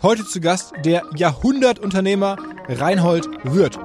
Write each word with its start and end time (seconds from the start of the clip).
Heute 0.00 0.24
zu 0.24 0.40
Gast 0.40 0.74
der 0.84 1.02
Jahrhundertunternehmer 1.16 2.36
Reinhold 2.68 3.28
Wirth. 3.42 3.80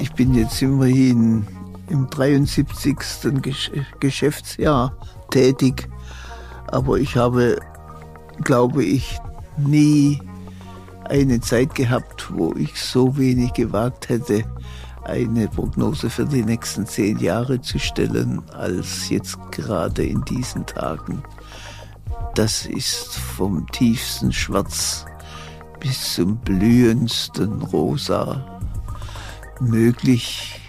Ich 0.00 0.12
bin 0.14 0.34
jetzt 0.34 0.60
immerhin 0.60 1.46
im 1.88 2.10
73. 2.10 2.96
Geschäftsjahr 4.00 4.96
tätig, 5.30 5.88
aber 6.66 6.98
ich 6.98 7.14
habe, 7.14 7.60
glaube 8.42 8.82
ich, 8.82 9.20
nie 9.56 10.20
eine 11.04 11.40
Zeit 11.40 11.76
gehabt, 11.76 12.32
wo 12.32 12.54
ich 12.54 12.82
so 12.82 13.16
wenig 13.16 13.52
gewagt 13.52 14.08
hätte, 14.08 14.44
eine 15.08 15.48
Prognose 15.48 16.10
für 16.10 16.26
die 16.26 16.44
nächsten 16.44 16.86
zehn 16.86 17.18
Jahre 17.18 17.60
zu 17.60 17.78
stellen, 17.78 18.42
als 18.52 19.08
jetzt 19.08 19.38
gerade 19.50 20.04
in 20.04 20.22
diesen 20.24 20.66
Tagen. 20.66 21.22
Das 22.34 22.66
ist 22.66 23.16
vom 23.16 23.66
tiefsten 23.72 24.32
Schwarz 24.32 25.06
bis 25.80 26.14
zum 26.14 26.36
blühendsten 26.36 27.62
Rosa 27.62 28.60
möglich 29.60 30.60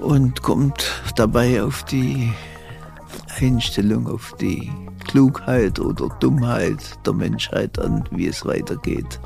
und 0.00 0.42
kommt 0.42 0.84
dabei 1.16 1.62
auf 1.62 1.84
die 1.84 2.32
Einstellung, 3.38 4.08
auf 4.08 4.34
die 4.40 4.70
Klugheit 5.06 5.78
oder 5.78 6.08
Dummheit 6.20 6.98
der 7.06 7.12
Menschheit 7.12 7.78
an, 7.78 8.04
wie 8.10 8.26
es 8.26 8.44
weitergeht. 8.44 9.20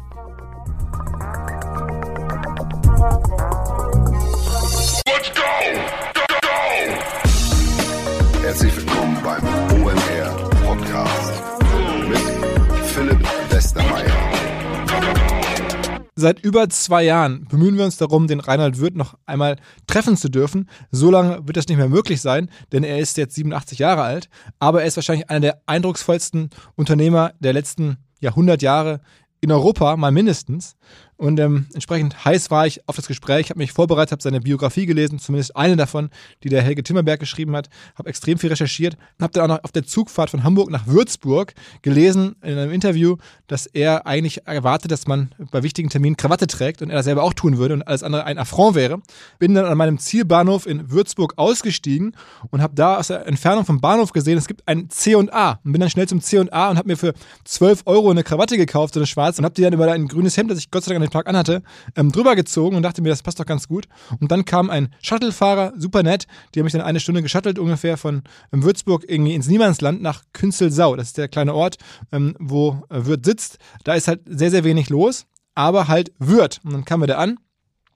Seit 16.25 16.41
über 16.41 16.71
zwei 16.71 17.03
Jahren 17.03 17.45
bemühen 17.51 17.77
wir 17.77 17.85
uns 17.85 17.99
darum, 17.99 18.27
den 18.27 18.41
Reinhard 18.41 18.81
Wirth 18.81 18.97
noch 18.97 19.19
einmal 19.27 19.57
treffen 19.87 20.17
zu 20.17 20.31
dürfen. 20.31 20.71
So 20.91 21.11
lange 21.11 21.47
wird 21.47 21.59
das 21.59 21.69
nicht 21.69 21.77
mehr 21.77 21.91
möglich 21.91 22.23
sein, 22.23 22.49
denn 22.73 22.83
er 22.83 22.99
ist 22.99 23.19
jetzt 23.19 23.35
87 23.35 23.79
Jahre 23.79 24.05
alt. 24.05 24.31
Aber 24.59 24.81
er 24.81 24.87
ist 24.87 24.97
wahrscheinlich 24.97 25.29
einer 25.29 25.41
der 25.41 25.61
eindrucksvollsten 25.67 26.49
Unternehmer 26.77 27.35
der 27.41 27.53
letzten 27.53 27.99
Jahrhundert 28.21 28.63
Jahre 28.63 29.03
in 29.43 29.53
Europa, 29.53 29.99
mal 29.99 30.13
mindestens. 30.13 30.77
Und 31.17 31.39
ähm, 31.39 31.67
entsprechend 31.73 32.25
heiß 32.25 32.51
war 32.51 32.67
ich 32.67 32.87
auf 32.89 32.97
das 32.97 33.07
Gespräch, 33.07 33.51
habe 33.51 33.59
mich 33.59 33.73
vorbereitet, 33.73 34.13
habe 34.13 34.23
seine 34.23 34.41
Biografie 34.41 34.85
gelesen, 34.85 35.21
zumindest 35.21 35.57
eine 35.57 35.77
davon, 35.77 36.11
die 36.43 36.49
der 36.49 36.63
Helge 36.63 36.83
Timmerberg 36.83 37.21
geschrieben 37.21 37.55
hat, 37.55 37.69
habe 37.97 38.09
extrem 38.09 38.37
viel 38.37 38.51
recherchiert, 38.51 38.97
habe 39.21 39.33
dann 39.33 39.45
auch 39.45 39.57
noch 39.57 39.65
auf 39.65 39.71
der 39.71 39.85
Zugfahrt 39.85 40.31
von 40.31 40.43
Hamburg 40.43 40.71
nach 40.71 40.89
Würzburg 40.89 41.55
gelesen 41.83 42.35
in 42.43 42.59
einem 42.59 42.73
Interview, 42.73 43.17
dass 43.47 43.67
er 43.67 44.07
eigentlich 44.07 44.47
erwartet, 44.47 44.91
dass 44.91 45.07
man 45.07 45.33
bei 45.53 45.63
wichtigen 45.63 45.89
Terminen 45.89 46.17
Krawatte 46.17 46.49
trägt 46.49 46.83
und 46.83 46.91
er 46.91 46.97
das 46.97 47.05
selber 47.05 47.23
auch 47.23 47.33
tun 47.33 47.59
würde 47.59 47.75
und 47.75 47.83
alles 47.83 48.03
andere 48.03 48.25
ein 48.25 48.39
Affront 48.39 48.75
wäre. 48.75 49.01
Bin 49.39 49.55
dann 49.55 49.67
an 49.67 49.79
meinem 49.79 49.99
Zielbahnhof 49.99 50.67
in 50.67 50.91
Würzburg 50.91 51.35
ausgestiegen 51.37 52.17
und 52.51 52.61
habe 52.61 52.75
da 52.75 52.99
aus 52.99 53.07
der 53.07 53.27
Entfernung 53.27 53.65
vom 53.65 53.81
Bahnhof 53.81 54.13
gesehen, 54.13 54.37
es 54.37 54.49
gibt 54.49 54.67
ein 54.67 54.91
C&A 54.91 55.61
und 55.65 55.73
bin 55.73 55.81
dann 55.81 55.91
schnell 55.91 56.09
zum 56.09 56.21
C&A 56.21 56.71
und 56.71 56.77
habe 56.77 56.89
mir 56.89 56.97
für 56.97 57.15
12 57.45 57.83
Euro 57.87 58.11
eine 58.11 58.25
Krawatte 58.25 58.57
gekauft, 58.57 58.95
so 58.95 59.01
eine 59.01 59.07
schwarze 59.07 59.41
und 59.41 59.45
habe 59.45 59.55
die 59.55 59.63
dann 59.63 59.73
über 59.73 59.91
ein 59.93 60.09
grünes 60.09 60.37
Hemd, 60.37 60.51
das 60.51 60.59
ich 60.59 60.71
Gott 60.73 60.83
sei 60.83 60.93
Dank 60.93 61.04
den 61.05 61.11
Tag 61.11 61.29
anhatte, 61.29 61.63
ähm, 61.97 62.13
drüber 62.13 62.37
gezogen 62.37 62.77
und 62.77 62.83
dachte 62.83 63.03
mir, 63.03 63.09
das 63.09 63.23
passt 63.23 63.41
doch 63.41 63.47
ganz 63.47 63.69
gut. 63.69 63.87
Und 64.21 64.31
dann 64.31 64.45
kam 64.45 64.71
ein 64.71 64.89
Shuttlefahrer, 65.03 65.73
super 65.77 66.03
nett, 66.03 66.27
die 66.55 66.61
haben 66.61 66.65
mich 66.65 66.73
dann 66.73 66.83
eine 66.83 67.01
Stunde 67.01 67.23
geschuttelt, 67.23 67.59
ungefähr 67.59 67.97
von 67.97 68.23
ähm, 68.53 68.63
Würzburg 68.63 69.05
irgendwie 69.09 69.35
ins 69.35 69.49
Niemandsland 69.49 70.03
nach 70.03 70.23
Künzelsau. 70.33 70.97
Das 70.97 71.09
ist 71.09 71.19
der 71.19 71.29
kleine 71.29 71.55
Ort, 71.55 71.77
ähm, 72.13 72.37
wo 72.39 72.83
äh, 72.91 73.07
Würth 73.07 73.25
sitzt. 73.25 73.59
Da 73.85 73.95
ist 73.95 74.09
halt 74.09 74.21
sehr, 74.27 74.51
sehr 74.51 74.65
wenig 74.65 74.89
los, 74.89 75.27
aber 75.55 75.89
halt 75.89 76.13
Würth. 76.19 76.61
Und 76.65 76.73
dann 76.73 76.85
kamen 76.85 77.03
wir 77.03 77.09
da 77.09 77.19
an 77.19 77.39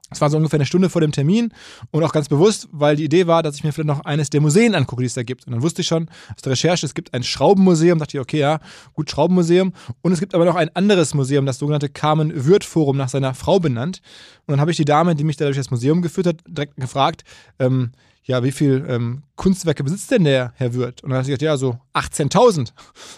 es 0.09 0.21
war 0.21 0.29
so 0.29 0.37
ungefähr 0.37 0.57
eine 0.57 0.65
Stunde 0.65 0.89
vor 0.89 1.01
dem 1.01 1.11
Termin 1.11 1.53
und 1.91 2.03
auch 2.03 2.11
ganz 2.11 2.27
bewusst, 2.29 2.67
weil 2.71 2.95
die 2.95 3.05
Idee 3.05 3.27
war, 3.27 3.43
dass 3.43 3.55
ich 3.55 3.63
mir 3.63 3.71
vielleicht 3.71 3.87
noch 3.87 4.05
eines 4.05 4.29
der 4.29 4.41
Museen 4.41 4.75
angucke, 4.75 5.01
die 5.01 5.07
es 5.07 5.13
da 5.13 5.23
gibt. 5.23 5.45
Und 5.45 5.53
dann 5.53 5.61
wusste 5.61 5.81
ich 5.81 5.87
schon 5.87 6.09
aus 6.35 6.41
der 6.41 6.51
Recherche, 6.51 6.85
es 6.85 6.93
gibt 6.93 7.13
ein 7.13 7.23
Schraubenmuseum, 7.23 7.99
dachte 7.99 8.17
ich, 8.17 8.21
okay, 8.21 8.39
ja, 8.39 8.59
gut, 8.93 9.09
Schraubenmuseum. 9.09 9.73
Und 10.01 10.11
es 10.11 10.19
gibt 10.19 10.33
aber 10.33 10.45
noch 10.45 10.55
ein 10.55 10.75
anderes 10.75 11.13
Museum, 11.13 11.45
das 11.45 11.59
sogenannte 11.59 11.89
Carmen 11.89 12.45
Würth 12.45 12.63
Forum, 12.63 12.97
nach 12.97 13.09
seiner 13.09 13.33
Frau 13.33 13.59
benannt. 13.59 14.01
Und 14.45 14.53
dann 14.53 14.61
habe 14.61 14.71
ich 14.71 14.77
die 14.77 14.85
Dame, 14.85 15.15
die 15.15 15.23
mich 15.23 15.37
da 15.37 15.45
durch 15.45 15.57
das 15.57 15.71
Museum 15.71 16.01
geführt 16.01 16.27
hat, 16.27 16.37
direkt 16.47 16.75
gefragt, 16.77 17.23
ähm, 17.59 17.91
ja, 18.29 18.43
wie 18.43 18.51
viel 18.51 18.85
ähm, 18.87 19.23
Kunstwerke 19.37 19.83
besitzt 19.83 20.11
denn 20.11 20.23
der 20.23 20.53
Herr 20.55 20.75
Wirth? 20.75 21.03
Und 21.03 21.09
dann 21.09 21.17
hat 21.17 21.25
sie 21.25 21.31
gesagt, 21.31 21.41
ja, 21.41 21.57
so 21.57 21.79
18.000. 21.95 22.73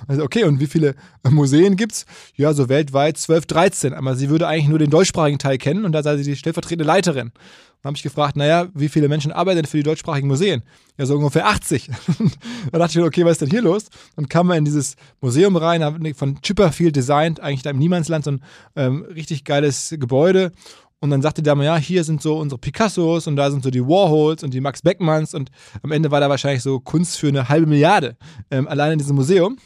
Also, 0.08 0.24
okay, 0.24 0.46
und 0.46 0.62
wie 0.62 0.68
viele 0.68 0.96
äh, 1.26 1.30
Museen 1.30 1.76
gibt 1.76 1.92
es? 1.92 2.06
Ja, 2.38 2.54
so 2.54 2.70
weltweit 2.70 3.18
12, 3.18 3.46
13. 3.46 3.94
Aber 3.94 4.16
sie 4.16 4.30
würde 4.30 4.48
eigentlich 4.48 4.70
nur 4.70 4.80
den 4.80 4.90
deutschsprachigen 4.90 5.38
Teil 5.38 5.58
kennen 5.58 5.84
und 5.84 5.92
da 5.92 6.02
sei 6.02 6.16
sie 6.16 6.24
die 6.24 6.38
stellvertretende 6.38 6.86
Leiterin. 6.86 7.34
Dann 7.82 7.90
habe 7.90 7.98
ich 7.98 8.04
gefragt, 8.04 8.38
naja, 8.38 8.70
wie 8.74 8.88
viele 8.88 9.10
Menschen 9.10 9.34
arbeiten 9.34 9.58
denn 9.58 9.66
für 9.66 9.76
die 9.76 9.84
deutschsprachigen 9.84 10.30
Museen? 10.30 10.64
Ja, 10.98 11.06
so 11.06 11.18
ungefähr 11.18 11.48
80. 11.48 11.90
dann 12.72 12.80
dachte 12.80 12.98
ich 12.98 13.06
okay, 13.06 13.26
was 13.26 13.34
ist 13.34 13.42
denn 13.42 13.50
hier 13.50 13.64
los? 13.64 13.88
Dann 14.16 14.30
kam 14.30 14.48
man 14.48 14.60
in 14.60 14.66
dieses 14.66 14.96
Museum 15.20 15.58
rein, 15.58 16.14
von 16.16 16.42
Chipperfield 16.42 16.96
designt, 16.96 17.42
eigentlich 17.42 17.64
da 17.64 17.72
im 17.72 17.80
Niemandsland, 17.80 18.24
so 18.24 18.32
ein 18.32 18.44
ähm, 18.78 19.02
richtig 19.14 19.44
geiles 19.44 19.94
Gebäude. 20.00 20.54
Und 21.02 21.10
dann 21.10 21.24
sagte 21.24 21.42
der 21.42 21.56
mal, 21.56 21.66
ja, 21.66 21.78
hier 21.78 22.04
sind 22.04 22.22
so 22.22 22.38
unsere 22.38 22.60
Picassos 22.60 23.26
und 23.26 23.36
da 23.36 23.50
sind 23.50 23.64
so 23.64 23.72
die 23.72 23.82
Warhols 23.82 24.44
und 24.44 24.54
die 24.54 24.62
Max 24.62 24.84
Beckmanns 24.84 25.34
und 25.34 25.50
am 25.82 25.92
Ende 25.92 26.12
war 26.12 26.20
da 26.20 26.30
wahrscheinlich 26.30 26.62
so 26.62 26.80
Kunst 26.80 27.18
für 27.18 27.28
eine 27.28 27.50
halbe 27.50 27.66
Milliarde 27.66 28.16
ähm, 28.52 28.68
allein 28.68 28.94
in 28.94 29.00
diesem 29.00 29.16
Museum. 29.16 29.58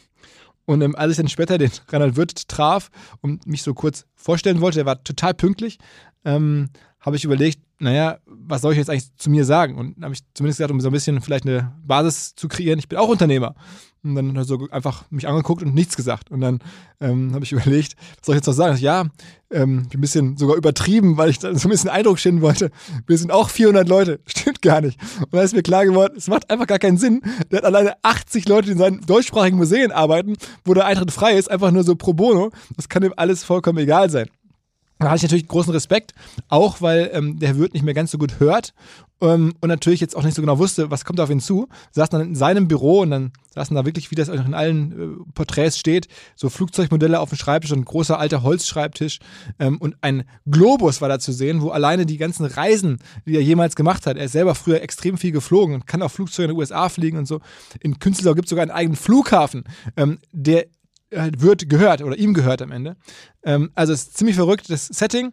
Und 0.64 0.80
ähm, 0.80 0.96
als 0.96 1.12
ich 1.12 1.16
dann 1.18 1.28
später 1.28 1.58
den 1.58 1.70
Reinhard 1.88 2.16
Wirth 2.16 2.48
traf 2.48 2.90
und 3.20 3.46
mich 3.46 3.62
so 3.62 3.74
kurz 3.74 4.06
vorstellen 4.14 4.62
wollte, 4.62 4.78
der 4.78 4.86
war 4.86 5.04
total 5.04 5.34
pünktlich, 5.34 5.78
ähm, 6.24 6.70
habe 7.00 7.16
ich 7.16 7.24
überlegt, 7.24 7.60
naja, 7.78 8.18
was 8.24 8.62
soll 8.62 8.72
ich 8.72 8.78
jetzt 8.78 8.88
eigentlich 8.88 9.14
zu 9.16 9.28
mir 9.28 9.44
sagen? 9.44 9.76
Und 9.76 10.02
habe 10.02 10.14
ich 10.14 10.20
zumindest 10.32 10.58
gesagt, 10.58 10.72
um 10.72 10.80
so 10.80 10.88
ein 10.88 10.92
bisschen 10.92 11.20
vielleicht 11.20 11.44
eine 11.46 11.72
Basis 11.86 12.34
zu 12.34 12.48
kreieren, 12.48 12.78
ich 12.78 12.88
bin 12.88 12.98
auch 12.98 13.08
Unternehmer. 13.08 13.54
Und 14.10 14.14
dann 14.16 14.30
hat 14.30 14.36
er 14.36 14.44
so 14.44 14.68
einfach 14.70 15.04
mich 15.10 15.28
angeguckt 15.28 15.62
und 15.62 15.74
nichts 15.74 15.96
gesagt. 15.96 16.30
Und 16.30 16.40
dann 16.40 16.60
ähm, 17.00 17.32
habe 17.34 17.44
ich 17.44 17.52
überlegt, 17.52 17.96
was 18.18 18.26
soll 18.26 18.34
ich 18.34 18.40
jetzt 18.40 18.46
noch 18.46 18.54
sagen? 18.54 18.76
Ich, 18.76 18.82
ja, 18.82 19.04
ähm, 19.50 19.86
ein 19.92 20.00
bisschen 20.00 20.36
sogar 20.36 20.56
übertrieben, 20.56 21.16
weil 21.16 21.30
ich 21.30 21.40
so 21.40 21.48
ein 21.48 21.54
bisschen 21.54 21.90
Eindruck 21.90 22.18
schinden 22.18 22.42
wollte. 22.42 22.70
Wir 23.06 23.18
sind 23.18 23.30
auch 23.30 23.50
400 23.50 23.88
Leute. 23.88 24.20
Stimmt 24.26 24.62
gar 24.62 24.80
nicht. 24.80 24.98
Und 25.20 25.32
dann 25.32 25.44
ist 25.44 25.54
mir 25.54 25.62
klar 25.62 25.84
geworden, 25.84 26.14
es 26.16 26.28
macht 26.28 26.50
einfach 26.50 26.66
gar 26.66 26.78
keinen 26.78 26.98
Sinn. 26.98 27.22
Der 27.50 27.58
hat 27.58 27.64
alleine 27.64 27.94
80 28.02 28.48
Leute, 28.48 28.66
die 28.66 28.72
in 28.72 28.78
seinen 28.78 29.00
deutschsprachigen 29.06 29.56
Museen 29.56 29.92
arbeiten, 29.92 30.36
wo 30.64 30.74
der 30.74 30.86
Eintritt 30.86 31.12
frei 31.12 31.36
ist, 31.36 31.50
einfach 31.50 31.70
nur 31.70 31.84
so 31.84 31.94
pro 31.94 32.12
bono. 32.12 32.50
Das 32.76 32.88
kann 32.88 33.02
ihm 33.02 33.14
alles 33.16 33.44
vollkommen 33.44 33.78
egal 33.78 34.10
sein. 34.10 34.28
Da 34.98 35.08
hatte 35.08 35.16
ich 35.16 35.22
natürlich 35.22 35.48
großen 35.48 35.72
Respekt, 35.72 36.14
auch 36.48 36.80
weil 36.80 37.10
ähm, 37.12 37.38
der 37.38 37.58
Wirt 37.58 37.74
nicht 37.74 37.82
mehr 37.82 37.94
ganz 37.94 38.10
so 38.10 38.18
gut 38.18 38.40
hört 38.40 38.72
ähm, 39.20 39.54
und 39.60 39.68
natürlich 39.68 40.00
jetzt 40.00 40.16
auch 40.16 40.22
nicht 40.22 40.34
so 40.34 40.42
genau 40.42 40.58
wusste, 40.58 40.90
was 40.90 41.04
kommt 41.04 41.20
auf 41.20 41.30
ihn 41.30 41.40
zu. 41.40 41.68
Saß 41.92 42.10
dann 42.10 42.20
in 42.20 42.34
seinem 42.34 42.68
Büro 42.68 43.00
und 43.00 43.10
dann 43.10 43.32
saßen 43.54 43.74
da 43.74 43.86
wirklich, 43.86 44.10
wie 44.10 44.14
das 44.14 44.28
auch 44.28 44.34
in 44.34 44.54
allen 44.54 44.92
äh, 44.92 45.32
Porträts 45.34 45.78
steht, 45.78 46.08
so 46.34 46.50
Flugzeugmodelle 46.50 47.18
auf 47.18 47.30
dem 47.30 47.38
Schreibtisch 47.38 47.72
und 47.72 47.80
ein 47.80 47.84
großer 47.84 48.18
alter 48.18 48.42
Holzschreibtisch 48.42 49.18
ähm, 49.58 49.78
und 49.78 49.96
ein 50.02 50.24
Globus 50.46 51.00
war 51.00 51.08
da 51.08 51.18
zu 51.18 51.32
sehen, 51.32 51.62
wo 51.62 51.70
alleine 51.70 52.04
die 52.04 52.18
ganzen 52.18 52.44
Reisen, 52.44 52.98
die 53.24 53.36
er 53.36 53.42
jemals 53.42 53.76
gemacht 53.76 54.06
hat, 54.06 54.18
er 54.18 54.26
ist 54.26 54.32
selber 54.32 54.54
früher 54.54 54.82
extrem 54.82 55.16
viel 55.16 55.32
geflogen 55.32 55.74
und 55.74 55.86
kann 55.86 56.02
auch 56.02 56.10
Flugzeuge 56.10 56.44
in 56.44 56.50
den 56.50 56.58
USA 56.58 56.88
fliegen 56.88 57.18
und 57.18 57.26
so. 57.26 57.40
In 57.80 57.98
Künstler 57.98 58.34
gibt 58.34 58.46
es 58.46 58.50
sogar 58.50 58.62
einen 58.62 58.70
eigenen 58.70 58.96
Flughafen, 58.96 59.64
ähm, 59.96 60.18
der 60.32 60.66
wird 61.10 61.68
gehört 61.68 62.02
oder 62.02 62.16
ihm 62.16 62.34
gehört 62.34 62.62
am 62.62 62.72
Ende. 62.72 62.96
Ähm, 63.44 63.70
also 63.74 63.92
es 63.92 64.02
ist 64.02 64.16
ziemlich 64.16 64.36
verrückt, 64.36 64.70
das 64.70 64.86
Setting. 64.86 65.32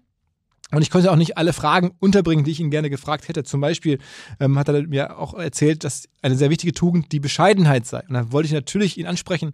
Und 0.72 0.82
ich 0.82 0.90
konnte 0.90 1.12
auch 1.12 1.16
nicht 1.18 1.38
alle 1.38 1.54
Fragen 1.54 1.92
unterbringen, 2.00 2.44
die 2.44 2.52
ich 2.52 2.60
ihn 2.60 2.72
gerne 2.72 2.90
gefragt 2.90 3.28
hätte. 3.28 3.44
Zum 3.44 3.62
Beispiel 3.62 4.00
ähm, 4.40 4.58
hat 4.58 4.70
er 4.70 4.88
mir 4.88 5.20
auch 5.20 5.36
erzählt, 5.36 5.84
dass 5.84 6.10
eine 6.24 6.36
sehr 6.36 6.50
wichtige 6.50 6.74
Tugend 6.74 7.12
die 7.12 7.20
Bescheidenheit 7.20 7.86
sei. 7.86 8.02
Und 8.08 8.16
da 8.16 8.32
wollte 8.32 8.48
ich 8.48 8.54
natürlich 8.54 8.98
ihn 8.98 9.06
ansprechen 9.06 9.52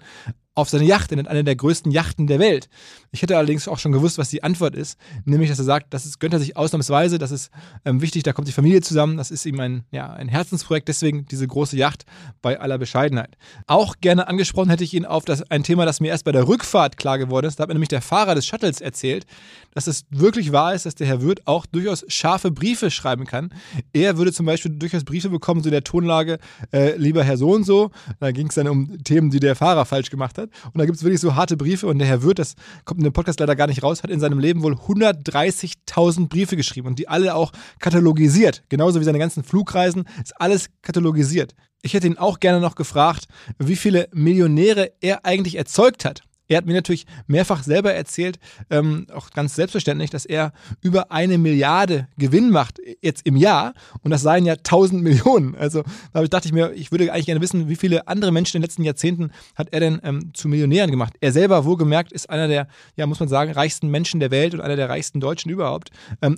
auf 0.59 0.69
seine 0.69 0.85
Yacht, 0.85 1.11
in 1.11 1.25
eine 1.27 1.43
der 1.43 1.55
größten 1.55 1.91
Yachten 1.91 2.27
der 2.27 2.39
Welt. 2.39 2.69
Ich 3.11 3.21
hätte 3.21 3.37
allerdings 3.37 3.67
auch 3.67 3.79
schon 3.79 3.91
gewusst, 3.91 4.17
was 4.17 4.29
die 4.29 4.43
Antwort 4.43 4.75
ist, 4.75 4.99
nämlich, 5.25 5.49
dass 5.49 5.59
er 5.59 5.65
sagt, 5.65 5.93
das 5.93 6.05
ist, 6.05 6.19
gönnt 6.19 6.33
er 6.33 6.39
sich 6.39 6.55
ausnahmsweise, 6.55 7.17
das 7.17 7.31
ist 7.31 7.49
ähm, 7.85 8.01
wichtig, 8.01 8.23
da 8.23 8.33
kommt 8.33 8.47
die 8.47 8.53
Familie 8.53 8.81
zusammen, 8.81 9.17
das 9.17 9.31
ist 9.31 9.45
ihm 9.45 9.59
ein, 9.59 9.83
ja, 9.91 10.11
ein 10.11 10.27
Herzensprojekt, 10.27 10.87
deswegen 10.87 11.25
diese 11.25 11.47
große 11.47 11.75
Yacht 11.77 12.05
bei 12.41 12.59
aller 12.59 12.77
Bescheidenheit. 12.77 13.37
Auch 13.67 13.95
gerne 14.01 14.27
angesprochen 14.27 14.69
hätte 14.69 14.83
ich 14.83 14.93
ihn 14.93 15.05
auf 15.05 15.25
das, 15.25 15.49
ein 15.49 15.63
Thema, 15.63 15.85
das 15.85 15.99
mir 15.99 16.09
erst 16.09 16.25
bei 16.25 16.31
der 16.31 16.47
Rückfahrt 16.47 16.97
klar 16.97 17.17
geworden 17.17 17.47
ist. 17.47 17.59
Da 17.59 17.63
hat 17.63 17.69
mir 17.69 17.75
nämlich 17.75 17.89
der 17.89 18.01
Fahrer 18.01 18.35
des 18.35 18.45
Shuttles 18.45 18.81
erzählt, 18.81 19.25
dass 19.73 19.87
es 19.87 20.05
wirklich 20.09 20.51
wahr 20.51 20.73
ist, 20.73 20.85
dass 20.85 20.95
der 20.95 21.07
Herr 21.07 21.21
Wirth 21.21 21.41
auch 21.45 21.65
durchaus 21.65 22.05
scharfe 22.07 22.51
Briefe 22.51 22.91
schreiben 22.91 23.25
kann. 23.25 23.53
Er 23.93 24.17
würde 24.17 24.33
zum 24.33 24.45
Beispiel 24.45 24.71
durchaus 24.71 25.03
Briefe 25.03 25.29
bekommen, 25.29 25.63
so 25.63 25.69
der 25.69 25.83
Tonlage, 25.83 26.39
äh, 26.73 26.95
lieber 26.97 27.23
Herr 27.23 27.37
so 27.37 27.51
und 27.51 27.63
so. 27.63 27.91
Da 28.19 28.31
ging 28.31 28.47
es 28.47 28.55
dann 28.55 28.67
um 28.67 29.03
Themen, 29.03 29.29
die 29.29 29.39
der 29.39 29.55
Fahrer 29.55 29.85
falsch 29.85 30.09
gemacht 30.09 30.37
hat. 30.37 30.48
Und 30.65 30.77
da 30.77 30.85
gibt 30.85 30.97
es 30.97 31.03
wirklich 31.03 31.21
so 31.21 31.35
harte 31.35 31.57
Briefe. 31.57 31.87
Und 31.87 31.99
der 31.99 32.07
Herr 32.07 32.23
Wirth, 32.23 32.39
das 32.39 32.55
kommt 32.85 32.99
in 32.99 33.03
dem 33.03 33.13
Podcast 33.13 33.39
leider 33.39 33.55
gar 33.55 33.67
nicht 33.67 33.83
raus, 33.83 34.03
hat 34.03 34.09
in 34.11 34.19
seinem 34.19 34.39
Leben 34.39 34.63
wohl 34.63 34.73
130.000 34.73 36.27
Briefe 36.27 36.55
geschrieben 36.55 36.87
und 36.87 36.99
die 36.99 37.07
alle 37.07 37.35
auch 37.35 37.51
katalogisiert. 37.79 38.63
Genauso 38.69 38.99
wie 38.99 39.05
seine 39.05 39.19
ganzen 39.19 39.43
Flugreisen 39.43 40.05
ist 40.23 40.39
alles 40.39 40.69
katalogisiert. 40.81 41.55
Ich 41.81 41.93
hätte 41.93 42.07
ihn 42.07 42.17
auch 42.17 42.39
gerne 42.39 42.59
noch 42.59 42.75
gefragt, 42.75 43.25
wie 43.57 43.77
viele 43.77 44.09
Millionäre 44.13 44.91
er 44.99 45.25
eigentlich 45.25 45.55
erzeugt 45.55 46.03
hat. 46.03 46.23
Er 46.49 46.57
hat 46.57 46.65
mir 46.65 46.73
natürlich 46.73 47.05
mehrfach 47.27 47.63
selber 47.63 47.93
erzählt, 47.93 48.39
ähm, 48.69 49.05
auch 49.13 49.29
ganz 49.29 49.55
selbstverständlich, 49.55 50.09
dass 50.09 50.25
er 50.25 50.51
über 50.81 51.11
eine 51.11 51.37
Milliarde 51.37 52.07
Gewinn 52.17 52.49
macht 52.49 52.79
jetzt 53.01 53.25
im 53.25 53.37
Jahr 53.37 53.73
und 54.01 54.11
das 54.11 54.23
seien 54.23 54.45
ja 54.45 54.53
1000 54.53 55.01
Millionen. 55.03 55.55
Also 55.55 55.83
da 56.11 56.23
dachte 56.23 56.47
ich 56.47 56.53
mir, 56.53 56.73
ich 56.73 56.91
würde 56.91 57.13
eigentlich 57.13 57.27
gerne 57.27 57.41
wissen, 57.41 57.69
wie 57.69 57.75
viele 57.75 58.07
andere 58.07 58.31
Menschen 58.31 58.57
in 58.57 58.61
den 58.61 58.67
letzten 58.67 58.83
Jahrzehnten 58.83 59.31
hat 59.55 59.69
er 59.71 59.79
denn 59.79 60.01
ähm, 60.03 60.33
zu 60.33 60.47
Millionären 60.47 60.89
gemacht. 60.89 61.13
Er 61.21 61.31
selber, 61.31 61.65
wohlgemerkt, 61.65 62.11
ist 62.11 62.29
einer 62.29 62.47
der, 62.47 62.67
ja, 62.95 63.05
muss 63.05 63.19
man 63.19 63.29
sagen, 63.29 63.51
reichsten 63.51 63.89
Menschen 63.89 64.19
der 64.19 64.31
Welt 64.31 64.55
und 64.55 64.61
einer 64.61 64.75
der 64.75 64.89
reichsten 64.89 65.19
Deutschen 65.19 65.51
überhaupt. 65.51 65.91
Ähm, 66.21 66.37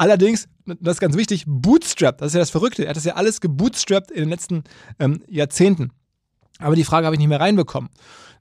Allerdings, 0.00 0.48
das 0.64 0.94
ist 0.94 1.00
ganz 1.00 1.14
wichtig, 1.14 1.44
bootstrapped, 1.46 2.22
das 2.22 2.28
ist 2.28 2.34
ja 2.34 2.40
das 2.40 2.48
Verrückte. 2.48 2.84
Er 2.84 2.88
hat 2.88 2.96
das 2.96 3.04
ja 3.04 3.16
alles 3.16 3.42
gebootstrapped 3.42 4.10
in 4.10 4.20
den 4.20 4.30
letzten 4.30 4.64
ähm, 4.98 5.22
Jahrzehnten. 5.28 5.90
Aber 6.60 6.76
die 6.76 6.84
Frage 6.84 7.06
habe 7.06 7.14
ich 7.16 7.20
nicht 7.20 7.28
mehr 7.28 7.40
reinbekommen. 7.40 7.90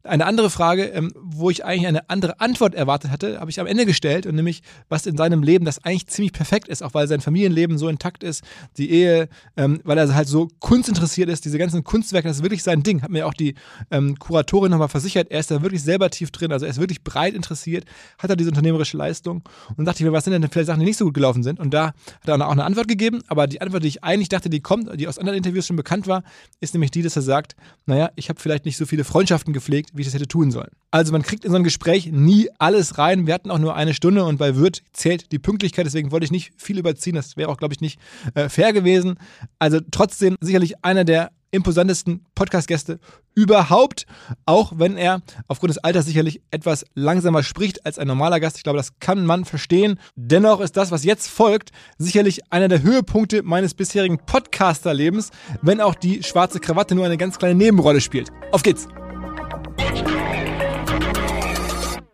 Eine 0.01 0.25
andere 0.27 0.49
Frage, 0.49 0.85
ähm, 0.85 1.11
wo 1.15 1.49
ich 1.49 1.65
eigentlich 1.65 1.85
eine 1.85 2.09
andere 2.09 2.39
Antwort 2.39 2.73
erwartet 2.73 3.11
hatte, 3.11 3.41
habe 3.41 3.51
ich 3.51 3.59
am 3.59 3.67
Ende 3.67 3.85
gestellt 3.85 4.25
und 4.25 4.35
nämlich, 4.35 4.61
was 4.87 5.05
in 5.05 5.17
seinem 5.17 5.43
Leben 5.43 5.65
das 5.65 5.83
eigentlich 5.83 6.07
ziemlich 6.07 6.31
perfekt 6.31 6.69
ist, 6.69 6.81
auch 6.81 6.93
weil 6.93 7.05
sein 7.09 7.19
Familienleben 7.19 7.77
so 7.77 7.89
intakt 7.89 8.23
ist, 8.23 8.41
die 8.77 8.91
Ehe, 8.91 9.27
ähm, 9.57 9.81
weil 9.83 9.97
er 9.97 10.15
halt 10.15 10.29
so 10.29 10.47
kunstinteressiert 10.59 11.27
ist, 11.27 11.43
diese 11.43 11.57
ganzen 11.57 11.83
Kunstwerke, 11.83 12.29
das 12.29 12.37
ist 12.37 12.43
wirklich 12.43 12.63
sein 12.63 12.81
Ding. 12.81 13.01
Hat 13.01 13.09
mir 13.09 13.27
auch 13.27 13.33
die 13.33 13.55
ähm, 13.91 14.17
Kuratorin 14.17 14.71
nochmal 14.71 14.87
versichert, 14.87 15.29
er 15.31 15.41
ist 15.41 15.51
da 15.51 15.61
wirklich 15.61 15.83
selber 15.83 16.09
tief 16.09 16.31
drin, 16.31 16.53
also 16.53 16.65
er 16.65 16.71
ist 16.71 16.79
wirklich 16.79 17.03
breit 17.03 17.33
interessiert, 17.33 17.83
hat 18.19 18.29
er 18.29 18.37
diese 18.37 18.51
unternehmerische 18.51 18.95
Leistung 18.95 19.43
und 19.75 19.83
dachte 19.83 20.01
ich 20.01 20.05
mir, 20.05 20.13
was 20.13 20.23
sind 20.23 20.31
denn 20.31 20.49
vielleicht 20.49 20.67
Sachen, 20.67 20.79
die 20.79 20.85
nicht 20.85 20.97
so 20.97 21.05
gut 21.05 21.13
gelaufen 21.13 21.43
sind? 21.43 21.59
Und 21.59 21.73
da 21.73 21.87
hat 21.87 22.27
er 22.27 22.47
auch 22.47 22.51
eine 22.51 22.63
Antwort 22.63 22.87
gegeben, 22.87 23.21
aber 23.27 23.47
die 23.47 23.59
Antwort, 23.59 23.83
die 23.83 23.89
ich 23.89 24.01
eigentlich 24.01 24.29
dachte, 24.29 24.49
die 24.49 24.61
kommt, 24.61 24.97
die 24.97 25.09
aus 25.09 25.19
anderen 25.19 25.35
Interviews 25.35 25.67
schon 25.67 25.75
bekannt 25.75 26.07
war, 26.07 26.23
ist 26.61 26.73
nämlich 26.73 26.91
die, 26.91 27.01
dass 27.01 27.17
er 27.17 27.21
sagt, 27.21 27.57
naja, 27.85 28.08
ich 28.15 28.29
habe 28.29 28.39
vielleicht 28.39 28.65
nicht 28.65 28.77
so 28.77 28.85
viele 28.85 29.03
Freundschaften 29.03 29.53
gepflegt, 29.53 29.91
wie 29.93 30.01
ich 30.01 30.07
das 30.07 30.13
hätte 30.13 30.27
tun 30.27 30.51
sollen. 30.51 30.69
Also 30.91 31.11
man 31.11 31.21
kriegt 31.21 31.45
in 31.45 31.51
so 31.51 31.57
ein 31.57 31.63
Gespräch 31.63 32.11
nie 32.11 32.49
alles 32.57 32.97
rein. 32.97 33.27
Wir 33.27 33.33
hatten 33.33 33.51
auch 33.51 33.59
nur 33.59 33.75
eine 33.75 33.93
Stunde 33.93 34.23
und 34.25 34.37
bei 34.37 34.55
Wirt 34.55 34.83
zählt 34.93 35.31
die 35.31 35.39
Pünktlichkeit, 35.39 35.85
deswegen 35.85 36.11
wollte 36.11 36.25
ich 36.25 36.31
nicht 36.31 36.51
viel 36.57 36.77
überziehen. 36.77 37.15
Das 37.15 37.37
wäre 37.37 37.49
auch, 37.49 37.57
glaube 37.57 37.73
ich, 37.73 37.81
nicht 37.81 37.99
äh, 38.33 38.49
fair 38.49 38.73
gewesen. 38.73 39.15
Also 39.59 39.79
trotzdem 39.91 40.35
sicherlich 40.41 40.83
einer 40.83 41.03
der 41.03 41.31
imposantesten 41.51 42.25
Podcast-Gäste 42.35 42.99
überhaupt, 43.35 44.05
auch 44.45 44.73
wenn 44.75 44.97
er 44.97 45.21
aufgrund 45.47 45.69
des 45.69 45.77
Alters 45.79 46.05
sicherlich 46.05 46.41
etwas 46.51 46.85
langsamer 46.93 47.43
spricht 47.43 47.85
als 47.85 47.97
ein 47.97 48.07
normaler 48.07 48.39
Gast. 48.39 48.57
Ich 48.57 48.63
glaube, 48.63 48.77
das 48.77 48.99
kann 48.99 49.25
man 49.25 49.45
verstehen. 49.45 49.99
Dennoch 50.15 50.59
ist 50.59 50.77
das, 50.77 50.91
was 50.91 51.03
jetzt 51.03 51.29
folgt, 51.29 51.71
sicherlich 51.97 52.51
einer 52.51 52.67
der 52.67 52.81
Höhepunkte 52.81 53.43
meines 53.43 53.73
bisherigen 53.73 54.19
Podcaster-Lebens, 54.19 55.31
wenn 55.61 55.81
auch 55.81 55.95
die 55.95 56.23
schwarze 56.23 56.59
Krawatte 56.59 56.95
nur 56.95 57.05
eine 57.05 57.17
ganz 57.17 57.37
kleine 57.37 57.55
Nebenrolle 57.55 58.01
spielt. 58.01 58.29
Auf 58.51 58.63
geht's! 58.63 58.87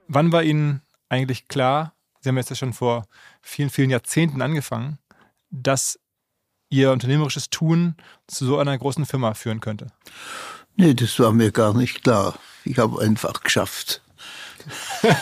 Wann 0.07 0.31
war 0.31 0.43
Ihnen 0.43 0.81
eigentlich 1.09 1.47
klar, 1.47 1.93
Sie 2.21 2.29
haben 2.29 2.37
jetzt 2.37 2.49
ja 2.49 2.55
schon 2.55 2.73
vor 2.73 3.05
vielen, 3.41 3.69
vielen 3.69 3.91
Jahrzehnten 3.91 4.41
angefangen, 4.41 4.97
dass 5.51 5.99
Ihr 6.75 6.91
unternehmerisches 6.91 7.49
Tun 7.49 7.95
zu 8.27 8.45
so 8.45 8.57
einer 8.57 8.77
großen 8.77 9.05
Firma 9.05 9.33
führen 9.33 9.61
könnte? 9.61 9.87
Nee, 10.75 10.93
das 10.93 11.17
war 11.19 11.31
mir 11.31 11.53
gar 11.53 11.73
nicht 11.73 12.03
klar. 12.03 12.37
Ich 12.65 12.79
habe 12.79 13.01
einfach 13.01 13.43
geschafft. 13.43 14.01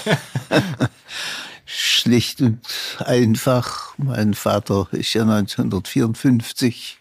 Schlicht 1.65 2.41
und 2.41 2.65
einfach. 3.05 3.93
Mein 3.97 4.33
Vater 4.33 4.87
ist 4.93 5.13
ja 5.13 5.21
1954 5.21 6.97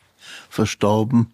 verstorben. 0.51 1.33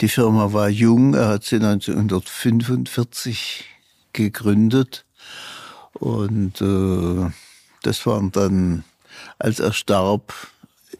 Die 0.00 0.08
Firma 0.08 0.52
war 0.52 0.68
jung, 0.68 1.14
er 1.14 1.28
hat 1.28 1.44
sie 1.44 1.54
1945 1.56 3.64
gegründet. 4.12 5.04
Und 5.92 6.60
äh, 6.60 7.30
das 7.82 8.04
waren 8.06 8.32
dann, 8.32 8.82
als 9.38 9.60
er 9.60 9.72
starb, 9.72 10.34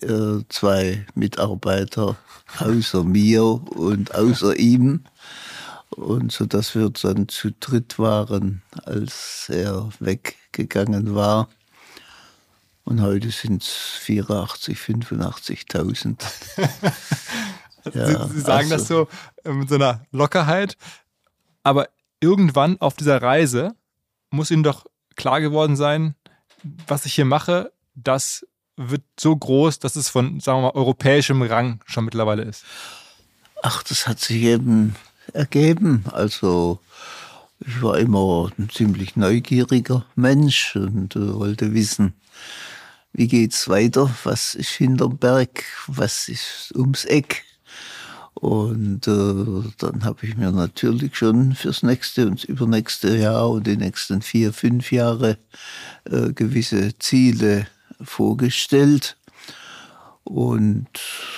äh, 0.03 0.45
zwei 0.49 1.07
Mitarbeiter 1.15 2.17
außer 2.59 3.05
mir 3.05 3.45
und 3.45 4.15
außer 4.15 4.57
ihm. 4.57 5.05
Und 5.91 6.33
so 6.33 6.47
dass 6.47 6.75
wir 6.75 6.91
dann 6.91 7.29
zu 7.29 7.51
dritt 7.61 7.99
waren, 7.99 8.63
als 8.85 9.49
er 9.49 9.91
weggegangen 10.01 11.15
war. 11.15 11.49
Und 12.85 13.01
heute 13.01 13.31
sind 13.31 13.63
es 13.63 13.69
84, 14.01 14.77
85.000. 14.79 16.17
ja, 17.95 18.07
Sie, 18.07 18.35
Sie, 18.35 18.41
sagen 18.41 18.73
also, 18.73 18.77
das 18.77 18.89
so 18.89 19.09
äh, 19.45 19.53
mit 19.53 19.69
so 19.69 19.77
einer 19.77 20.05
Lockerheit. 20.11 20.77
Aber 21.63 21.89
irgendwann 22.21 22.81
auf 22.81 22.95
dieser 22.95 23.23
Reise 23.23 23.75
muss 24.31 24.51
Ihnen 24.51 24.63
doch 24.63 24.87
klar 25.15 25.41
geworden 25.41 25.77
sein, 25.77 26.17
was 26.87 27.07
ich 27.07 27.15
hier 27.15 27.25
mache, 27.25 27.73
das 27.95 28.47
wird 28.77 29.03
so 29.19 29.37
groß, 29.37 29.79
dass 29.79 29.97
es 29.97 30.09
von, 30.09 30.41
sagen 30.41 30.59
wir 30.59 30.73
mal, 30.73 30.79
europäischem 30.79 31.43
Rang 31.43 31.81
schon 31.87 32.05
mittlerweile 32.05 32.43
ist. 32.43 32.65
Ach, 33.63 33.83
das 33.83 34.07
hat 34.07 34.19
sich 34.21 34.43
eben 34.43 34.97
ergeben. 35.33 36.05
Also 36.13 36.81
ich 37.61 37.83
war 37.83 37.99
immer 37.99 38.51
ein 38.59 38.71
ziemlich 38.71 39.17
neugieriger 39.17 40.05
Mensch 40.17 40.75
und 40.75 41.15
äh, 41.17 41.35
wollte 41.35 41.75
wissen, 41.75 42.15
wie 43.13 43.29
geht's 43.29 43.69
weiter, 43.69 44.11
was 44.25 44.55
ist 44.55 44.71
hinterm 44.71 45.19
Berg, 45.19 45.65
was 45.87 46.29
ist 46.29 46.73
ums 46.75 47.05
Eck. 47.05 47.45
Und 48.35 49.07
äh, 49.07 49.71
dann 49.79 50.05
habe 50.05 50.27
ich 50.27 50.37
mir 50.37 50.51
natürlich 50.51 51.17
schon 51.17 51.55
fürs 51.55 51.83
nächste 51.83 52.27
und 52.27 52.43
übernächste 52.45 53.17
Jahr 53.17 53.51
und 53.51 53.67
die 53.67 53.77
nächsten 53.77 54.23
vier, 54.23 54.53
fünf 54.53 54.91
Jahre 54.91 55.39
äh, 56.05 56.33
gewisse 56.33 56.99
Ziele 56.99 57.69
vorgestellt. 58.03 59.17
Und 60.25 60.89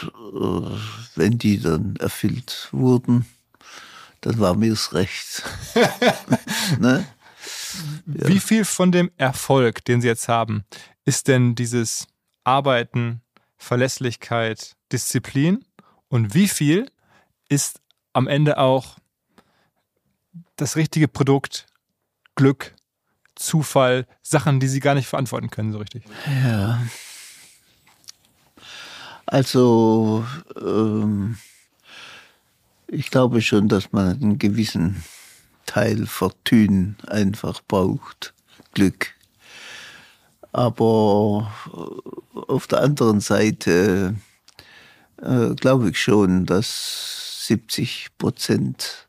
äh, 0.03 0.79
wenn 1.17 1.39
die 1.39 1.61
dann 1.61 1.97
erfüllt 1.97 2.69
wurden, 2.73 3.27
dann 4.21 4.39
war 4.39 4.55
mir 4.55 4.73
es 4.73 4.93
recht. 4.93 5.43
ne? 6.79 7.07
ja. 8.07 8.29
Wie 8.29 8.41
viel 8.41 8.65
von 8.65 8.93
dem 8.93 9.11
Erfolg, 9.17 9.85
den 9.85 10.01
Sie 10.01 10.09
jetzt 10.09 10.29
haben, 10.29 10.65
ist 11.05 11.29
denn 11.29 11.55
dieses 11.55 12.07
Arbeiten, 12.45 13.23
Verlässlichkeit, 13.57 14.77
Disziplin? 14.93 15.65
Und 16.09 16.35
wie 16.35 16.49
viel 16.49 16.91
ist 17.49 17.81
am 18.13 18.27
Ende 18.27 18.59
auch 18.59 18.99
das 20.57 20.77
richtige 20.77 21.09
Produkt, 21.09 21.67
Glück, 22.35 22.75
Zufall, 23.35 24.07
Sachen, 24.23 24.61
die 24.61 24.69
sie 24.69 24.81
gar 24.81 24.95
nicht 24.95 25.09
verantworten 25.09 25.51
können, 25.51 25.73
so 25.73 25.79
richtig. 25.79 26.05
Ja. 26.45 26.81
Also, 29.27 30.25
ähm, 30.61 31.37
ich 32.87 33.11
glaube 33.11 33.43
schon, 33.43 33.69
dass 33.69 33.93
man 33.93 34.13
einen 34.13 34.39
gewissen 34.39 35.03
Teil 35.67 36.07
Fortune 36.07 36.95
einfach 37.07 37.61
braucht, 37.67 38.35
Glück. 38.75 39.15
Aber 40.53 41.53
auf 42.47 42.67
der 42.69 42.83
anderen 42.83 43.21
Seite 43.21 44.15
äh, 45.21 45.55
glaube 45.57 45.91
ich 45.91 46.01
schon, 46.01 46.47
dass 46.47 47.47
70 47.49 48.11
Prozent 48.19 49.09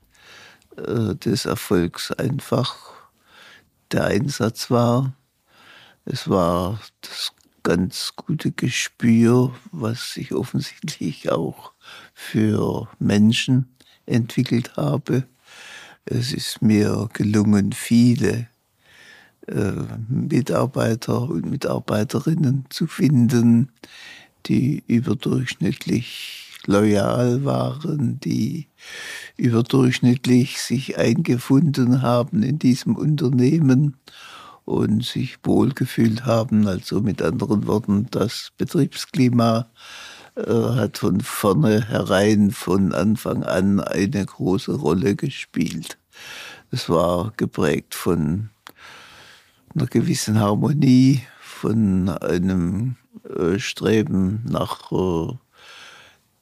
äh, 0.77 1.13
des 1.15 1.46
Erfolgs 1.46 2.12
einfach 2.12 2.94
der 3.91 4.05
Einsatz 4.05 4.71
war. 4.71 5.13
Es 6.05 6.29
war 6.29 6.79
das 7.01 7.31
ganz 7.63 8.13
gute 8.15 8.51
Gespür, 8.51 9.53
was 9.71 10.17
ich 10.17 10.33
offensichtlich 10.33 11.31
auch 11.31 11.73
für 12.13 12.87
Menschen 12.99 13.75
entwickelt 14.05 14.77
habe. 14.77 15.23
Es 16.05 16.31
ist 16.31 16.61
mir 16.61 17.09
gelungen, 17.13 17.73
viele 17.73 18.47
äh, 19.47 19.71
Mitarbeiter 20.07 21.23
und 21.23 21.49
Mitarbeiterinnen 21.49 22.65
zu 22.69 22.85
finden, 22.85 23.71
die 24.45 24.83
überdurchschnittlich 24.85 26.44
loyal 26.67 27.45
waren, 27.45 28.19
die 28.19 28.67
überdurchschnittlich 29.38 30.62
sich 30.62 30.98
eingefunden 30.98 32.01
haben 32.01 32.43
in 32.43 32.60
diesem 32.60 32.95
Unternehmen 32.95 33.98
und 34.65 35.03
sich 35.03 35.38
wohlgefühlt 35.43 36.25
haben. 36.25 36.67
Also 36.67 37.01
mit 37.01 37.22
anderen 37.22 37.67
Worten, 37.67 38.07
das 38.12 38.51
Betriebsklima 38.57 39.67
äh, 40.36 40.51
hat 40.51 40.98
von 40.98 41.22
vornherein, 41.22 42.51
von 42.51 42.93
Anfang 42.93 43.43
an 43.43 43.79
eine 43.79 44.25
große 44.25 44.74
Rolle 44.74 45.15
gespielt. 45.15 45.98
Es 46.72 46.89
war 46.89 47.34
geprägt 47.38 47.95
von 47.95 48.50
einer 49.74 49.88
gewissen 49.88 50.39
Harmonie, 50.39 51.22
von 51.39 52.10
einem 52.10 52.95
äh, 53.38 53.60
Streben 53.60 54.43
nach 54.45 54.91
äh, 54.91 55.34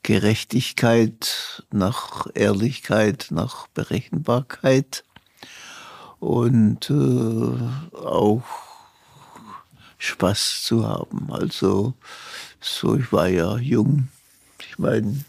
Gerechtigkeit, 0.04 1.64
nach 1.72 2.28
Ehrlichkeit, 2.34 3.28
nach 3.32 3.68
Berechenbarkeit 3.68 5.04
und 6.20 6.90
äh, 6.90 7.98
auch 7.98 8.44
Spaß 9.98 10.64
zu 10.64 10.88
haben. 10.88 11.32
Also 11.32 11.94
so, 12.60 12.96
ich 12.96 13.12
war 13.14 13.28
ja 13.28 13.58
jung. 13.58 14.10
Ich 14.70 14.78
meine, 14.78 15.24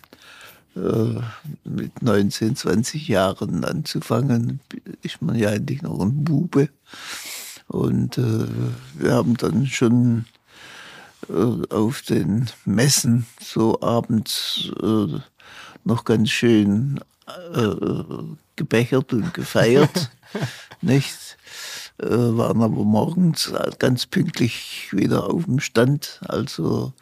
äh, 0.76 1.21
mit 1.64 2.02
19, 2.02 2.57
20 2.57 3.07
Jahren 3.07 3.64
anzufangen, 3.64 4.59
ist 5.02 5.23
man 5.23 5.37
ja 5.37 5.50
eigentlich 5.50 5.83
noch 5.83 6.00
ein 6.00 6.25
Bube. 6.25 6.69
Und 7.69 8.19
äh, 8.19 8.47
wir 8.95 9.12
haben 9.12 9.37
dann 9.37 9.66
schon 9.66 10.25
äh, 11.28 11.75
auf 11.75 12.02
den 12.02 12.50
Messen 12.64 13.26
so 13.40 13.81
abends 13.81 14.71
äh, 14.83 15.19
noch 15.85 16.04
ganz 16.04 16.31
schön 16.31 17.00
äh, 17.54 17.75
gebechert 18.57 19.12
und 19.12 19.35
gefeiert, 19.35 20.11
nicht? 20.81 21.37
Äh, 21.99 22.07
waren 22.09 22.61
aber 22.61 22.85
morgens 22.85 23.52
ganz 23.78 24.07
pünktlich 24.07 24.88
wieder 24.90 25.31
auf 25.31 25.45
dem 25.45 25.61
Stand. 25.61 26.21
Also 26.26 26.93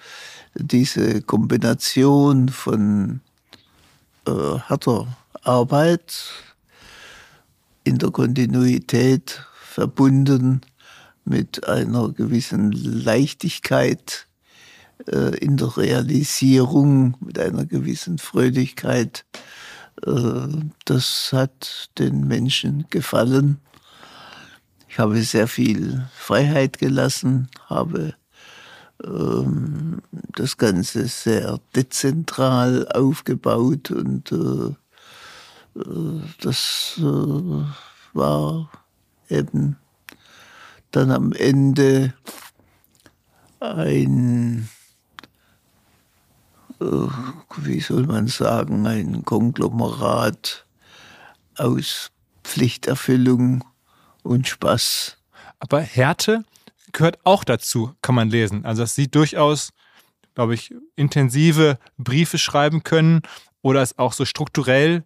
diese 0.55 1.23
Kombination 1.23 2.51
von 2.51 3.21
äh, 4.27 4.31
harter 4.31 5.07
Arbeit 5.43 6.31
in 7.85 7.99
der 7.99 8.11
Kontinuität 8.11 9.45
verbunden 9.55 10.61
mit 11.25 11.69
einer 11.69 12.11
gewissen 12.11 12.73
Leichtigkeit 12.73 14.27
äh, 15.07 15.37
in 15.39 15.57
der 15.57 15.77
Realisierung, 15.77 17.17
mit 17.21 17.39
einer 17.39 17.67
gewissen 17.67 18.19
Fröhlichkeit. 18.19 19.25
Äh, 20.07 20.49
das 20.85 21.31
hat 21.33 21.91
den 21.99 22.27
Menschen 22.27 22.87
gefallen. 22.91 23.59
Ich 24.89 24.99
habe 24.99 25.23
sehr 25.23 25.49
viel 25.49 26.07
Freiheit 26.15 26.79
gelassen, 26.79 27.49
habe 27.67 28.15
ähm, 29.03 30.03
das 30.37 30.57
Ganze 30.57 31.09
sehr 31.09 31.59
dezentral 31.75 32.87
aufgebaut 32.89 33.91
und 33.91 34.31
äh, 34.33 34.75
äh 35.81 36.21
das 36.41 36.97
äh, 36.99 37.65
war 38.13 38.71
eben 39.29 39.77
dann 40.93 41.11
am 41.11 41.33
Ende 41.33 42.15
ein, 43.61 44.69
äh, 46.81 46.85
wie 47.57 47.81
soll 47.81 48.07
man 48.07 48.29
sagen, 48.29 48.87
ein 48.87 49.25
Konglomerat 49.25 50.67
aus 51.57 52.11
Pflichterfüllung 52.45 53.65
und 54.23 54.49
Spaß. 54.49 55.19
Aber 55.59 55.81
Härte 55.81 56.45
gehört 56.93 57.19
auch 57.25 57.45
dazu, 57.45 57.95
kann 58.03 58.15
man 58.15 58.31
lesen. 58.31 58.65
Also 58.65 58.83
dass 58.83 58.95
Sie 58.95 59.11
durchaus, 59.11 59.71
glaube 60.35 60.55
ich, 60.55 60.75
intensive 60.97 61.79
Briefe 61.99 62.39
schreiben 62.39 62.83
können 62.83 63.23
oder 63.63 63.83
es 63.83 63.99
auch 63.99 64.13
so 64.13 64.25
strukturell 64.25 65.05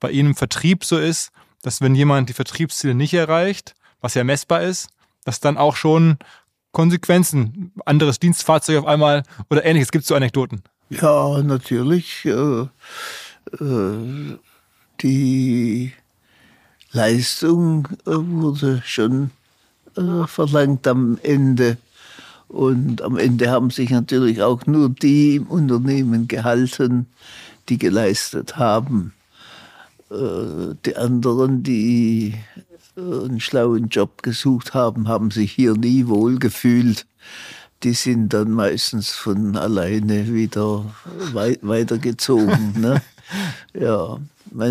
bei 0.00 0.10
Ihnen 0.10 0.30
im 0.30 0.36
Vertrieb 0.36 0.84
so 0.84 0.98
ist, 0.98 1.30
dass 1.62 1.80
wenn 1.80 1.94
jemand 1.94 2.28
die 2.28 2.34
Vertriebsziele 2.34 2.94
nicht 2.94 3.14
erreicht, 3.14 3.74
was 4.00 4.14
ja 4.14 4.24
messbar 4.24 4.62
ist, 4.62 4.88
dass 5.24 5.40
dann 5.40 5.56
auch 5.56 5.76
schon 5.76 6.18
Konsequenzen, 6.72 7.72
anderes 7.84 8.18
Dienstfahrzeug 8.18 8.78
auf 8.78 8.86
einmal 8.86 9.24
oder 9.50 9.64
ähnliches. 9.64 9.92
Gibt 9.92 10.02
es 10.02 10.08
so 10.08 10.14
Anekdoten? 10.14 10.62
Ja, 10.88 11.42
natürlich. 11.42 12.24
Äh, 12.24 12.66
äh, 13.60 14.38
die 15.00 15.92
Leistung 16.92 17.88
äh, 18.06 18.10
wurde 18.12 18.82
schon 18.84 19.30
äh, 19.96 20.26
verlangt 20.26 20.86
am 20.86 21.18
Ende. 21.22 21.78
Und 22.48 23.00
am 23.00 23.16
Ende 23.16 23.50
haben 23.50 23.70
sich 23.70 23.90
natürlich 23.90 24.42
auch 24.42 24.66
nur 24.66 24.90
die 24.90 25.36
im 25.36 25.46
Unternehmen 25.46 26.28
gehalten, 26.28 27.06
die 27.68 27.78
geleistet 27.78 28.56
haben. 28.56 29.14
Äh, 30.10 30.74
die 30.84 30.96
anderen, 30.96 31.62
die 31.62 32.34
einen 32.96 33.40
schlauen 33.40 33.88
Job 33.88 34.22
gesucht 34.22 34.74
haben, 34.74 35.08
haben 35.08 35.30
sich 35.30 35.52
hier 35.52 35.74
nie 35.74 36.06
wohl 36.06 36.38
gefühlt. 36.38 37.06
Die 37.82 37.94
sind 37.94 38.32
dann 38.32 38.52
meistens 38.52 39.10
von 39.10 39.56
alleine 39.56 40.32
wieder 40.32 40.84
wei 41.32 41.58
weitergezogen. 41.62 42.80
ne? 42.80 43.02
Ja, 43.72 44.18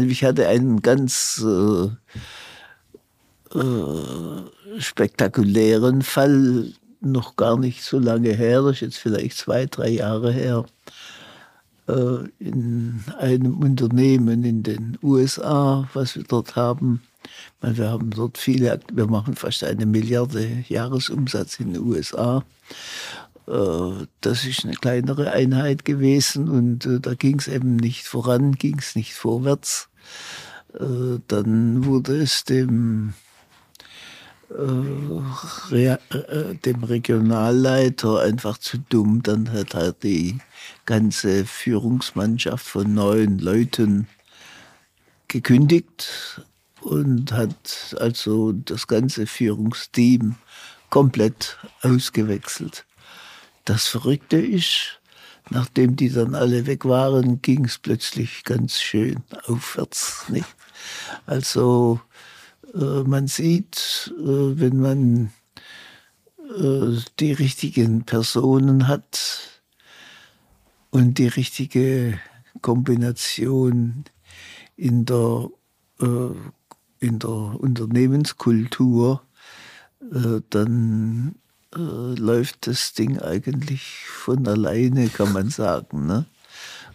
ich 0.03 0.23
hatte 0.23 0.47
einen 0.47 0.83
ganz 0.83 1.43
äh, 1.43 1.89
äh, 3.57 4.79
spektakulären 4.79 6.03
Fall, 6.03 6.71
noch 6.99 7.35
gar 7.35 7.57
nicht 7.57 7.83
so 7.83 7.97
lange 7.97 8.33
her, 8.33 8.61
das 8.61 8.73
ist 8.73 8.81
jetzt 8.81 8.97
vielleicht 8.97 9.37
zwei, 9.37 9.65
drei 9.65 9.89
Jahre 9.89 10.31
her, 10.31 10.65
äh, 11.87 12.27
in 12.37 13.03
einem 13.17 13.57
Unternehmen 13.57 14.43
in 14.43 14.61
den 14.61 14.99
USA, 15.01 15.89
was 15.93 16.15
wir 16.15 16.23
dort 16.23 16.55
haben. 16.55 17.01
Wir 17.61 17.89
haben 17.89 18.09
dort 18.09 18.37
viele, 18.37 18.79
wir 18.91 19.07
machen 19.07 19.35
fast 19.35 19.63
eine 19.63 19.85
Milliarde 19.85 20.63
Jahresumsatz 20.67 21.59
in 21.59 21.73
den 21.73 21.83
USA. 21.83 22.43
Äh, 23.47 24.05
das 24.21 24.45
ist 24.45 24.65
eine 24.65 24.73
kleinere 24.73 25.31
Einheit 25.31 25.85
gewesen 25.85 26.49
und 26.49 26.85
äh, 26.85 26.99
da 26.99 27.13
ging 27.13 27.39
es 27.39 27.47
eben 27.47 27.75
nicht 27.75 28.05
voran, 28.05 28.53
ging 28.53 28.79
es 28.79 28.95
nicht 28.95 29.13
vorwärts. 29.13 29.87
Dann 31.27 31.83
wurde 31.83 32.21
es 32.21 32.45
dem 32.45 33.13
dem 34.49 35.25
Regionalleiter 36.83 38.21
einfach 38.21 38.57
zu 38.57 38.77
dumm. 38.77 39.21
Dann 39.21 39.51
hat 39.51 39.73
er 39.73 39.91
die 39.91 40.37
ganze 40.85 41.45
Führungsmannschaft 41.45 42.65
von 42.65 42.93
neun 42.93 43.39
Leuten 43.39 44.07
gekündigt 45.27 46.41
und 46.81 47.31
hat 47.31 47.95
also 47.99 48.51
das 48.51 48.87
ganze 48.87 49.27
Führungsteam 49.27 50.35
komplett 50.89 51.57
ausgewechselt. 51.81 52.85
Das 53.65 53.87
Verrückte 53.87 54.37
ist, 54.37 54.99
nachdem 55.49 55.95
die 55.95 56.09
dann 56.09 56.35
alle 56.35 56.65
weg 56.65 56.85
waren, 56.85 57.41
ging 57.41 57.65
es 57.65 57.77
plötzlich 57.77 58.43
ganz 58.43 58.79
schön 58.79 59.23
aufwärts. 59.45 60.25
Nicht? 60.29 60.47
Also 61.25 62.01
äh, 62.73 63.03
man 63.03 63.27
sieht, 63.27 64.13
äh, 64.17 64.59
wenn 64.59 64.79
man 64.79 65.31
äh, 66.57 66.99
die 67.19 67.33
richtigen 67.33 68.03
Personen 68.03 68.87
hat, 68.87 69.51
und 70.91 71.17
die 71.17 71.27
richtige 71.27 72.19
Kombination 72.61 74.03
in 74.75 75.05
der, 75.05 75.49
äh, 76.01 76.35
in 77.01 77.19
der 77.19 77.29
Unternehmenskultur, 77.29 79.21
äh, 80.13 80.39
dann 80.49 81.35
äh, 81.75 81.79
läuft 81.79 82.67
das 82.67 82.93
Ding 82.93 83.19
eigentlich 83.19 84.05
von 84.07 84.47
alleine, 84.47 85.09
kann 85.09 85.33
man 85.33 85.49
sagen. 85.49 86.05
Ne? 86.05 86.25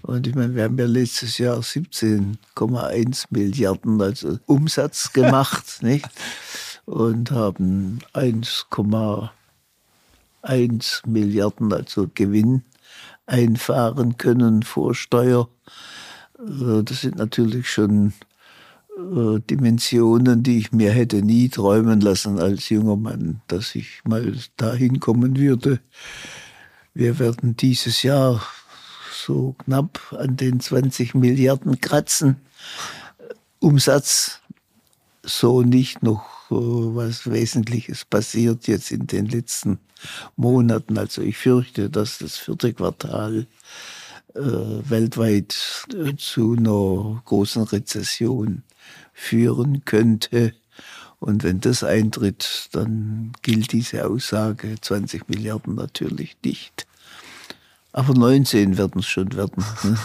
Und 0.02 0.26
ich 0.26 0.34
meine, 0.34 0.54
wir 0.54 0.64
haben 0.64 0.78
ja 0.78 0.86
letztes 0.86 1.36
Jahr 1.38 1.58
17,1 1.58 3.26
Milliarden 3.30 4.00
also 4.00 4.38
Umsatz 4.46 5.12
gemacht, 5.12 5.82
nicht? 5.82 6.08
Und 6.84 7.32
haben 7.32 7.98
1,1 8.14 11.08
Milliarden 11.08 11.72
also 11.72 12.08
Gewinn 12.14 12.62
einfahren 13.26 14.16
können 14.18 14.62
vor 14.62 14.94
Steuer. 14.94 15.48
Äh, 16.38 16.84
das 16.84 17.00
sind 17.00 17.16
natürlich 17.16 17.68
schon 17.68 18.12
äh, 18.96 19.40
Dimensionen, 19.40 20.42
die 20.42 20.58
ich 20.58 20.72
mir 20.72 20.90
hätte 20.90 21.22
nie 21.22 21.48
träumen 21.48 22.00
lassen 22.00 22.38
als 22.38 22.68
junger 22.70 22.96
Mann, 22.96 23.42
dass 23.46 23.74
ich 23.74 24.00
mal 24.04 24.34
dahin 24.56 25.00
kommen 25.00 25.36
würde. 25.36 25.80
Wir 26.94 27.18
werden 27.18 27.56
dieses 27.56 28.02
Jahr 28.02 28.42
so 29.12 29.54
knapp 29.64 30.14
an 30.18 30.36
den 30.36 30.60
20 30.60 31.14
Milliarden 31.14 31.80
kratzen. 31.80 32.36
Umsatz 33.58 34.40
so 35.22 35.62
nicht 35.62 36.02
noch 36.02 36.50
äh, 36.50 36.54
was 36.54 37.30
Wesentliches 37.30 38.04
passiert 38.04 38.66
jetzt 38.66 38.90
in 38.92 39.06
den 39.06 39.26
letzten 39.26 39.78
Monaten. 40.36 40.96
Also 40.96 41.22
ich 41.22 41.36
fürchte, 41.36 41.90
dass 41.90 42.18
das 42.18 42.36
vierte 42.36 42.72
Quartal 42.72 43.46
weltweit 44.36 45.86
äh, 45.94 46.14
zu 46.16 46.54
einer 46.56 47.22
großen 47.24 47.62
Rezession 47.64 48.62
führen 49.12 49.84
könnte. 49.84 50.54
Und 51.18 51.42
wenn 51.42 51.60
das 51.60 51.82
eintritt, 51.82 52.68
dann 52.72 53.32
gilt 53.42 53.72
diese 53.72 54.06
Aussage 54.06 54.76
20 54.80 55.28
Milliarden 55.28 55.74
natürlich 55.74 56.36
nicht. 56.44 56.86
Aber 57.92 58.12
19 58.12 58.76
werden 58.76 59.00
es 59.00 59.06
schon 59.06 59.32
werden. 59.34 59.64
Ne? 59.82 59.96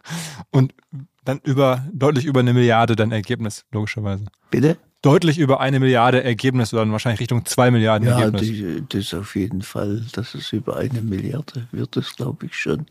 Und 0.50 0.74
dann 1.24 1.40
über, 1.44 1.84
deutlich 1.92 2.26
über 2.26 2.40
eine 2.40 2.54
Milliarde 2.54 2.96
dann 2.96 3.12
Ergebnis, 3.12 3.64
logischerweise. 3.72 4.26
Bitte? 4.50 4.76
Deutlich 5.00 5.38
über 5.38 5.60
eine 5.60 5.78
Milliarde 5.78 6.24
Ergebnis 6.24 6.74
oder 6.74 6.90
wahrscheinlich 6.90 7.20
Richtung 7.20 7.44
zwei 7.46 7.70
Milliarden 7.70 8.08
Ja, 8.08 8.18
Ergebnis. 8.20 8.42
die, 8.42 8.84
das 8.88 9.14
auf 9.14 9.36
jeden 9.36 9.62
Fall, 9.62 10.04
dass 10.12 10.34
es 10.34 10.52
über 10.52 10.76
eine 10.76 11.02
Milliarde 11.02 11.68
wird, 11.70 11.96
das 11.96 12.16
glaube 12.16 12.46
ich 12.46 12.54
schon. 12.56 12.86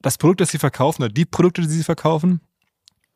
Das 0.00 0.18
Produkt, 0.18 0.40
das 0.40 0.50
sie 0.50 0.58
verkaufen, 0.58 1.02
oder 1.02 1.12
die 1.12 1.24
Produkte, 1.24 1.62
die 1.62 1.68
sie 1.68 1.84
verkaufen, 1.84 2.40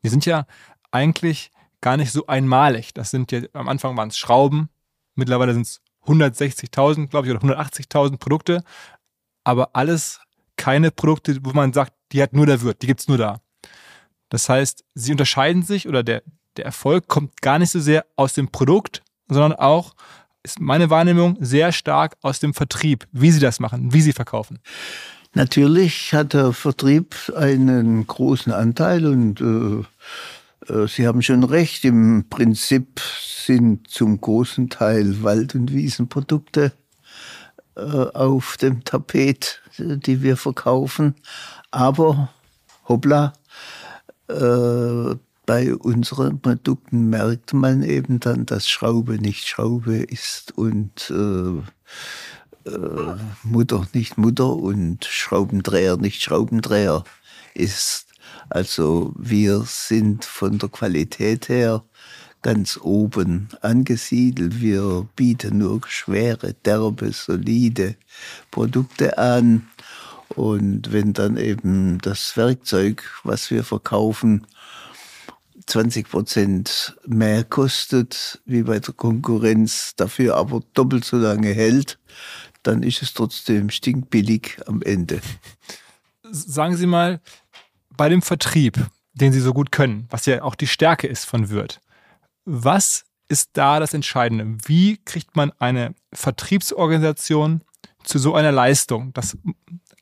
die 0.02 0.08
sind 0.08 0.26
ja 0.26 0.46
eigentlich 0.90 1.50
gar 1.80 1.96
nicht 1.96 2.12
so 2.12 2.26
einmalig. 2.26 2.94
Das 2.94 3.10
sind 3.10 3.32
ja, 3.32 3.42
am 3.52 3.68
Anfang 3.68 3.96
waren 3.96 4.08
es 4.08 4.18
Schrauben, 4.18 4.68
mittlerweile 5.14 5.54
sind 5.54 5.66
es 5.66 5.82
160.000, 6.06 7.08
glaube 7.08 7.26
ich, 7.26 7.34
oder 7.34 7.42
180.000 7.42 8.18
Produkte, 8.18 8.62
aber 9.44 9.74
alles 9.74 10.20
keine 10.56 10.90
Produkte, 10.90 11.38
wo 11.42 11.52
man 11.52 11.72
sagt, 11.72 11.92
die 12.12 12.22
hat 12.22 12.32
nur 12.32 12.46
der 12.46 12.62
Wirt, 12.62 12.82
die 12.82 12.86
gibt's 12.86 13.08
nur 13.08 13.18
da. 13.18 13.40
Das 14.28 14.48
heißt, 14.48 14.84
sie 14.94 15.12
unterscheiden 15.12 15.62
sich 15.62 15.88
oder 15.88 16.02
der, 16.02 16.22
der 16.56 16.64
Erfolg 16.64 17.08
kommt 17.08 17.40
gar 17.42 17.58
nicht 17.58 17.70
so 17.70 17.80
sehr 17.80 18.06
aus 18.16 18.34
dem 18.34 18.48
Produkt, 18.48 19.02
sondern 19.28 19.52
auch, 19.54 19.94
ist 20.42 20.60
meine 20.60 20.90
Wahrnehmung, 20.90 21.36
sehr 21.40 21.72
stark 21.72 22.16
aus 22.20 22.38
dem 22.38 22.52
Vertrieb, 22.52 23.06
wie 23.12 23.30
sie 23.30 23.40
das 23.40 23.60
machen, 23.60 23.92
wie 23.92 24.02
sie 24.02 24.12
verkaufen. 24.12 24.60
Natürlich 25.34 26.14
hat 26.14 26.32
der 26.32 26.52
Vertrieb 26.52 27.16
einen 27.36 28.06
großen 28.06 28.52
Anteil 28.52 29.06
und 29.06 29.40
äh, 29.40 30.72
äh, 30.72 30.86
Sie 30.86 31.06
haben 31.06 31.22
schon 31.22 31.42
recht, 31.42 31.84
im 31.84 32.26
Prinzip 32.30 33.00
sind 33.00 33.88
zum 33.88 34.20
großen 34.20 34.70
Teil 34.70 35.22
Wald- 35.22 35.56
und 35.56 35.72
Wiesenprodukte 35.72 36.72
äh, 37.76 37.80
auf 37.80 38.56
dem 38.58 38.84
Tapet, 38.84 39.60
die 39.78 40.22
wir 40.22 40.36
verkaufen. 40.36 41.16
Aber, 41.72 42.30
hoppla, 42.88 43.32
äh, 44.28 45.16
bei 45.46 45.74
unseren 45.74 46.40
Produkten 46.40 47.10
merkt 47.10 47.52
man 47.52 47.82
eben 47.82 48.20
dann, 48.20 48.46
dass 48.46 48.68
Schraube 48.68 49.18
nicht 49.18 49.46
Schraube 49.46 49.96
ist 49.96 50.56
und 50.56 51.10
äh, 51.10 51.60
äh, 52.66 53.16
Mutter 53.42 53.86
nicht 53.92 54.18
Mutter 54.18 54.48
und 54.48 55.04
Schraubendreher 55.04 55.96
nicht 55.96 56.22
Schraubendreher 56.22 57.04
ist. 57.54 58.06
Also 58.50 59.12
wir 59.16 59.64
sind 59.66 60.24
von 60.24 60.58
der 60.58 60.68
Qualität 60.68 61.48
her 61.48 61.84
ganz 62.42 62.78
oben 62.82 63.48
angesiedelt. 63.62 64.60
Wir 64.60 65.08
bieten 65.16 65.58
nur 65.58 65.80
schwere, 65.86 66.54
derbe, 66.64 67.10
solide 67.12 67.96
Produkte 68.50 69.16
an. 69.18 69.66
Und 70.28 70.92
wenn 70.92 71.12
dann 71.12 71.36
eben 71.36 71.98
das 72.02 72.36
Werkzeug, 72.36 73.10
was 73.24 73.50
wir 73.50 73.64
verkaufen, 73.64 74.46
20 75.66 76.10
Prozent 76.10 76.96
mehr 77.06 77.44
kostet 77.44 78.42
wie 78.44 78.62
bei 78.62 78.78
der 78.78 78.92
Konkurrenz, 78.92 79.94
dafür 79.96 80.36
aber 80.36 80.60
doppelt 80.74 81.04
so 81.04 81.16
lange 81.16 81.48
hält, 81.48 81.98
dann 82.66 82.82
ist 82.82 83.02
es 83.02 83.14
trotzdem 83.14 83.70
stinkbillig 83.70 84.60
am 84.66 84.82
Ende. 84.82 85.20
Sagen 86.22 86.76
Sie 86.76 86.86
mal, 86.86 87.20
bei 87.96 88.08
dem 88.08 88.22
Vertrieb, 88.22 88.78
den 89.12 89.32
Sie 89.32 89.40
so 89.40 89.54
gut 89.54 89.70
können, 89.70 90.06
was 90.10 90.26
ja 90.26 90.42
auch 90.42 90.54
die 90.54 90.66
Stärke 90.66 91.06
ist 91.06 91.24
von 91.24 91.50
Wirt, 91.50 91.80
was 92.44 93.04
ist 93.28 93.50
da 93.54 93.80
das 93.80 93.94
Entscheidende? 93.94 94.58
Wie 94.66 94.98
kriegt 95.04 95.36
man 95.36 95.52
eine 95.58 95.94
Vertriebsorganisation 96.12 97.62
zu 98.02 98.18
so 98.18 98.34
einer 98.34 98.52
Leistung? 98.52 99.12
Das 99.12 99.36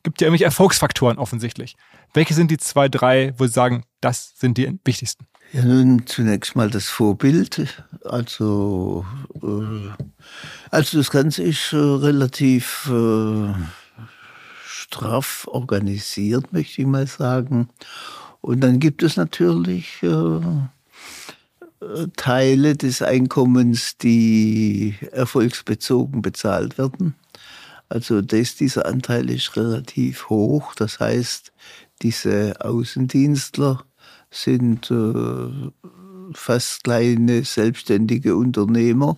gibt 0.03 0.19
ja 0.19 0.27
irgendwelche 0.27 0.45
Erfolgsfaktoren 0.45 1.17
offensichtlich. 1.17 1.75
Welche 2.13 2.33
sind 2.33 2.51
die 2.51 2.57
zwei, 2.57 2.89
drei, 2.89 3.33
wo 3.37 3.45
Sie 3.45 3.53
sagen, 3.53 3.85
das 4.01 4.33
sind 4.37 4.57
die 4.57 4.79
wichtigsten? 4.83 5.25
Ja, 5.53 5.63
nun 5.63 6.07
zunächst 6.07 6.55
mal 6.55 6.71
das 6.71 6.89
Vorbild. 6.89 7.85
Also, 8.05 9.05
äh, 9.35 9.91
also 10.71 10.97
das 10.97 11.11
Ganze 11.11 11.43
ist 11.43 11.73
äh, 11.73 11.75
relativ 11.75 12.89
äh, 12.91 13.53
straff 14.65 15.47
organisiert, 15.47 16.51
möchte 16.53 16.81
ich 16.81 16.87
mal 16.87 17.05
sagen. 17.05 17.69
Und 18.41 18.61
dann 18.61 18.79
gibt 18.79 19.03
es 19.03 19.15
natürlich 19.15 20.01
äh, 20.01 20.07
äh, 20.07 22.07
Teile 22.15 22.75
des 22.75 23.03
Einkommens, 23.03 23.95
die 23.99 24.95
erfolgsbezogen 25.11 26.23
bezahlt 26.23 26.79
werden. 26.79 27.13
Also 27.89 28.23
das, 28.23 28.55
dieser 28.55 28.87
Anteil 28.87 29.29
ist 29.29 29.55
relativ 29.55 30.29
hoch. 30.29 30.73
Das 30.73 30.99
heißt, 30.99 31.53
diese 32.01 32.55
Außendienstler 32.59 33.85
sind 34.33 34.91
äh, 34.91 35.71
fast 36.33 36.83
kleine 36.83 37.45
selbstständige 37.45 38.35
Unternehmer. 38.35 39.17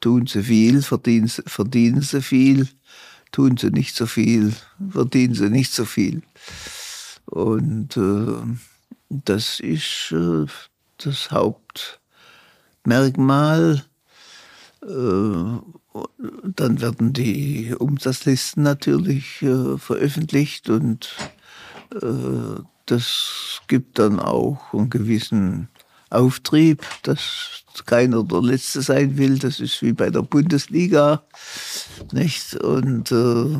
Tun 0.00 0.26
sie 0.26 0.42
viel, 0.42 0.82
verdienen, 0.82 1.28
sie- 1.28 1.42
verdienen 1.46 2.02
sie 2.02 2.20
viel. 2.22 2.68
Tun 3.32 3.56
sie 3.56 3.70
nicht 3.70 3.96
so 3.96 4.04
viel, 4.06 4.52
verdienen 4.90 5.34
sie 5.34 5.48
nicht 5.48 5.72
so 5.72 5.86
viel. 5.86 6.22
Und 7.24 7.96
äh, 7.96 8.42
das 9.08 9.58
ist 9.60 10.12
äh, 10.12 10.44
das 10.98 11.30
Hauptmerkmal. 11.30 13.84
Äh, 14.82 15.58
dann 16.44 16.80
werden 16.80 17.12
die 17.12 17.74
Umsatzlisten 17.78 18.62
natürlich 18.62 19.42
äh, 19.42 19.76
veröffentlicht 19.78 20.68
und 20.68 21.14
äh, 21.94 22.60
das 22.86 23.60
gibt 23.68 23.98
dann 23.98 24.18
auch 24.20 24.72
einen 24.72 24.90
gewissen 24.90 25.68
Auftrieb, 26.10 26.84
dass 27.02 27.64
keiner 27.86 28.22
der 28.22 28.42
Letzte 28.42 28.82
sein 28.82 29.16
will. 29.16 29.38
Das 29.38 29.60
ist 29.60 29.82
wie 29.82 29.92
bei 29.92 30.10
der 30.10 30.22
Bundesliga, 30.22 31.22
nicht? 32.12 32.54
Und 32.56 33.10
äh, 33.10 33.54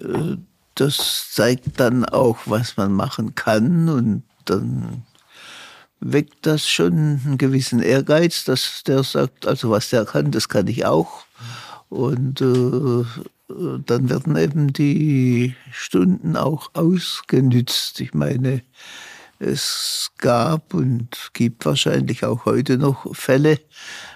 äh, 0.00 0.36
das 0.74 1.28
zeigt 1.32 1.80
dann 1.80 2.04
auch, 2.04 2.38
was 2.46 2.76
man 2.76 2.92
machen 2.92 3.34
kann 3.34 3.88
und 3.88 4.24
dann 4.44 5.04
weckt 6.00 6.46
das 6.46 6.68
schon 6.68 7.20
einen 7.24 7.38
gewissen 7.38 7.80
Ehrgeiz, 7.80 8.44
dass 8.44 8.82
der 8.86 9.02
sagt, 9.04 9.46
also 9.46 9.70
was 9.70 9.88
der 9.90 10.04
kann, 10.04 10.30
das 10.32 10.48
kann 10.48 10.66
ich 10.66 10.84
auch. 10.84 11.24
Und 11.88 12.40
äh, 12.40 13.04
dann 13.48 14.08
werden 14.08 14.36
eben 14.36 14.72
die 14.72 15.54
Stunden 15.70 16.36
auch 16.36 16.70
ausgenützt. 16.74 18.00
Ich 18.00 18.14
meine, 18.14 18.62
es 19.38 20.12
gab 20.18 20.74
und 20.74 21.30
gibt 21.32 21.66
wahrscheinlich 21.66 22.24
auch 22.24 22.44
heute 22.44 22.78
noch 22.78 23.14
Fälle, 23.14 23.60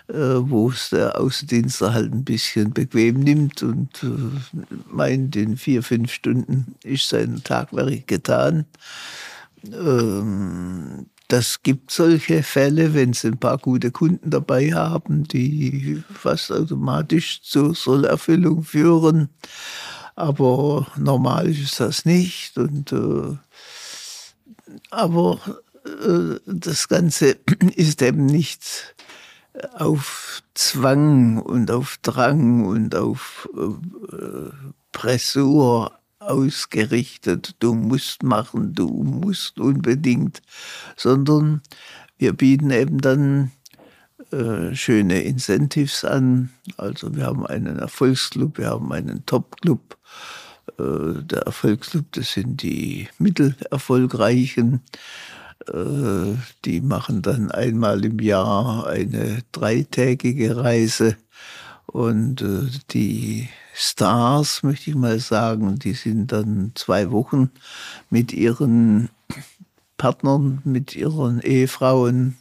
äh, 0.08 0.14
wo 0.14 0.70
es 0.70 0.90
der 0.90 1.20
Außendienstler 1.20 1.92
halt 1.92 2.12
ein 2.12 2.24
bisschen 2.24 2.72
bequem 2.72 3.20
nimmt 3.20 3.62
und 3.62 4.02
äh, 4.02 4.58
meint, 4.90 5.36
in 5.36 5.56
vier, 5.56 5.82
fünf 5.82 6.12
Stunden 6.12 6.76
ist 6.82 7.08
sein 7.08 7.42
Tagwerk 7.44 8.06
getan. 8.06 8.64
Das 11.28 11.62
gibt 11.62 11.90
solche 11.90 12.42
Fälle, 12.42 12.94
wenn 12.94 13.12
Sie 13.12 13.28
ein 13.28 13.38
paar 13.38 13.58
gute 13.58 13.90
Kunden 13.90 14.30
dabei 14.30 14.72
haben, 14.72 15.24
die 15.24 16.02
fast 16.10 16.50
automatisch 16.50 17.42
zur 17.42 17.74
Sollerfüllung 17.74 18.62
führen. 18.62 19.28
Aber 20.16 20.86
normal 20.96 21.48
ist 21.50 21.80
das 21.80 22.06
nicht. 22.06 22.56
Und, 22.56 22.92
äh, 22.92 23.36
aber 24.90 25.38
äh, 25.84 26.40
das 26.46 26.88
Ganze 26.88 27.36
ist 27.76 28.00
eben 28.00 28.24
nicht 28.24 28.94
auf 29.74 30.42
Zwang 30.54 31.42
und 31.42 31.70
auf 31.70 31.98
Drang 32.00 32.64
und 32.64 32.94
auf 32.94 33.48
äh, 33.54 34.50
Pressur 34.92 35.97
ausgerichtet, 36.18 37.56
du 37.60 37.74
musst 37.74 38.22
machen, 38.22 38.74
du 38.74 38.88
musst 38.88 39.58
unbedingt, 39.58 40.42
sondern 40.96 41.62
wir 42.18 42.32
bieten 42.32 42.70
eben 42.70 43.00
dann 43.00 43.52
äh, 44.32 44.74
schöne 44.74 45.22
Incentives 45.22 46.04
an. 46.04 46.50
Also 46.76 47.14
wir 47.14 47.26
haben 47.26 47.46
einen 47.46 47.78
Erfolgsclub, 47.78 48.58
wir 48.58 48.68
haben 48.68 48.92
einen 48.92 49.24
Topclub. 49.24 49.96
Äh, 50.78 51.22
der 51.22 51.42
Erfolgsclub, 51.42 52.12
das 52.12 52.32
sind 52.32 52.62
die 52.62 53.08
Mittelerfolgreichen. 53.18 54.82
Äh, 55.66 56.34
die 56.64 56.80
machen 56.80 57.22
dann 57.22 57.50
einmal 57.50 58.04
im 58.04 58.18
Jahr 58.18 58.86
eine 58.86 59.42
dreitägige 59.52 60.56
Reise. 60.56 61.16
Und 61.86 62.42
äh, 62.42 62.68
die 62.90 63.48
Stars, 63.80 64.64
möchte 64.64 64.90
ich 64.90 64.96
mal 64.96 65.20
sagen, 65.20 65.78
die 65.78 65.92
sind 65.92 66.32
dann 66.32 66.72
zwei 66.74 67.12
Wochen 67.12 67.52
mit 68.10 68.32
ihren 68.32 69.08
Partnern, 69.96 70.60
mit 70.64 70.96
ihren 70.96 71.40
Ehefrauen 71.40 72.36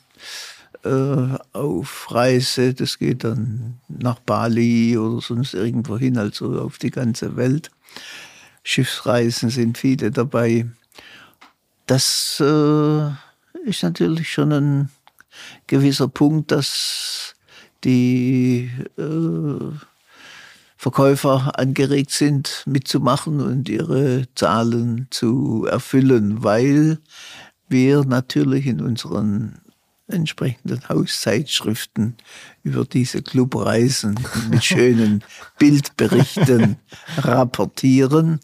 äh, 0.83 1.37
auf 1.53 2.07
Reise. 2.09 2.73
Das 2.73 2.97
geht 2.97 3.23
dann 3.23 3.77
nach 3.87 4.17
Bali 4.19 4.97
oder 4.97 5.21
sonst 5.21 5.53
irgendwo 5.53 5.99
hin, 5.99 6.17
also 6.17 6.59
auf 6.59 6.79
die 6.79 6.89
ganze 6.89 7.35
Welt. 7.35 7.69
Schiffsreisen 8.63 9.51
sind 9.51 9.77
viele 9.77 10.09
dabei. 10.09 10.65
das 11.85 12.41
äh, 12.41 13.09
ist 13.63 13.83
natürlich 13.83 14.33
schon 14.33 14.51
ein 14.51 14.89
gewisser 15.67 16.07
Punkt, 16.07 16.51
dass 16.51 17.35
die 17.83 18.71
äh, 18.97 19.87
Verkäufer 20.77 21.57
angeregt 21.57 22.11
sind, 22.11 22.63
mitzumachen 22.67 23.41
und 23.41 23.67
ihre 23.67 24.27
Zahlen 24.35 25.07
zu 25.09 25.65
erfüllen, 25.69 26.43
weil 26.43 26.99
wir 27.67 28.05
natürlich 28.05 28.67
in 28.67 28.81
unseren 28.81 29.59
entsprechenden 30.07 30.87
Hauszeitschriften 30.87 32.15
über 32.63 32.85
diese 32.85 33.21
Clubreisen 33.21 34.19
mit 34.49 34.63
schönen 34.63 35.23
Bildberichten 35.59 36.77
rapportieren. 37.17 38.39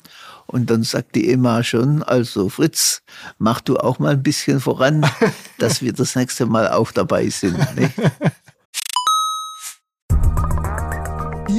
Und 0.46 0.70
dann 0.70 0.84
sagt 0.84 1.16
die 1.16 1.32
Emma 1.32 1.64
schon, 1.64 2.04
also 2.04 2.50
Fritz, 2.50 3.02
mach 3.38 3.62
du 3.62 3.78
auch 3.78 4.00
mal 4.00 4.14
ein 4.14 4.24
bisschen 4.24 4.60
voran, 4.60 5.06
dass 5.58 5.82
wir 5.82 5.94
das 5.94 6.16
nächste 6.16 6.46
Mal 6.46 6.70
auch 6.70 6.92
dabei 6.92 7.30
sind. 7.30 7.58
Nicht? 7.76 7.94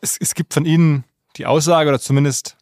Es, 0.00 0.16
es 0.20 0.34
gibt 0.34 0.54
von 0.54 0.64
Ihnen 0.64 1.04
die 1.36 1.46
Aussage, 1.46 1.88
oder 1.88 2.00
zumindest 2.00 2.56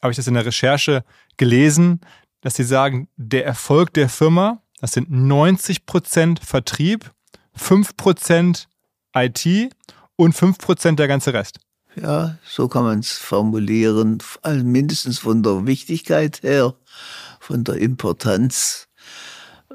habe 0.00 0.10
ich 0.10 0.16
das 0.16 0.26
in 0.26 0.34
der 0.34 0.46
Recherche 0.46 1.04
gelesen, 1.36 2.00
dass 2.40 2.56
Sie 2.56 2.64
sagen, 2.64 3.08
der 3.16 3.46
Erfolg 3.46 3.92
der 3.94 4.08
Firma, 4.08 4.60
das 4.80 4.92
sind 4.92 5.10
90% 5.10 6.44
Vertrieb, 6.44 7.12
5% 7.56 8.66
IT 9.14 9.72
und 10.16 10.34
5% 10.34 10.96
der 10.96 11.08
ganze 11.08 11.32
Rest. 11.32 11.60
Ja, 11.94 12.38
so 12.44 12.68
kann 12.68 12.84
man 12.84 13.00
es 13.00 13.12
formulieren. 13.12 14.18
Mindestens 14.62 15.18
von 15.18 15.42
der 15.42 15.66
Wichtigkeit 15.66 16.42
her, 16.42 16.74
von 17.38 17.64
der 17.64 17.76
Importanz. 17.76 18.88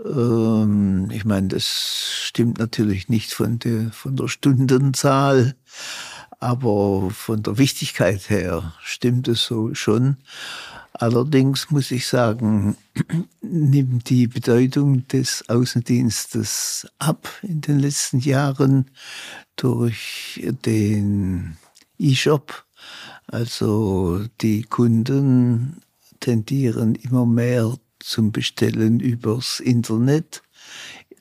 Ähm, 0.03 1.09
ich 1.11 1.25
meine, 1.25 1.49
das 1.49 2.21
stimmt 2.23 2.57
natürlich 2.57 3.07
nicht 3.07 3.33
von 3.33 3.59
der, 3.59 3.91
von 3.91 4.15
der 4.15 4.27
Stundenzahl, 4.27 5.55
aber 6.39 7.09
von 7.11 7.43
der 7.43 7.57
Wichtigkeit 7.57 8.29
her 8.29 8.73
stimmt 8.81 9.27
es 9.27 9.45
so 9.45 9.73
schon. 9.73 10.17
Allerdings 10.93 11.69
muss 11.69 11.91
ich 11.91 12.07
sagen, 12.07 12.75
nimmt 13.41 14.09
die 14.09 14.27
Bedeutung 14.27 15.07
des 15.07 15.47
Außendienstes 15.47 16.87
ab 16.97 17.29
in 17.43 17.61
den 17.61 17.79
letzten 17.79 18.19
Jahren 18.19 18.89
durch 19.55 20.43
den 20.65 21.57
E-Shop. 21.99 22.65
Also 23.27 24.25
die 24.41 24.63
Kunden 24.63 25.81
tendieren 26.19 26.95
immer 26.95 27.25
mehr 27.25 27.77
zum 27.99 28.31
Bestellen 28.31 28.99
übers 28.99 29.59
Internet. 29.59 30.41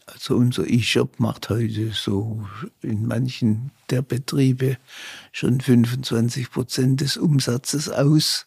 Also 0.07 0.37
unser 0.37 0.69
E-Shop 0.69 1.19
macht 1.19 1.49
heute 1.49 1.91
so 1.91 2.47
in 2.81 3.07
manchen 3.07 3.73
der 3.91 4.03
Betriebe 4.03 4.79
schon 5.33 5.61
25 5.61 6.51
Prozent 6.51 7.01
des 7.01 7.17
Umsatzes 7.17 7.89
aus. 7.89 8.47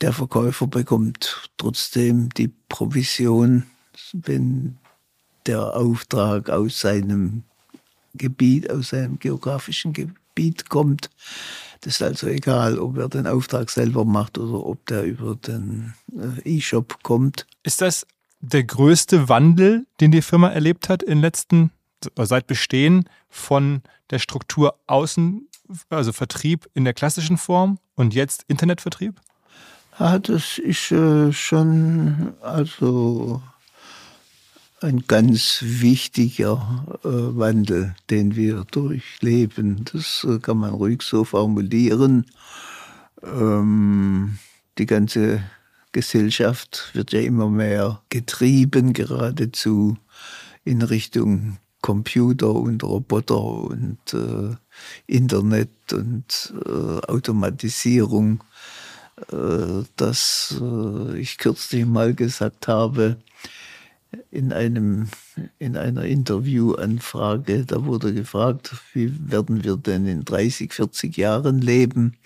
Der 0.00 0.12
Verkäufer 0.12 0.68
bekommt 0.68 1.50
trotzdem 1.56 2.28
die 2.30 2.52
Provision, 2.68 3.64
wenn 4.12 4.78
der 5.46 5.76
Auftrag 5.76 6.48
aus 6.48 6.80
seinem 6.80 7.42
Gebiet, 8.14 8.70
aus 8.70 8.90
seinem 8.90 9.18
geografischen 9.18 9.92
Gebiet 9.92 10.68
kommt. 10.68 11.10
Das 11.80 11.94
ist 11.94 12.02
also 12.02 12.28
egal, 12.28 12.78
ob 12.78 12.96
er 12.98 13.08
den 13.08 13.26
Auftrag 13.26 13.68
selber 13.68 14.04
macht 14.04 14.38
oder 14.38 14.64
ob 14.64 14.86
der 14.86 15.04
über 15.04 15.34
den 15.34 15.94
äh, 16.16 16.56
E-Shop 16.56 17.02
kommt. 17.02 17.46
Ist 17.62 17.80
das 17.80 18.06
der 18.44 18.64
größte 18.64 19.28
Wandel, 19.28 19.86
den 20.00 20.10
die 20.10 20.22
Firma 20.22 20.48
erlebt 20.50 20.88
hat 20.88 21.02
in 21.02 21.20
letzten, 21.20 21.70
seit 22.16 22.46
Bestehen 22.46 23.08
von 23.28 23.82
der 24.10 24.18
Struktur 24.18 24.78
Außen, 24.86 25.48
also 25.88 26.12
Vertrieb 26.12 26.68
in 26.74 26.84
der 26.84 26.94
klassischen 26.94 27.38
Form 27.38 27.78
und 27.94 28.14
jetzt 28.14 28.44
Internetvertrieb? 28.48 29.20
Ja, 29.98 30.18
das 30.18 30.58
ist 30.58 30.90
äh, 30.90 31.32
schon 31.32 32.34
also 32.42 33.40
ein 34.80 35.04
ganz 35.06 35.60
wichtiger 35.62 36.84
äh, 37.04 37.08
Wandel, 37.08 37.94
den 38.10 38.36
wir 38.36 38.64
durchleben. 38.70 39.84
Das 39.90 40.26
äh, 40.28 40.38
kann 40.40 40.58
man 40.58 40.74
ruhig 40.74 41.02
so 41.02 41.24
formulieren. 41.24 42.26
Ähm, 43.22 44.38
die 44.76 44.86
ganze 44.86 45.42
Gesellschaft 45.94 46.90
wird 46.92 47.12
ja 47.12 47.20
immer 47.20 47.48
mehr 47.48 48.02
getrieben, 48.10 48.92
geradezu 48.92 49.96
in 50.64 50.82
Richtung 50.82 51.56
Computer 51.80 52.50
und 52.50 52.82
Roboter 52.82 53.42
und 53.42 53.98
äh, 54.12 54.56
Internet 55.06 55.92
und 55.92 56.52
äh, 56.66 57.06
Automatisierung, 57.06 58.42
äh, 59.30 59.84
dass 59.96 60.60
äh, 60.60 61.18
ich 61.18 61.38
kürzlich 61.38 61.86
mal 61.86 62.14
gesagt 62.14 62.68
habe, 62.68 63.16
in 64.30 64.52
einem 64.52 65.08
in 65.58 65.76
einer 65.76 66.04
Interviewanfrage, 66.04 67.64
da 67.66 67.84
wurde 67.84 68.14
gefragt, 68.14 68.74
wie 68.92 69.12
werden 69.30 69.62
wir 69.62 69.76
denn 69.76 70.06
in 70.06 70.24
30, 70.24 70.72
40 70.72 71.16
Jahren 71.16 71.60
leben? 71.60 72.16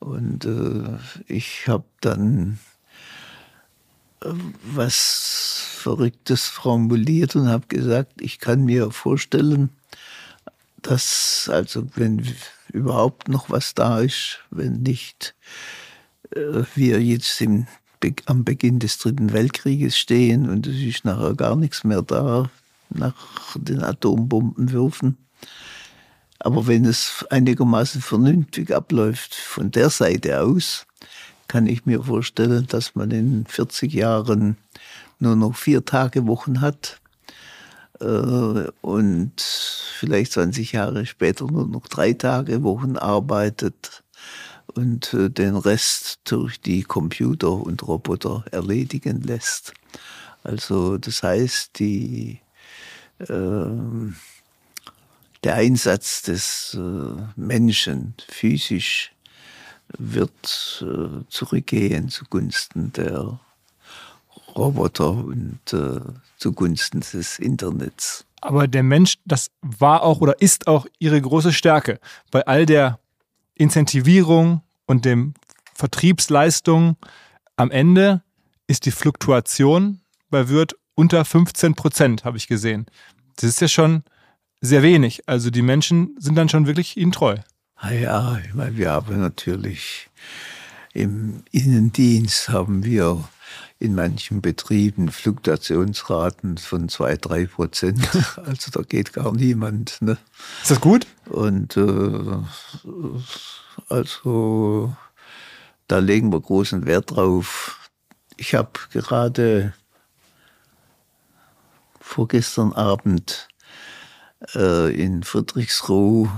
Und 0.00 0.44
äh, 0.44 0.98
ich 1.28 1.66
habe 1.68 1.84
dann 2.00 2.58
was 4.64 5.66
Verrücktes 5.76 6.46
formuliert 6.46 7.34
und 7.34 7.48
habe 7.48 7.66
gesagt, 7.68 8.20
ich 8.20 8.38
kann 8.38 8.64
mir 8.64 8.90
vorstellen, 8.90 9.70
dass, 10.80 11.48
also 11.52 11.86
wenn 11.94 12.26
überhaupt 12.72 13.28
noch 13.28 13.50
was 13.50 13.74
da 13.74 14.00
ist, 14.00 14.40
wenn 14.50 14.82
nicht 14.82 15.34
äh, 16.34 16.62
wir 16.74 17.02
jetzt 17.02 17.40
im, 17.40 17.66
am 18.26 18.44
Beginn 18.44 18.78
des 18.78 18.98
Dritten 18.98 19.32
Weltkrieges 19.32 19.96
stehen 19.96 20.48
und 20.48 20.66
es 20.66 20.76
ist 20.76 21.04
nachher 21.04 21.34
gar 21.34 21.56
nichts 21.56 21.84
mehr 21.84 22.02
da 22.02 22.50
nach 22.90 23.14
den 23.56 23.82
Atombombenwürfen. 23.82 25.16
Aber 26.38 26.66
wenn 26.66 26.84
es 26.84 27.24
einigermaßen 27.30 28.02
vernünftig 28.02 28.74
abläuft 28.74 29.34
von 29.34 29.70
der 29.70 29.90
Seite 29.90 30.40
aus, 30.40 30.86
kann 31.48 31.66
ich 31.66 31.86
mir 31.86 32.02
vorstellen, 32.02 32.66
dass 32.68 32.94
man 32.94 33.10
in 33.10 33.46
40 33.46 33.92
Jahren 33.92 34.56
nur 35.18 35.36
noch 35.36 35.56
vier 35.56 35.84
Tage 35.84 36.26
Wochen 36.26 36.60
hat 36.60 37.00
äh, 38.00 38.04
und 38.80 39.40
vielleicht 39.40 40.32
20 40.32 40.72
Jahre 40.72 41.06
später 41.06 41.46
nur 41.46 41.66
noch 41.66 41.86
drei 41.86 42.12
Tage 42.12 42.62
Wochen 42.62 42.96
arbeitet 42.96 44.02
und 44.74 45.14
äh, 45.14 45.30
den 45.30 45.56
Rest 45.56 46.20
durch 46.24 46.60
die 46.60 46.82
Computer 46.82 47.52
und 47.52 47.86
Roboter 47.86 48.44
erledigen 48.50 49.22
lässt. 49.22 49.72
Also 50.44 50.98
das 50.98 51.22
heißt, 51.22 51.78
die, 51.78 52.40
äh, 53.18 53.66
der 55.44 55.54
Einsatz 55.54 56.22
des 56.22 56.76
äh, 56.78 57.22
Menschen 57.36 58.14
physisch 58.28 59.12
wird 59.98 60.84
äh, 60.84 61.24
zurückgehen 61.28 62.08
zugunsten 62.08 62.92
der 62.92 63.38
Roboter 64.56 65.10
und 65.10 65.60
äh, 65.72 66.00
zugunsten 66.36 67.00
des 67.00 67.38
Internets. 67.38 68.24
Aber 68.40 68.66
der 68.66 68.82
Mensch, 68.82 69.18
das 69.24 69.50
war 69.62 70.02
auch 70.02 70.20
oder 70.20 70.40
ist 70.40 70.66
auch 70.66 70.86
ihre 70.98 71.20
große 71.20 71.52
Stärke. 71.52 72.00
Bei 72.30 72.46
all 72.46 72.66
der 72.66 72.98
Incentivierung 73.54 74.62
und 74.86 75.04
dem 75.04 75.34
Vertriebsleistung 75.74 76.96
am 77.56 77.70
Ende 77.70 78.22
ist 78.66 78.84
die 78.86 78.90
Fluktuation 78.90 80.00
bei 80.30 80.48
Wirt 80.48 80.76
unter 80.94 81.24
15 81.24 81.74
Prozent, 81.74 82.24
habe 82.24 82.36
ich 82.36 82.48
gesehen. 82.48 82.86
Das 83.36 83.44
ist 83.44 83.60
ja 83.60 83.68
schon 83.68 84.02
sehr 84.60 84.82
wenig. 84.82 85.28
Also 85.28 85.50
die 85.50 85.62
Menschen 85.62 86.16
sind 86.18 86.36
dann 86.36 86.48
schon 86.48 86.66
wirklich 86.66 86.96
ihnen 86.96 87.12
treu. 87.12 87.36
Ah 87.84 87.90
ja, 87.90 88.38
ich 88.46 88.54
meine, 88.54 88.76
wir 88.76 88.92
haben 88.92 89.18
natürlich 89.20 90.08
im 90.92 91.42
Innendienst 91.50 92.48
haben 92.48 92.84
wir 92.84 93.28
in 93.80 93.96
manchen 93.96 94.40
Betrieben 94.40 95.10
Fluktuationsraten 95.10 96.58
von 96.58 96.88
zwei, 96.88 97.16
drei 97.16 97.46
Prozent. 97.46 98.08
Also 98.36 98.70
da 98.70 98.82
geht 98.82 99.12
gar 99.12 99.32
niemand. 99.32 100.00
Ne? 100.00 100.16
Ist 100.62 100.70
das 100.70 100.80
gut? 100.80 101.08
Und 101.26 101.76
äh, 101.76 102.38
also 103.88 104.96
da 105.88 105.98
legen 105.98 106.32
wir 106.32 106.40
großen 106.40 106.86
Wert 106.86 107.10
drauf. 107.10 107.90
Ich 108.36 108.54
habe 108.54 108.70
gerade 108.92 109.74
vorgestern 111.98 112.74
Abend 112.74 113.48
äh, 114.54 114.94
in 114.94 115.24
Friedrichsruh 115.24 116.28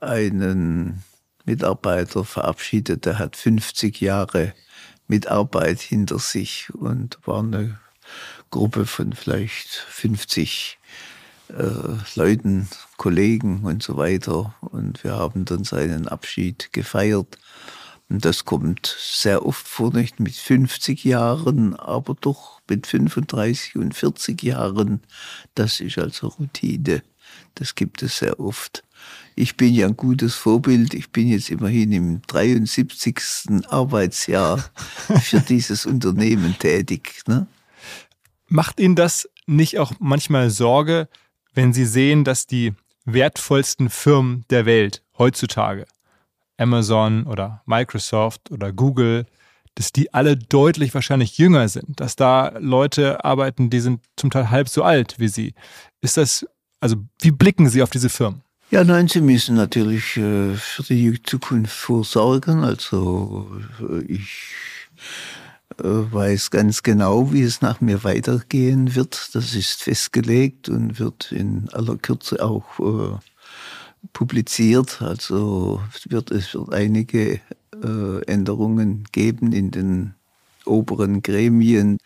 einen 0.00 1.02
Mitarbeiter 1.44 2.24
verabschiedet, 2.24 3.04
der 3.04 3.18
hat 3.18 3.36
50 3.36 4.00
Jahre 4.00 4.54
Mitarbeit 5.06 5.80
hinter 5.80 6.18
sich 6.18 6.72
und 6.74 7.18
war 7.24 7.40
eine 7.40 7.78
Gruppe 8.50 8.86
von 8.86 9.12
vielleicht 9.12 9.68
50 9.68 10.78
äh, 11.48 11.54
Leuten, 12.14 12.68
Kollegen 12.96 13.64
und 13.64 13.82
so 13.82 13.96
weiter. 13.96 14.54
Und 14.60 15.04
wir 15.04 15.14
haben 15.14 15.44
dann 15.44 15.64
seinen 15.64 16.08
Abschied 16.08 16.72
gefeiert. 16.72 17.38
Und 18.08 18.24
das 18.24 18.44
kommt 18.44 18.94
sehr 18.98 19.44
oft 19.44 19.66
vor, 19.66 19.92
nicht 19.92 20.20
mit 20.20 20.34
50 20.34 21.04
Jahren, 21.04 21.74
aber 21.74 22.14
doch 22.14 22.60
mit 22.68 22.86
35 22.86 23.76
und 23.76 23.94
40 23.94 24.42
Jahren. 24.42 25.00
Das 25.54 25.80
ist 25.80 25.98
also 25.98 26.28
Routine. 26.28 27.02
Das 27.54 27.74
gibt 27.74 28.02
es 28.02 28.18
sehr 28.18 28.38
oft. 28.40 28.84
Ich 29.34 29.56
bin 29.56 29.74
ja 29.74 29.86
ein 29.86 29.96
gutes 29.96 30.34
Vorbild. 30.34 30.94
Ich 30.94 31.10
bin 31.10 31.28
jetzt 31.28 31.50
immerhin 31.50 31.92
im 31.92 32.22
73. 32.22 33.66
Arbeitsjahr 33.68 34.64
für 35.22 35.40
dieses 35.40 35.86
Unternehmen 35.86 36.56
tätig. 36.58 37.22
Ne? 37.26 37.46
Macht 38.46 38.78
Ihnen 38.78 38.94
das 38.94 39.28
nicht 39.46 39.78
auch 39.78 39.92
manchmal 39.98 40.50
Sorge, 40.50 41.08
wenn 41.52 41.72
Sie 41.72 41.84
sehen, 41.84 42.24
dass 42.24 42.46
die 42.46 42.72
wertvollsten 43.04 43.90
Firmen 43.90 44.44
der 44.50 44.66
Welt 44.66 45.02
heutzutage, 45.18 45.86
Amazon 46.56 47.24
oder 47.24 47.62
Microsoft 47.66 48.50
oder 48.50 48.72
Google, 48.72 49.26
dass 49.74 49.92
die 49.92 50.14
alle 50.14 50.36
deutlich 50.36 50.94
wahrscheinlich 50.94 51.36
jünger 51.36 51.68
sind, 51.68 52.00
dass 52.00 52.16
da 52.16 52.56
Leute 52.58 53.24
arbeiten, 53.24 53.70
die 53.70 53.80
sind 53.80 54.00
zum 54.16 54.30
Teil 54.30 54.50
halb 54.50 54.68
so 54.68 54.84
alt 54.84 55.16
wie 55.18 55.28
Sie. 55.28 55.54
Ist 56.00 56.16
das 56.16 56.46
also 56.84 56.96
wie 57.22 57.30
blicken 57.30 57.70
Sie 57.70 57.82
auf 57.82 57.88
diese 57.88 58.10
Firmen? 58.10 58.43
Ja, 58.70 58.82
nein, 58.82 59.08
Sie 59.08 59.20
müssen 59.20 59.54
natürlich 59.56 60.16
äh, 60.16 60.54
für 60.54 60.82
die 60.82 61.22
Zukunft 61.22 61.72
vorsorgen. 61.76 62.64
Also 62.64 63.48
äh, 63.80 64.02
ich 64.04 64.52
äh, 65.78 65.84
weiß 65.84 66.50
ganz 66.50 66.82
genau, 66.82 67.32
wie 67.32 67.42
es 67.42 67.60
nach 67.60 67.80
mir 67.80 68.02
weitergehen 68.04 68.94
wird. 68.94 69.30
Das 69.34 69.54
ist 69.54 69.82
festgelegt 69.82 70.68
und 70.68 70.98
wird 70.98 71.30
in 71.30 71.68
aller 71.72 71.96
Kürze 71.96 72.42
auch 72.44 73.20
publiziert. 74.12 75.02
Also 75.02 75.80
wird 76.08 76.30
es 76.30 76.54
wird 76.54 76.72
einige 76.72 77.40
Änderungen 78.26 79.04
geben 79.12 79.52
in 79.52 79.70
den 79.70 80.14
oberen 80.64 81.22
Gremien. 81.22 81.98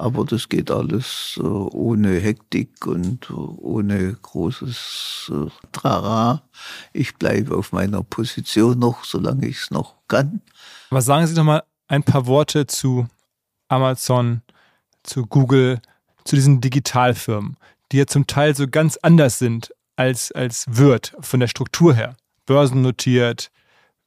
Aber 0.00 0.24
das 0.24 0.48
geht 0.48 0.70
alles 0.70 1.38
äh, 1.38 1.42
ohne 1.42 2.18
Hektik 2.20 2.86
und 2.86 3.28
äh, 3.28 3.34
ohne 3.34 4.14
großes 4.14 5.30
äh, 5.30 5.50
Trara. 5.72 6.42
Ich 6.94 7.16
bleibe 7.16 7.54
auf 7.54 7.72
meiner 7.72 8.02
Position 8.02 8.78
noch, 8.78 9.04
solange 9.04 9.46
ich 9.46 9.58
es 9.58 9.70
noch 9.70 9.96
kann. 10.08 10.40
Was 10.88 11.04
sagen 11.04 11.26
Sie 11.26 11.34
doch 11.34 11.44
mal 11.44 11.64
ein 11.86 12.02
paar 12.02 12.26
Worte 12.26 12.66
zu 12.66 13.08
Amazon, 13.68 14.40
zu 15.02 15.26
Google, 15.26 15.82
zu 16.24 16.34
diesen 16.34 16.62
Digitalfirmen, 16.62 17.58
die 17.92 17.98
ja 17.98 18.06
zum 18.06 18.26
Teil 18.26 18.56
so 18.56 18.68
ganz 18.68 18.96
anders 19.02 19.38
sind 19.38 19.74
als, 19.96 20.32
als 20.32 20.64
Wirt 20.66 21.14
von 21.20 21.40
der 21.40 21.48
Struktur 21.48 21.94
her. 21.94 22.16
Börsennotiert, 22.46 23.50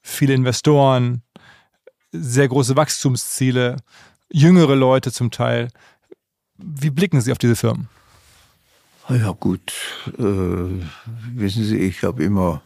viele 0.02 0.34
Investoren, 0.34 1.22
sehr 2.12 2.48
große 2.48 2.76
Wachstumsziele 2.76 3.78
jüngere 4.34 4.76
Leute 4.76 5.12
zum 5.12 5.32
Teil. 5.32 5.70
Wie 6.58 6.90
blicken 6.90 7.22
Sie 7.22 7.32
auf 7.32 7.38
diese 7.38 7.56
Firmen? 7.56 7.88
Ja 9.10 9.32
gut, 9.32 9.74
äh, 10.18 10.82
wissen 11.36 11.64
Sie, 11.64 11.78
ich 11.78 12.04
habe 12.04 12.24
immer 12.24 12.62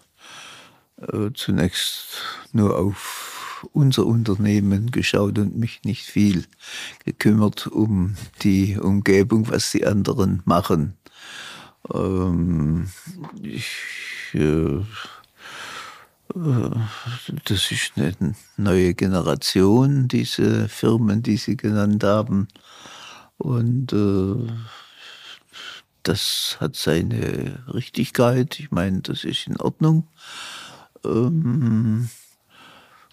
äh, 1.01 1.32
zunächst 1.34 2.21
nur 2.51 2.77
auf 2.77 3.67
unser 3.73 4.06
Unternehmen 4.06 4.91
geschaut 4.91 5.39
und 5.39 5.58
mich 5.58 5.82
nicht 5.84 6.06
viel 6.06 6.45
gekümmert 7.06 7.67
um 7.67 8.15
die 8.43 8.77
Umgebung, 8.77 9.49
was 9.49 9.71
die 9.71 9.86
anderen 9.86 10.43
machen. 10.45 10.95
Ähm, 11.91 12.89
ich 13.41 13.67
äh, 14.34 14.80
das 16.34 17.72
ist 17.72 17.94
eine 17.96 18.36
neue 18.58 18.94
Generation, 18.94 20.08
diese 20.08 20.68
Firmen, 20.68 21.24
die 21.24 21.38
Sie 21.38 21.58
genannt 21.58 22.04
haben. 22.04 22.48
Und 23.38 23.94
äh, 23.94 24.52
das 26.04 26.58
hat 26.60 26.76
seine 26.76 27.63
Richtigkeit. 27.74 28.60
Ich 28.60 28.72
meine, 28.72 29.02
das 29.02 29.24
ist 29.24 29.48
in 29.48 29.58
Ordnung. 29.58 30.08
Ähm, 31.06 32.10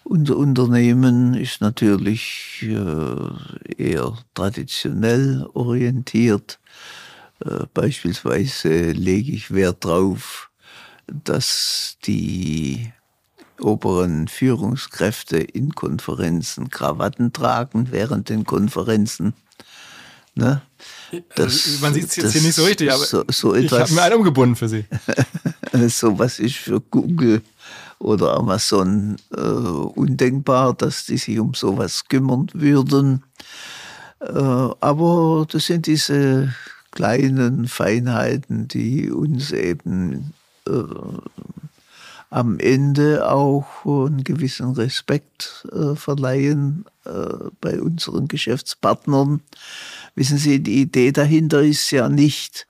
unser 0.03 0.37
Unternehmen 0.37 1.33
ist 1.33 1.61
natürlich 1.61 2.63
äh, 2.63 3.83
eher 3.83 4.17
traditionell 4.33 5.47
orientiert. 5.53 6.59
Äh, 7.43 7.65
beispielsweise 7.73 8.91
lege 8.91 9.31
ich 9.31 9.53
Wert 9.53 9.83
darauf, 9.83 10.51
dass 11.07 11.97
die 12.05 12.93
oberen 13.59 14.27
Führungskräfte 14.27 15.37
in 15.37 15.73
Konferenzen 15.75 16.69
Krawatten 16.69 17.33
tragen 17.33 17.87
während 17.91 18.29
den 18.29 18.45
Konferenzen. 18.45 19.33
Ne? 20.35 20.61
Das, 21.35 21.45
also, 21.45 21.79
Man 21.81 21.93
sieht 21.93 22.05
es 22.05 22.15
jetzt 22.17 22.33
hier 22.33 22.41
nicht 22.41 22.55
so 22.55 22.65
richtig, 22.65 22.91
aber 22.91 23.05
so, 23.05 23.23
so 23.29 23.53
etwas, 23.53 23.71
ich 23.71 23.79
habe 23.79 23.93
mir 23.93 24.01
einen 24.03 24.15
umgebunden 24.15 24.55
für 24.55 24.67
Sie. 24.67 24.85
so 25.87 26.19
was 26.19 26.39
ist 26.39 26.55
für 26.55 26.81
Google 26.81 27.41
oder 27.99 28.35
Amazon 28.35 29.15
äh, 29.35 29.39
undenkbar, 29.39 30.73
dass 30.73 31.05
die 31.05 31.17
sich 31.17 31.39
um 31.39 31.53
sowas 31.53 32.05
kümmern 32.09 32.47
würden. 32.53 33.23
Äh, 34.19 34.33
aber 34.33 35.47
das 35.49 35.67
sind 35.67 35.87
diese 35.87 36.53
kleinen 36.91 37.67
Feinheiten, 37.67 38.67
die 38.67 39.11
uns 39.11 39.51
eben 39.51 40.33
äh, 40.67 40.71
am 42.29 42.59
Ende 42.59 43.29
auch 43.29 43.85
einen 43.85 44.23
gewissen 44.23 44.71
Respekt 44.71 45.65
äh, 45.71 45.95
verleihen 45.95 46.85
äh, 47.05 47.49
bei 47.61 47.81
unseren 47.81 48.27
Geschäftspartnern. 48.27 49.41
Wissen 50.15 50.37
Sie, 50.37 50.61
die 50.61 50.81
Idee 50.81 51.11
dahinter 51.11 51.61
ist 51.61 51.91
ja 51.91 52.09
nicht, 52.09 52.67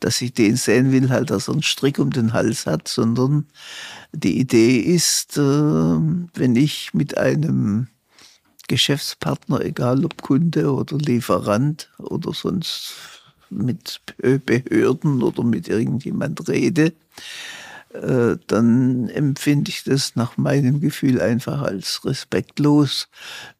dass 0.00 0.20
ich 0.20 0.34
den 0.34 0.56
sehen 0.56 0.92
will, 0.92 1.10
halt, 1.10 1.30
dass 1.30 1.48
er 1.48 1.54
einen 1.54 1.62
Strick 1.62 1.98
um 1.98 2.10
den 2.10 2.32
Hals 2.32 2.66
hat, 2.66 2.88
sondern 2.88 3.46
die 4.12 4.38
Idee 4.38 4.78
ist, 4.78 5.36
äh, 5.36 5.40
wenn 5.40 6.56
ich 6.56 6.92
mit 6.94 7.16
einem 7.16 7.88
Geschäftspartner, 8.68 9.60
egal 9.60 10.04
ob 10.04 10.22
Kunde 10.22 10.72
oder 10.72 10.96
Lieferant 10.96 11.90
oder 11.98 12.32
sonst 12.32 12.94
mit 13.50 14.00
Behörden 14.16 15.22
oder 15.22 15.44
mit 15.44 15.68
irgendjemand 15.68 16.48
rede, 16.48 16.92
dann 18.48 19.08
empfinde 19.08 19.70
ich 19.70 19.84
das 19.84 20.16
nach 20.16 20.36
meinem 20.36 20.80
Gefühl 20.80 21.20
einfach 21.20 21.62
als 21.62 22.04
respektlos, 22.04 23.08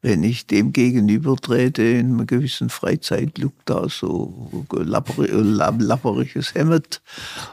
wenn 0.01 0.23
ich 0.23 0.45
dem 0.45 0.73
gegenüber 0.73 1.37
trete 1.37 1.83
in 1.83 2.07
einem 2.07 2.27
gewissen 2.27 2.69
Freizeitlook 2.69 3.53
da 3.63 3.87
so 3.87 4.65
lapperiges 4.71 6.53
Hemd. 6.53 7.01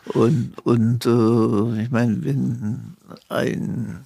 Und, 0.07 0.55
und 0.65 1.07
äh, 1.07 1.83
ich 1.83 1.91
meine, 1.91 2.25
wenn 2.25 2.97
ein 3.29 4.01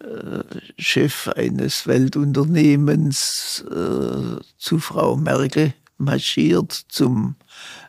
äh, 0.00 0.44
Chef 0.78 1.28
eines 1.28 1.86
Weltunternehmens 1.86 3.64
äh, 3.70 4.40
zu 4.58 4.78
Frau 4.78 5.16
Merkel 5.16 5.74
marschiert 5.98 6.72
zum, 6.88 7.34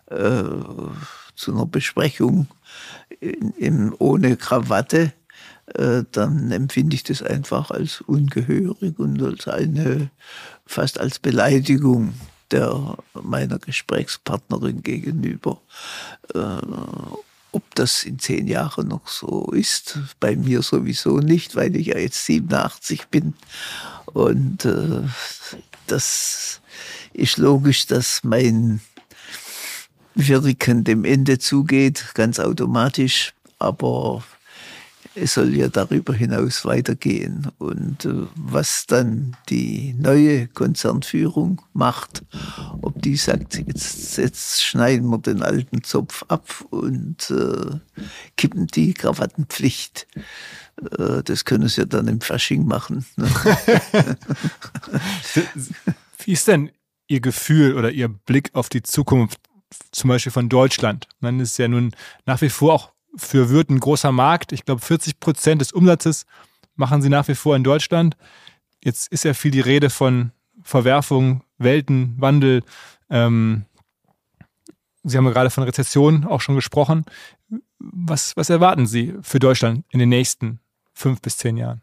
äh, 0.08 0.44
zu 1.36 1.54
einer 1.54 1.66
Besprechung 1.66 2.48
in, 3.22 3.52
in, 3.52 3.94
ohne 3.94 4.36
Krawatte, 4.36 5.14
äh, 5.76 6.04
dann 6.12 6.52
empfinde 6.52 6.96
ich 6.96 7.04
das 7.04 7.24
einfach 7.24 7.72
als 7.72 8.02
ungehörig 8.02 9.00
und 9.00 9.22
als 9.22 9.48
eine, 9.48 10.10
fast 10.66 11.00
als 11.00 11.20
Beleidigung 11.20 12.14
der 12.50 12.98
meiner 13.14 13.60
Gesprächspartnerin 13.60 14.84
gegenüber. 14.84 15.62
Äh, 16.34 16.58
ob 17.54 17.76
das 17.76 18.04
in 18.04 18.18
zehn 18.20 18.48
Jahren 18.48 18.88
noch 18.88 19.08
so 19.08 19.52
ist, 19.52 20.00
bei 20.20 20.36
mir 20.36 20.62
sowieso 20.62 21.18
nicht, 21.20 21.56
weil 21.56 21.76
ich 21.76 21.88
ja 21.88 21.98
jetzt 21.98 22.26
87 22.26 23.08
bin. 23.08 23.34
Und 24.06 24.66
äh, 24.66 25.04
das 25.88 26.62
ist 27.14 27.38
logisch, 27.38 27.88
dass 27.88 28.24
mein 28.24 28.82
Wirken 30.16 30.84
dem 30.84 31.06
Ende 31.06 31.40
zugeht, 31.40 32.12
ganz 32.14 32.40
automatisch. 32.40 33.34
Aber 33.60 34.24
es 35.16 35.34
soll 35.34 35.56
ja 35.56 35.68
darüber 35.68 36.14
hinaus 36.14 36.66
weitergehen. 36.66 37.48
Und 37.58 38.06
äh, 38.06 38.28
was 38.36 38.86
dann 38.88 39.36
die 39.50 39.94
neue 39.98 40.48
Konzernführung 40.48 41.62
macht, 41.74 42.24
ob 42.82 43.02
die 43.02 43.16
sagt, 43.16 43.56
jetzt, 43.56 44.18
jetzt 44.18 44.64
schneiden 44.64 45.10
wir 45.10 45.18
den 45.18 45.42
alten 45.42 45.84
Zopf 45.84 46.24
ab 46.28 46.66
und 46.70 47.30
äh, 47.30 47.80
kippen 48.38 48.68
die 48.68 48.94
Krawattenpflicht. 48.94 50.08
Äh, 50.98 51.24
das 51.24 51.46
können 51.46 51.68
sie 51.68 51.82
ja 51.82 51.86
dann 51.86 52.08
im 52.08 52.22
Fasching 52.22 52.66
machen. 52.66 53.06
Ne? 53.18 53.28
Wie 56.26 56.32
ist 56.32 56.48
denn 56.48 56.72
Ihr 57.08 57.20
Gefühl 57.20 57.76
oder 57.76 57.92
Ihr 57.92 58.08
Blick 58.08 58.52
auf 58.54 58.70
die 58.70 58.84
Zukunft 58.84 59.41
zum 59.92 60.10
Beispiel 60.10 60.32
von 60.32 60.50
Deutschland? 60.50 61.08
Man 61.20 61.40
ist 61.40 61.58
ja 61.58 61.68
nun 61.68 61.92
nach 62.26 62.42
wie 62.42 62.50
vor 62.50 62.74
auch 62.74 62.92
für 63.16 63.50
Würth 63.50 63.70
ein 63.70 63.80
großer 63.80 64.12
Markt. 64.12 64.52
Ich 64.52 64.66
glaube, 64.66 64.82
40 64.82 65.20
Prozent 65.20 65.62
des 65.62 65.72
Umsatzes 65.72 66.26
machen 66.76 67.02
sie 67.02 67.10
nach 67.10 67.28
wie 67.28 67.36
vor 67.36 67.56
in 67.56 67.64
Deutschland. 67.64 68.16
Jetzt 68.84 69.12
ist 69.12 69.24
ja 69.24 69.34
viel 69.34 69.52
die 69.52 69.60
Rede 69.60 69.90
von 69.90 70.32
Verwerfung, 70.64 71.44
Weltenwandel. 71.58 72.64
Ähm, 73.10 73.66
sie 75.04 75.18
haben 75.18 75.26
ja 75.26 75.32
gerade 75.32 75.50
von 75.50 75.64
Rezession 75.64 76.26
auch 76.26 76.42
schon 76.42 76.56
gesprochen. 76.56 77.06
Was, 77.80 78.36
was 78.38 78.50
erwarten 78.50 78.86
Sie 78.86 79.16
für 79.22 79.40
Deutschland 79.40 79.86
in 79.90 80.00
den 80.00 80.10
nächsten 80.10 80.60
fünf 80.94 81.22
bis 81.22 81.38
zehn 81.38 81.58
Jahren? 81.58 81.82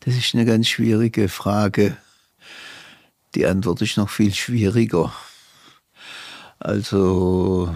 Das 0.00 0.16
ist 0.16 0.34
eine 0.34 0.44
ganz 0.44 0.68
schwierige 0.68 1.28
Frage. 1.28 1.96
Die 3.34 3.46
Antwort 3.46 3.82
ist 3.82 3.96
noch 3.96 4.08
viel 4.08 4.32
schwieriger. 4.32 5.12
Also 6.58 7.74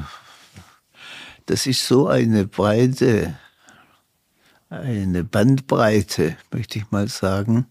das 1.46 1.66
ist 1.66 1.86
so 1.86 2.08
eine 2.08 2.46
breite, 2.46 3.36
eine 4.70 5.24
Bandbreite, 5.24 6.36
möchte 6.50 6.78
ich 6.78 6.90
mal 6.90 7.08
sagen, 7.08 7.66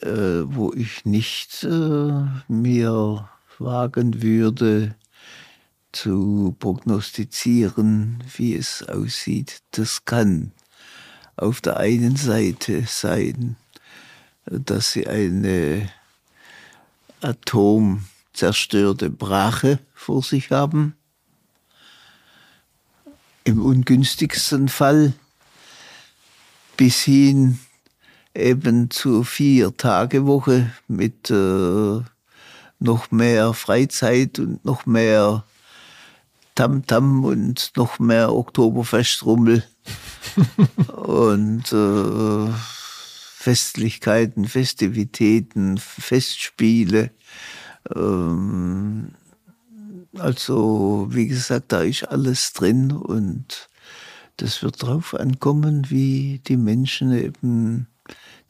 äh, 0.00 0.42
wo 0.44 0.72
ich 0.72 1.04
nicht 1.04 1.64
äh, 1.64 2.24
mir 2.48 3.28
wagen 3.58 4.22
würde 4.22 4.94
zu 5.92 6.56
prognostizieren, 6.58 8.22
wie 8.36 8.54
es 8.54 8.82
aussieht. 8.88 9.62
Das 9.72 10.04
kann 10.04 10.52
auf 11.36 11.60
der 11.60 11.76
einen 11.78 12.16
Seite 12.16 12.84
sein, 12.86 13.56
dass 14.46 14.92
sie 14.92 15.06
eine 15.06 15.90
atomzerstörte 17.22 19.10
Brache 19.10 19.78
vor 19.94 20.22
sich 20.22 20.50
haben. 20.50 20.94
Im 23.44 23.62
ungünstigsten 23.64 24.68
Fall 24.68 25.14
bis 26.76 27.02
hin 27.02 27.58
eben 28.34 28.90
zur 28.90 29.24
Vier-Tage-Woche 29.24 30.70
mit 30.88 31.30
äh, 31.30 32.00
noch 32.78 33.10
mehr 33.10 33.52
Freizeit 33.54 34.38
und 34.38 34.64
noch 34.64 34.86
mehr 34.86 35.44
Tamtam 36.54 37.20
-Tam 37.20 37.24
und 37.24 37.72
noch 37.76 37.98
mehr 37.98 38.32
Oktoberfestrummel. 38.34 39.64
Und 41.04 41.72
äh, 41.72 42.81
Festlichkeiten, 43.42 44.44
Festivitäten, 44.46 45.76
Festspiele. 45.76 47.10
Ähm, 47.92 49.08
also, 50.16 51.08
wie 51.10 51.26
gesagt, 51.26 51.72
da 51.72 51.82
ist 51.82 52.04
alles 52.04 52.52
drin 52.52 52.92
und 52.92 53.68
das 54.36 54.62
wird 54.62 54.84
darauf 54.84 55.14
ankommen, 55.14 55.90
wie 55.90 56.40
die 56.46 56.56
Menschen 56.56 57.12
eben 57.12 57.88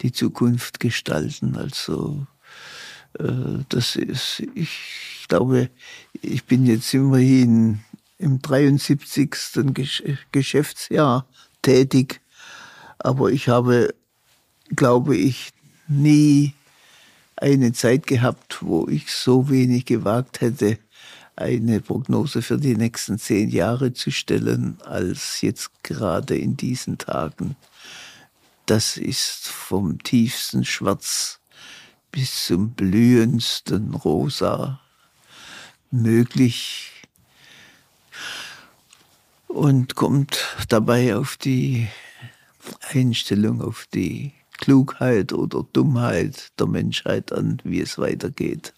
die 0.03 0.13
Zukunft 0.13 0.79
gestalten. 0.79 1.57
Also, 1.57 2.27
äh, 3.19 3.65
das 3.71 3.97
ist, 3.97 4.43
ich 4.55 5.25
glaube, 5.27 5.71
ich 6.21 6.45
bin 6.45 6.67
jetzt 6.67 6.93
immerhin 6.93 7.81
im 8.19 8.43
73. 8.43 9.31
Geschäftsjahr 10.33 11.27
tätig, 11.63 12.21
aber 12.99 13.33
ich 13.33 13.49
habe, 13.49 13.95
glaube 14.75 15.17
ich, 15.17 15.53
nie 15.89 16.55
eine 17.37 17.73
Zeit 17.73 18.07
gehabt, 18.07 18.59
wo 18.61 18.89
ich 18.89 19.11
so 19.11 19.51
wenig 19.51 19.85
gewagt 19.85 20.41
hätte, 20.41 20.79
eine 21.35 21.81
Prognose 21.81 22.43
für 22.43 22.59
die 22.59 22.77
nächsten 22.77 23.19
zehn 23.19 23.49
Jahre 23.51 23.93
zu 23.93 24.11
stellen, 24.11 24.79
als 24.85 25.41
jetzt 25.41 25.71
gerade 25.83 26.37
in 26.37 26.57
diesen 26.57 26.99
Tagen. 26.99 27.57
Das 28.67 28.97
ist 28.97 29.49
vom 29.49 30.03
tiefsten 30.03 30.65
Schwarz 30.65 31.41
bis 32.13 32.47
zum 32.47 32.73
blühendsten 32.73 33.95
Rosa 33.95 34.81
möglich 35.91 36.91
und 39.49 39.95
kommt 39.95 40.39
dabei 40.69 41.17
auf 41.17 41.37
die 41.37 41.89
Einstellung, 42.93 43.63
auf 43.63 43.87
die 43.93 44.33
Klugheit 44.63 45.33
oder 45.33 45.67
Dummheit 45.73 46.53
der 46.59 46.69
Menschheit 46.69 47.33
an, 47.33 47.61
wie 47.65 47.81
es 47.81 47.99
weitergeht. 47.99 48.73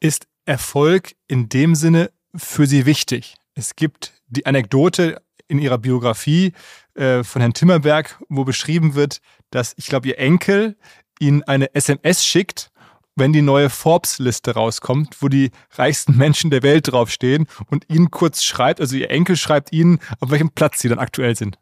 Ist 0.00 0.26
Erfolg 0.46 1.14
in 1.28 1.50
dem 1.50 1.74
Sinne 1.74 2.10
für 2.34 2.66
Sie 2.66 2.86
wichtig? 2.86 3.36
Es 3.54 3.76
gibt 3.76 4.14
die 4.28 4.46
Anekdote 4.46 5.20
in 5.46 5.58
Ihrer 5.58 5.76
Biografie 5.76 6.54
äh, 6.94 7.22
von 7.24 7.42
Herrn 7.42 7.52
Timmerberg, 7.52 8.18
wo 8.30 8.44
beschrieben 8.44 8.94
wird, 8.94 9.20
dass 9.50 9.74
ich 9.76 9.86
glaube, 9.86 10.08
Ihr 10.08 10.18
Enkel 10.18 10.76
Ihnen 11.20 11.42
eine 11.42 11.74
SMS 11.74 12.24
schickt, 12.24 12.70
wenn 13.14 13.34
die 13.34 13.42
neue 13.42 13.68
Forbes-Liste 13.68 14.54
rauskommt, 14.54 15.16
wo 15.20 15.28
die 15.28 15.50
reichsten 15.72 16.16
Menschen 16.16 16.50
der 16.50 16.62
Welt 16.62 16.90
draufstehen 16.90 17.48
und 17.68 17.84
Ihnen 17.90 18.10
kurz 18.10 18.44
schreibt, 18.44 18.80
also 18.80 18.96
Ihr 18.96 19.10
Enkel 19.10 19.36
schreibt 19.36 19.72
Ihnen, 19.72 19.98
auf 20.20 20.30
welchem 20.30 20.50
Platz 20.50 20.80
Sie 20.80 20.88
dann 20.88 20.98
aktuell 20.98 21.36
sind. 21.36 21.58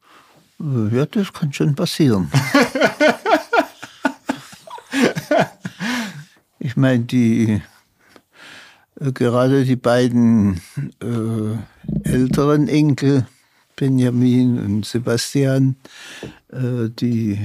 Ja, 0.59 1.05
das 1.07 1.33
kann 1.33 1.53
schon 1.53 1.75
passieren. 1.75 2.31
ich 6.59 6.77
meine, 6.77 7.05
die 7.05 7.63
äh, 9.01 9.13
gerade 9.13 9.65
die 9.65 9.77
beiden 9.77 10.61
äh, 11.03 12.09
älteren 12.09 12.69
Enkel, 12.69 13.27
Benjamin 13.77 14.59
und 14.59 14.87
Sebastian, 14.87 15.77
äh, 16.51 16.89
die 16.89 17.39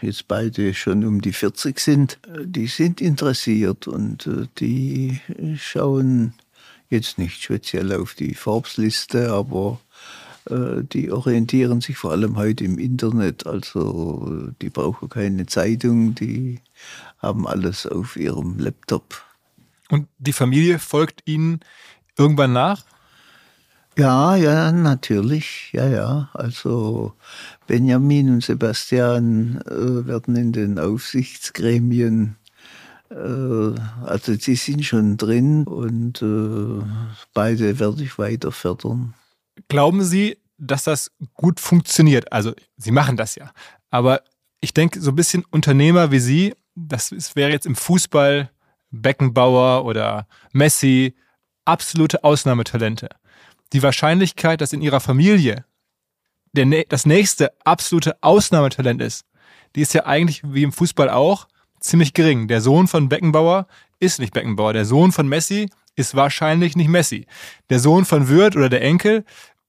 jetzt 0.00 0.26
beide 0.28 0.72
schon 0.72 1.04
um 1.04 1.20
die 1.20 1.32
40 1.32 1.78
sind, 1.78 2.18
äh, 2.26 2.46
die 2.46 2.66
sind 2.66 3.00
interessiert 3.00 3.86
und 3.86 4.28
die 4.58 5.20
schauen 5.56 6.34
jetzt 6.88 7.18
nicht 7.18 7.42
speziell 7.42 7.92
auf 7.92 8.14
die 8.14 8.34
Forbes-Liste, 8.34 9.30
aber 9.32 9.80
die 10.48 11.12
orientieren 11.12 11.80
sich 11.80 11.96
vor 11.96 12.12
allem 12.12 12.36
heute 12.36 12.64
im 12.64 12.78
Internet, 12.78 13.46
also 13.46 14.50
die 14.60 14.70
brauchen 14.70 15.08
keine 15.08 15.46
Zeitung, 15.46 16.14
die 16.14 16.60
haben 17.18 17.46
alles 17.46 17.86
auf 17.86 18.16
ihrem 18.16 18.58
Laptop. 18.58 19.22
Und 19.88 20.08
die 20.18 20.32
Familie 20.32 20.78
folgt 20.78 21.22
Ihnen 21.26 21.60
irgendwann 22.16 22.54
nach? 22.54 22.84
Ja, 23.98 24.36
ja, 24.36 24.72
natürlich. 24.72 25.70
Ja, 25.72 25.86
ja. 25.86 26.30
Also 26.32 27.12
Benjamin 27.66 28.30
und 28.30 28.42
Sebastian 28.42 29.60
äh, 29.66 30.06
werden 30.06 30.34
in 30.34 30.52
den 30.52 30.78
Aufsichtsgremien, 30.78 32.36
äh, 33.10 33.14
also 33.14 34.32
sie 34.32 34.54
sind 34.54 34.86
schon 34.86 35.18
drin 35.18 35.64
und 35.64 36.22
äh, 36.22 36.82
beide 37.34 37.78
werde 37.78 38.02
ich 38.02 38.18
weiter 38.18 38.50
fördern. 38.50 39.12
Glauben 39.68 40.02
Sie, 40.02 40.38
dass 40.58 40.84
das 40.84 41.10
gut 41.34 41.60
funktioniert? 41.60 42.32
Also 42.32 42.52
Sie 42.76 42.90
machen 42.90 43.16
das 43.16 43.34
ja. 43.34 43.52
Aber 43.90 44.22
ich 44.60 44.74
denke, 44.74 45.00
so 45.00 45.10
ein 45.10 45.16
bisschen 45.16 45.44
Unternehmer 45.50 46.10
wie 46.10 46.20
Sie, 46.20 46.54
das 46.74 47.12
wäre 47.34 47.50
jetzt 47.50 47.66
im 47.66 47.76
Fußball 47.76 48.50
Beckenbauer 48.90 49.84
oder 49.84 50.26
Messi, 50.52 51.14
absolute 51.64 52.24
Ausnahmetalente 52.24 53.08
die 53.72 53.82
Wahrscheinlichkeit, 53.82 54.60
dass 54.60 54.72
in 54.72 54.82
ihrer 54.82 55.00
Familie 55.00 55.64
der, 56.52 56.84
das 56.88 57.06
nächste 57.06 57.52
absolute 57.64 58.22
Ausnahmetalent 58.22 59.00
ist, 59.00 59.24
die 59.74 59.80
ist 59.80 59.94
ja 59.94 60.04
eigentlich 60.04 60.42
wie 60.44 60.62
im 60.62 60.72
Fußball 60.72 61.08
auch 61.08 61.48
ziemlich 61.80 62.12
gering. 62.12 62.46
Der 62.48 62.60
Sohn 62.60 62.88
von 62.88 63.08
Beckenbauer 63.08 63.66
ist 63.98 64.18
nicht 64.18 64.34
Beckenbauer. 64.34 64.74
Der 64.74 64.84
Sohn 64.84 65.12
von 65.12 65.26
Messi 65.26 65.70
ist 65.96 66.14
wahrscheinlich 66.14 66.76
nicht 66.76 66.88
Messi. 66.88 67.26
Der 67.70 67.78
Sohn 67.78 68.04
von 68.04 68.28
Würth 68.28 68.56
oder 68.56 68.68
der 68.68 68.82
Enkel 68.82 69.24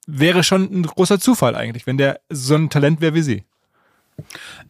wäre 0.08 0.44
schon 0.44 0.64
ein 0.64 0.84
großer 0.84 1.20
Zufall 1.20 1.56
eigentlich, 1.56 1.88
wenn 1.88 1.98
der 1.98 2.20
so 2.30 2.56
ein 2.56 2.70
Talent 2.70 3.02
wäre 3.02 3.14
wie 3.14 3.22
Sie. 3.22 3.44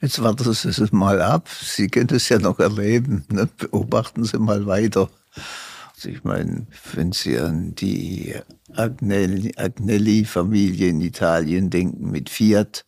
Jetzt 0.01 0.23
warten 0.23 0.51
Sie 0.53 0.69
es 0.69 0.91
mal 0.91 1.21
ab. 1.21 1.49
Sie 1.49 1.89
können 1.89 2.09
es 2.11 2.29
ja 2.29 2.39
noch 2.39 2.59
erleben. 2.59 3.25
Ne? 3.29 3.47
Beobachten 3.57 4.23
Sie 4.23 4.39
mal 4.39 4.65
weiter. 4.65 5.09
Ich 6.05 6.23
meine, 6.23 6.65
wenn 6.93 7.11
Sie 7.13 7.37
an 7.39 7.75
die 7.75 8.35
Agnelli-Familie 8.75 10.89
in 10.89 11.01
Italien 11.01 11.69
denken 11.69 12.11
mit 12.11 12.29
Fiat, 12.29 12.85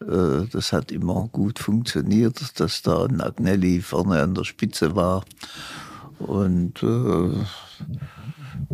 äh, 0.00 0.46
das 0.50 0.72
hat 0.72 0.90
immer 0.90 1.28
gut 1.30 1.60
funktioniert, 1.60 2.58
dass 2.58 2.82
da 2.82 3.04
ein 3.04 3.20
Agnelli 3.20 3.80
vorne 3.80 4.20
an 4.20 4.34
der 4.34 4.42
Spitze 4.44 4.96
war. 4.96 5.24
Und 6.26 6.82
äh, 6.82 7.26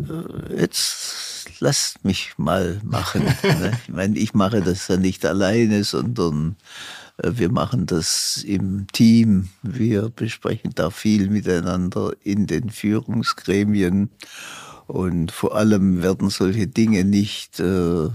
äh 0.01 0.61
jetzt 0.61 1.29
lasst 1.59 2.03
mich 2.05 2.33
mal 2.37 2.79
machen. 2.83 3.23
Ne? 3.43 3.71
Ich 3.83 3.93
meine, 3.93 4.17
ich 4.17 4.33
mache 4.33 4.61
das 4.61 4.87
ja 4.87 4.97
nicht 4.97 5.25
alleine, 5.25 5.83
sondern 5.83 6.55
äh, 7.17 7.31
wir 7.33 7.51
machen 7.51 7.85
das 7.85 8.43
im 8.45 8.87
Team. 8.91 9.49
Wir 9.63 10.09
besprechen 10.09 10.71
da 10.75 10.89
viel 10.89 11.29
miteinander 11.29 12.13
in 12.23 12.47
den 12.47 12.69
Führungsgremien. 12.69 14.09
Und 14.87 15.31
vor 15.31 15.55
allem 15.55 16.01
werden 16.01 16.29
solche 16.29 16.67
Dinge 16.67 17.03
nicht 17.03 17.59
äh, 17.59 18.09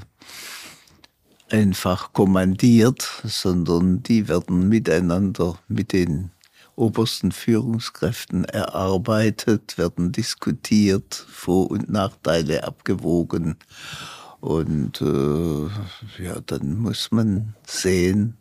einfach 1.50 2.12
kommandiert, 2.12 3.08
sondern 3.22 4.02
die 4.02 4.28
werden 4.28 4.68
miteinander 4.68 5.58
mit 5.68 5.92
den 5.92 6.30
obersten 6.76 7.32
Führungskräften 7.32 8.44
erarbeitet, 8.44 9.78
werden 9.78 10.12
diskutiert, 10.12 11.14
Vor- 11.14 11.70
und 11.70 11.88
Nachteile 11.88 12.64
abgewogen. 12.64 13.56
Und 14.40 15.00
äh, 15.00 16.22
ja, 16.22 16.40
dann 16.44 16.78
muss 16.78 17.10
man 17.10 17.54
sehen, 17.66 18.36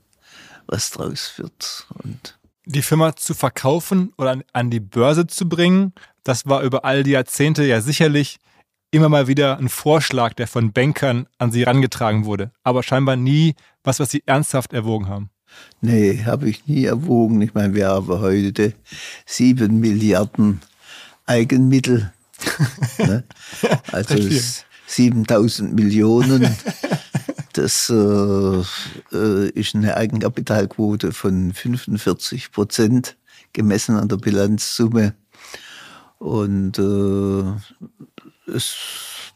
was 0.68 0.92
draus 0.92 1.34
wird. 1.38 1.88
Und 2.04 2.38
die 2.66 2.82
Firma 2.82 3.16
zu 3.16 3.34
verkaufen 3.34 4.14
oder 4.18 4.40
an 4.54 4.70
die 4.70 4.80
Börse 4.80 5.28
zu 5.28 5.48
bringen, 5.48 5.94
das 6.24 6.46
war 6.46 6.62
über 6.62 6.86
all 6.86 7.04
die 7.04 7.12
Jahrzehnte 7.12 7.64
ja 7.66 7.82
sicherlich 7.82 8.40
immer 8.92 9.10
mal 9.10 9.28
wieder 9.28 9.58
ein 9.58 9.70
Vorschlag, 9.70 10.34
der 10.34 10.48
von 10.48 10.72
Bankern 10.72 11.28
an 11.38 11.52
sie 11.52 11.62
herangetragen 11.62 12.26
wurde, 12.26 12.52
aber 12.64 12.84
scheinbar 12.84 13.16
nie 13.16 13.56
was, 13.84 14.00
was 14.00 14.12
sie 14.12 14.24
ernsthaft 14.26 14.72
erwogen 14.72 15.08
haben. 15.08 15.30
Nee, 15.82 16.24
habe 16.26 16.50
ich 16.50 16.66
nie 16.68 16.86
erwogen. 16.86 17.42
Ich 17.42 17.54
meine, 17.54 17.74
wir 17.74 17.90
haben 17.90 18.08
heute 18.08 18.74
sieben 19.26 19.80
Milliarden 19.80 20.62
Eigenmittel. 21.26 22.14
ne? 22.98 23.24
Also 23.92 24.16
7000 24.88 25.74
Millionen 25.74 26.56
das 27.54 27.90
äh, 27.90 28.64
äh, 29.16 29.50
ist 29.50 29.76
eine 29.76 29.96
Eigenkapitalquote 29.96 31.14
von 31.14 31.54
45 31.54 32.52
Prozent, 32.52 33.16
gemessen 33.54 33.96
an 33.96 34.10
der 34.10 34.18
Bilanzsumme. 34.18 35.14
Und 36.18 36.80
äh, 36.80 38.52
es 38.52 38.76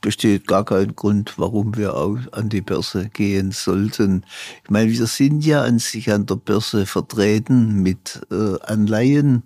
besteht 0.01 0.47
gar 0.47 0.65
kein 0.65 0.95
Grund, 0.95 1.33
warum 1.37 1.75
wir 1.75 1.95
auch 1.95 2.19
an 2.31 2.49
die 2.49 2.61
Börse 2.61 3.09
gehen 3.09 3.51
sollten. 3.51 4.23
Ich 4.63 4.69
meine, 4.69 4.91
wir 4.91 5.07
sind 5.07 5.45
ja 5.45 5.63
an 5.63 5.79
sich 5.79 6.11
an 6.11 6.25
der 6.25 6.35
Börse 6.35 6.85
vertreten 6.85 7.81
mit 7.81 8.21
äh, 8.31 8.59
Anleihen 8.61 9.43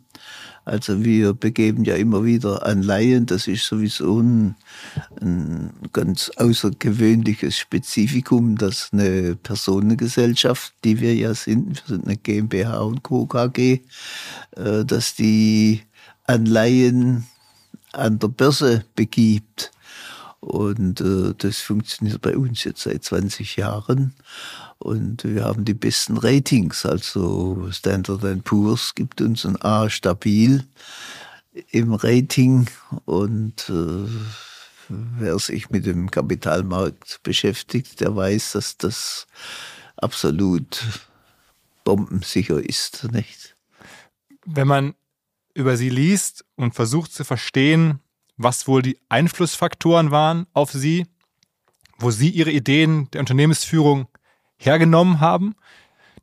also 0.63 1.03
wir 1.03 1.33
begeben 1.33 1.83
ja 1.85 1.95
immer 1.95 2.23
wieder 2.23 2.65
Anleihen. 2.65 3.25
Das 3.25 3.47
ist 3.47 3.65
sowieso 3.65 4.21
ein, 4.21 4.55
ein 5.19 5.71
ganz 5.91 6.29
außergewöhnliches 6.35 7.57
Spezifikum, 7.57 8.57
dass 8.57 8.89
eine 8.93 9.35
Personengesellschaft, 9.35 10.73
die 10.83 10.99
wir 10.99 11.15
ja 11.15 11.33
sind, 11.33 11.81
wir 11.81 11.95
sind 11.95 12.05
eine 12.05 12.17
GmbH 12.17 12.79
und 12.79 13.01
Co. 13.01 13.25
KG, 13.25 13.81
äh, 14.55 14.85
dass 14.85 15.15
die 15.15 15.81
Anleihen 16.25 17.25
an 17.91 18.19
der 18.19 18.27
Börse 18.27 18.85
begibt. 18.95 19.71
Und 20.41 21.01
äh, 21.01 21.35
das 21.37 21.59
funktioniert 21.59 22.21
bei 22.21 22.35
uns 22.35 22.63
jetzt 22.63 22.81
seit 22.81 23.03
20 23.03 23.57
Jahren. 23.57 24.15
Und 24.79 25.23
wir 25.23 25.45
haben 25.45 25.65
die 25.65 25.75
besten 25.75 26.17
Ratings. 26.17 26.85
Also 26.85 27.71
Standard 27.71 28.43
Poor's 28.43 28.95
gibt 28.95 29.21
uns 29.21 29.45
ein 29.45 29.61
A 29.61 29.89
stabil 29.89 30.65
im 31.69 31.93
Rating. 31.93 32.67
Und 33.05 33.69
äh, 33.69 34.09
wer 34.89 35.37
sich 35.37 35.69
mit 35.69 35.85
dem 35.85 36.09
Kapitalmarkt 36.09 37.21
beschäftigt, 37.21 38.01
der 38.01 38.15
weiß, 38.15 38.53
dass 38.53 38.77
das 38.77 39.27
absolut 39.95 40.83
bombensicher 41.83 42.57
ist. 42.57 43.11
Nicht? 43.11 43.55
Wenn 44.45 44.67
man 44.67 44.95
über 45.53 45.77
sie 45.77 45.89
liest 45.89 46.45
und 46.55 46.73
versucht 46.73 47.13
zu 47.13 47.23
verstehen, 47.23 47.99
was 48.43 48.67
wohl 48.67 48.81
die 48.81 48.97
Einflussfaktoren 49.09 50.11
waren 50.11 50.47
auf 50.53 50.71
sie, 50.71 51.07
wo 51.97 52.11
sie 52.11 52.29
ihre 52.29 52.51
Ideen 52.51 53.09
der 53.11 53.21
Unternehmensführung 53.21 54.07
hergenommen 54.57 55.19
haben, 55.19 55.55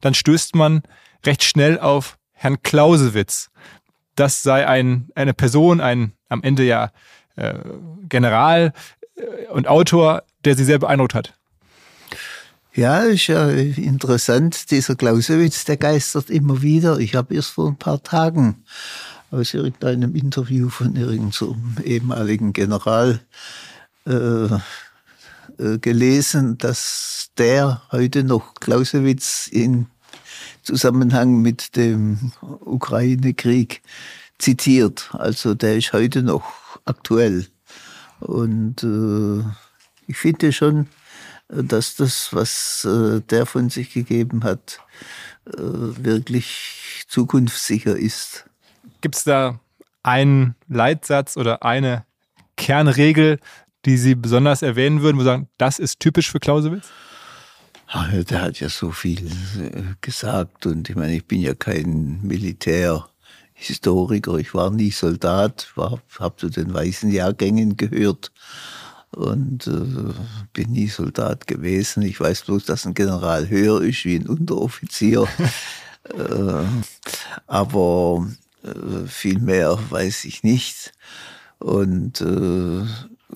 dann 0.01 0.15
stößt 0.15 0.55
man 0.55 0.83
recht 1.25 1.43
schnell 1.43 1.79
auf 1.79 2.19
Herrn 2.33 2.63
Clausewitz. 2.63 3.51
Das 4.15 4.43
sei 4.43 4.67
ein, 4.67 5.11
eine 5.15 5.35
Person, 5.35 5.81
ein 5.81 6.13
am 6.29 6.43
Ende 6.43 6.65
ja 6.65 6.93
äh, 7.37 7.55
General 8.09 8.73
äh, 9.17 9.47
und 9.51 9.67
Autor, 9.69 10.25
der 10.45 10.57
sie 10.57 10.65
sehr 10.65 10.79
beeindruckt 10.79 11.15
hat. 11.15 11.35
Ja, 12.75 13.01
ist 13.01 13.27
ja 13.27 13.49
interessant. 13.49 14.71
Dieser 14.71 14.95
Clausewitz, 14.95 15.65
der 15.65 15.77
geistert 15.77 16.31
immer 16.31 16.63
wieder. 16.63 16.99
Ich 16.99 17.17
habe 17.17 17.35
erst 17.35 17.51
vor 17.51 17.69
ein 17.69 17.77
paar 17.77 18.03
Tagen 18.03 18.65
aus 19.31 19.55
irgendeinem 19.55 20.15
Interview 20.15 20.69
von 20.69 20.97
irgendeinem 20.97 21.77
ehemaligen 21.85 22.53
General 22.53 23.21
äh, 24.07 24.45
äh, 25.59 25.79
gelesen, 25.81 26.59
dass 26.59 27.31
der 27.37 27.83
heute 27.93 28.25
noch 28.25 28.55
Clausewitz 28.55 29.49
in 29.49 29.87
Zusammenhang 30.63 31.41
mit 31.41 31.77
dem 31.77 32.33
Ukraine-Krieg 32.41 33.83
zitiert. 34.39 35.11
Also 35.13 35.55
der 35.55 35.77
ist 35.77 35.93
heute 35.93 36.23
noch 36.23 36.53
aktuell. 36.85 37.47
Und 38.21 38.83
äh, 38.83 39.45
ich 40.07 40.17
finde 40.17 40.53
schon, 40.53 40.89
dass 41.49 41.97
das, 41.97 42.33
was 42.33 42.85
äh, 42.85 43.21
der 43.21 43.47
von 43.47 43.71
sich 43.71 43.93
gegeben 43.93 44.45
hat, 44.45 44.81
äh, 45.47 45.53
wirklich 45.57 47.05
zukunftssicher 47.09 47.97
ist. 47.97 48.48
Gibt 49.01 49.17
es 49.17 49.25
da 49.25 49.59
einen 50.03 50.55
Leitsatz 50.69 51.37
oder 51.37 51.63
eine 51.63 52.05
Kernregel, 52.57 53.39
die 53.85 53.97
Sie 53.97 54.15
besonders 54.15 54.63
erwähnen 54.63 55.03
würden, 55.03 55.17
wo 55.17 55.21
Sie 55.21 55.27
sagen, 55.27 55.49
das 55.59 55.79
ist 55.79 56.01
typisch 56.01 56.31
für 56.31 56.41
Clausewitz? 56.41 56.89
Der 58.13 58.43
hat 58.43 58.61
ja 58.61 58.69
so 58.69 58.91
viel 58.91 59.27
äh, 59.27 59.95
gesagt 60.03 60.67
und 60.67 60.91
ich 60.91 60.97
meine, 60.97 61.17
ich 61.17 61.27
bin 61.27 61.41
ja 61.41 61.55
kein 61.55 62.21
Militärhistoriker, 62.23 64.35
ich 64.35 64.53
war 64.53 64.71
nie 64.71 64.91
Soldat, 64.91 65.73
habe 65.77 66.37
zu 66.37 66.51
den 66.51 66.75
weißen 66.75 67.11
Jahrgängen 67.11 67.79
gehört, 67.79 68.31
und 69.11 69.67
äh, 69.67 70.15
bin 70.53 70.73
nie 70.73 70.89
Soldat 70.89 71.47
gewesen. 71.47 72.03
Ich 72.03 72.21
weiß 72.21 72.43
bloß, 72.43 72.65
dass 72.65 72.87
ein 72.87 72.95
General 72.95 73.49
höher 73.49 73.83
ist 73.83 74.05
wie 74.05 74.17
ein 74.17 74.29
Unteroffizier. 74.29 75.27
äh, 76.05 76.65
aber 77.47 78.27
viel 79.07 79.39
mehr 79.39 79.79
weiß 79.91 80.25
ich 80.25 80.43
nicht. 80.43 80.93
Und 81.59 82.21
äh, 82.21 82.85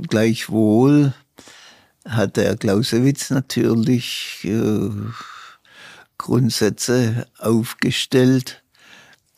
gleichwohl 0.08 1.12
hat 2.06 2.36
der 2.36 2.56
Clausewitz 2.56 3.30
natürlich 3.30 4.40
äh, 4.44 4.90
Grundsätze 6.18 7.26
aufgestellt, 7.38 8.62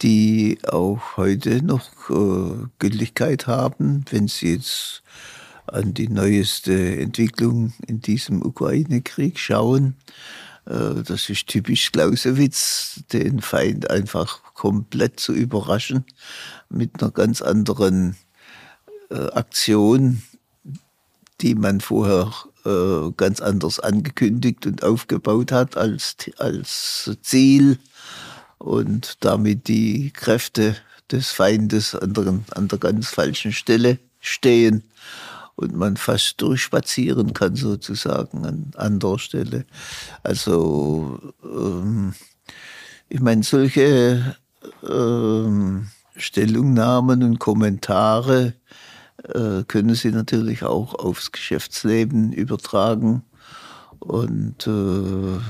die 0.02 0.58
auch 0.66 1.16
heute 1.16 1.62
noch 1.62 2.10
äh, 2.10 2.66
Gültigkeit 2.78 3.46
haben, 3.46 4.04
wenn 4.10 4.28
Sie 4.28 4.54
jetzt 4.54 5.02
an 5.66 5.94
die 5.94 6.08
neueste 6.08 6.98
Entwicklung 6.98 7.72
in 7.86 8.00
diesem 8.00 8.42
Ukraine-Krieg 8.42 9.38
schauen. 9.38 9.96
Äh, 10.66 11.02
das 11.02 11.28
ist 11.28 11.46
typisch 11.46 11.92
Clausewitz, 11.92 13.00
den 13.12 13.40
Feind 13.40 13.90
einfach 13.90 14.42
komplett 14.54 15.20
zu 15.20 15.32
überraschen 15.32 16.04
mit 16.68 17.02
einer 17.02 17.10
ganz 17.10 17.42
anderen 17.42 18.16
äh, 19.10 19.30
Aktion, 19.30 20.22
die 21.40 21.54
man 21.54 21.80
vorher 21.80 22.32
äh, 22.64 23.10
ganz 23.16 23.40
anders 23.40 23.80
angekündigt 23.80 24.66
und 24.66 24.82
aufgebaut 24.82 25.52
hat 25.52 25.76
als, 25.76 26.16
als 26.38 27.10
Ziel 27.22 27.78
und 28.58 29.18
damit 29.20 29.68
die 29.68 30.10
Kräfte 30.12 30.76
des 31.10 31.30
Feindes 31.30 31.94
an 31.94 32.14
der, 32.14 32.38
an 32.52 32.68
der 32.68 32.78
ganz 32.78 33.08
falschen 33.08 33.52
Stelle 33.52 33.98
stehen 34.20 34.82
und 35.56 35.76
man 35.76 35.96
fast 35.96 36.40
durchspazieren 36.40 37.32
kann 37.32 37.56
sozusagen 37.56 38.44
an 38.44 38.70
anderer 38.76 39.18
Stelle. 39.18 39.66
Also 40.22 41.20
ähm, 41.42 42.14
ich 43.08 43.20
meine, 43.20 43.42
solche 43.42 44.36
ähm, 44.88 45.88
Stellungnahmen 46.16 47.22
und 47.22 47.38
Kommentare 47.38 48.54
äh, 49.22 49.62
können 49.66 49.94
Sie 49.94 50.10
natürlich 50.10 50.62
auch 50.62 50.94
aufs 50.94 51.32
Geschäftsleben 51.32 52.32
übertragen. 52.32 53.22
Und 54.00 54.66
äh, 54.66 55.40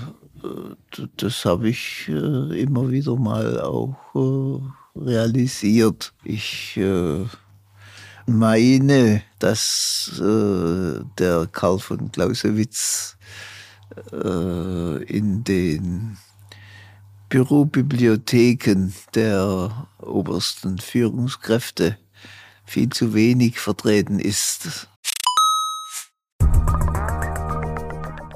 das 1.16 1.44
habe 1.44 1.68
ich 1.68 2.08
äh, 2.08 2.60
immer 2.60 2.90
wieder 2.90 3.16
mal 3.16 3.60
auch 3.60 3.96
äh, 4.14 4.98
realisiert. 4.98 6.12
Ich 6.22 6.76
äh, 6.76 7.24
meine, 8.26 9.22
dass 9.38 10.20
äh, 10.20 11.00
der 11.18 11.48
Karl 11.52 11.78
von 11.78 12.10
Clausewitz 12.10 13.16
in 15.08 15.44
den 15.44 16.16
Bürobibliotheken 17.28 18.92
der 19.14 19.88
obersten 20.00 20.78
Führungskräfte 20.78 21.98
viel 22.64 22.88
zu 22.88 23.14
wenig 23.14 23.60
vertreten 23.60 24.18
ist. 24.18 24.88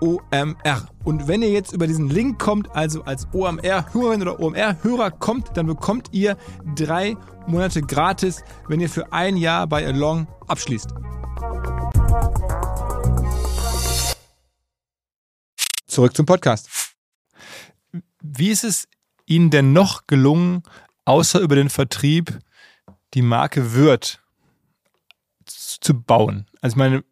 OMR. 0.00 0.88
Und 1.04 1.28
wenn 1.28 1.42
ihr 1.42 1.50
jetzt 1.50 1.72
über 1.72 1.86
diesen 1.86 2.08
Link 2.08 2.38
kommt, 2.38 2.74
also 2.74 3.02
als 3.04 3.26
OMR-Hörerin 3.32 4.22
oder 4.22 4.40
OMR-Hörer 4.40 5.10
kommt, 5.10 5.56
dann 5.56 5.66
bekommt 5.66 6.08
ihr 6.12 6.36
drei 6.74 7.16
Monate 7.46 7.82
gratis, 7.82 8.42
wenn 8.68 8.80
ihr 8.80 8.88
für 8.88 9.12
ein 9.12 9.36
Jahr 9.36 9.66
bei 9.66 9.86
Along 9.86 10.26
abschließt. 10.46 10.88
Zurück 15.86 16.16
zum 16.16 16.26
Podcast. 16.26 16.68
Wie 18.22 18.50
ist 18.50 18.64
es 18.64 18.86
Ihnen 19.26 19.50
denn 19.50 19.72
noch 19.72 20.06
gelungen, 20.06 20.62
außer 21.04 21.40
über 21.40 21.56
den 21.56 21.70
Vertrieb 21.70 22.38
die 23.14 23.22
Marke 23.22 23.74
Wirt 23.74 24.22
zu 25.46 25.94
bauen? 25.94 26.46
Also 26.60 26.74
ich 26.74 26.78
meine, 26.78 27.04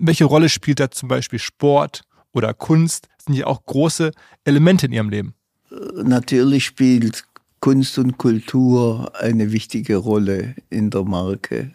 welche 0.00 0.24
Rolle 0.24 0.48
spielt 0.48 0.80
da 0.80 0.90
zum 0.90 1.08
Beispiel 1.08 1.38
Sport 1.38 2.02
oder 2.32 2.54
Kunst? 2.54 3.08
Das 3.16 3.26
sind 3.26 3.34
ja 3.34 3.46
auch 3.46 3.64
große 3.64 4.12
Elemente 4.44 4.86
in 4.86 4.92
Ihrem 4.92 5.10
Leben. 5.10 5.34
Natürlich 6.02 6.64
spielt 6.64 7.24
Kunst 7.60 7.98
und 7.98 8.16
Kultur 8.16 9.12
eine 9.20 9.52
wichtige 9.52 9.96
Rolle 9.96 10.56
in 10.70 10.90
der 10.90 11.04
Marke. 11.04 11.72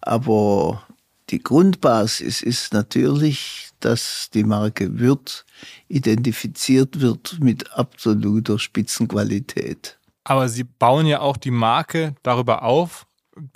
Aber 0.00 0.82
die 1.30 1.42
Grundbasis 1.42 2.42
ist 2.42 2.72
natürlich, 2.72 3.68
dass 3.80 4.30
die 4.32 4.44
Marke 4.44 4.98
Wirt 4.98 5.44
identifiziert 5.88 7.00
wird 7.00 7.38
mit 7.40 7.70
absoluter 7.72 8.58
Spitzenqualität. 8.58 9.98
Aber 10.24 10.48
Sie 10.48 10.64
bauen 10.64 11.06
ja 11.06 11.20
auch 11.20 11.36
die 11.36 11.50
Marke 11.50 12.14
darüber 12.22 12.62
auf, 12.62 13.06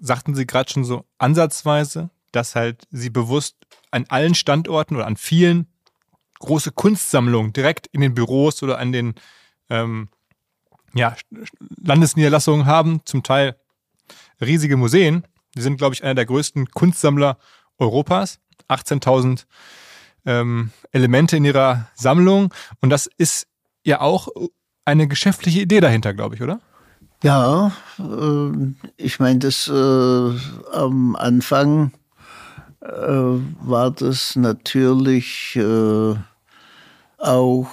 sagten 0.01 0.35
Sie 0.35 0.47
gerade 0.47 0.71
schon 0.71 0.85
so 0.85 1.05
ansatzweise, 1.19 2.11
dass 2.31 2.55
halt 2.55 2.87
Sie 2.91 3.11
bewusst 3.11 3.57
an 3.93 4.07
allen 4.09 4.35
Standorten 4.35 4.97
oder 4.97 5.07
an 5.07 5.17
vielen 5.17 5.69
große 6.41 6.73
Kunstsammlungen 6.73 7.53
direkt 7.53 7.87
in 7.89 8.01
den 8.01 8.15
Büros 8.15 8.63
oder 8.63 8.79
an 8.79 8.91
den 8.91 9.15
ähm, 9.71 10.09
ja, 10.95 11.17
Landesniederlassungen 11.83 12.67
haben, 12.67 13.01
zum 13.05 13.23
Teil 13.23 13.57
riesige 14.41 14.77
Museen. 14.77 15.25
Wir 15.55 15.63
sind, 15.63 15.77
glaube 15.77 15.95
ich, 15.95 16.03
einer 16.03 16.15
der 16.15 16.27
größten 16.27 16.71
Kunstsammler 16.71 17.39
Europas. 17.79 18.39
18.000 18.69 19.45
ähm, 20.25 20.71
Elemente 20.93 21.37
in 21.37 21.45
ihrer 21.45 21.89
Sammlung. 21.95 22.53
Und 22.81 22.91
das 22.91 23.09
ist 23.19 23.47
ja 23.85 24.01
auch 24.01 24.29
eine 24.85 25.07
geschäftliche 25.09 25.61
Idee 25.61 25.81
dahinter, 25.81 26.15
glaube 26.15 26.35
ich, 26.35 26.43
oder? 26.43 26.61
Ja, 27.23 27.73
äh, 27.99 28.75
ich 28.97 29.21
meine, 29.21 29.39
das 29.39 29.69
äh, 29.69 29.73
am 30.73 31.17
Anfang 31.17 31.93
äh, 32.83 33.41
war 33.67 33.91
das 33.91 34.37
natürlich 34.37 35.57
äh, 35.57 36.15
auch 37.19 37.69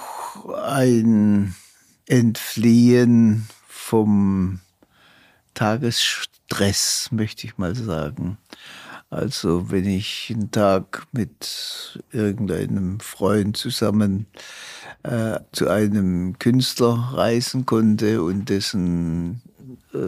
ein 0.64 1.54
Entfliehen 2.06 3.46
vom 3.66 4.60
Tagesstress, 5.54 7.08
möchte 7.10 7.46
ich 7.46 7.58
mal 7.58 7.74
sagen. 7.74 8.38
Also 9.10 9.70
wenn 9.70 9.86
ich 9.86 10.32
einen 10.32 10.52
Tag 10.52 11.08
mit 11.10 12.00
irgendeinem 12.12 13.00
Freund 13.00 13.56
zusammen 13.56 14.26
äh, 15.02 15.40
zu 15.50 15.68
einem 15.68 16.38
Künstler 16.38 17.10
reisen 17.14 17.66
konnte 17.66 18.22
und 18.22 18.48
dessen 18.48 19.42
äh, 19.92 19.98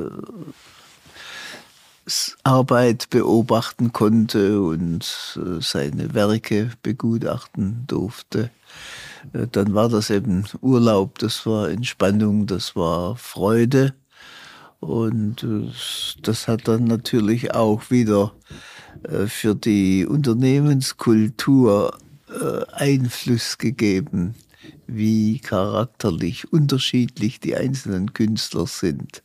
Arbeit 2.43 3.11
beobachten 3.11 3.93
konnte 3.93 4.61
und 4.61 5.05
äh, 5.37 5.61
seine 5.61 6.15
Werke 6.15 6.71
begutachten 6.83 7.85
durfte, 7.87 8.51
äh, 9.33 9.47
dann 9.51 9.75
war 9.75 9.89
das 9.89 10.11
eben 10.11 10.45
Urlaub, 10.61 11.19
das 11.19 11.47
war 11.47 11.71
Entspannung, 11.71 12.47
das 12.47 12.75
war 12.75 13.17
Freude. 13.17 13.95
Und 14.81 15.45
äh, 15.45 15.71
das 16.23 16.49
hat 16.49 16.67
dann 16.67 16.85
natürlich 16.85 17.55
auch 17.55 17.91
wieder 17.91 18.33
für 19.27 19.55
die 19.55 20.07
Unternehmenskultur 20.07 21.99
Einfluss 22.73 23.57
gegeben, 23.57 24.35
wie 24.87 25.39
charakterlich 25.39 26.53
unterschiedlich 26.53 27.41
die 27.41 27.57
einzelnen 27.57 28.13
Künstler 28.13 28.67
sind. 28.67 29.23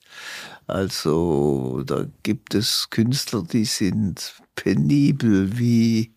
Also 0.68 1.82
da 1.86 2.05
gibt 2.24 2.53
es 2.53 2.89
Künstler, 2.89 3.43
die 3.43 3.63
sind 3.63 4.36
penibel 4.55 5.57
wie 5.57 6.13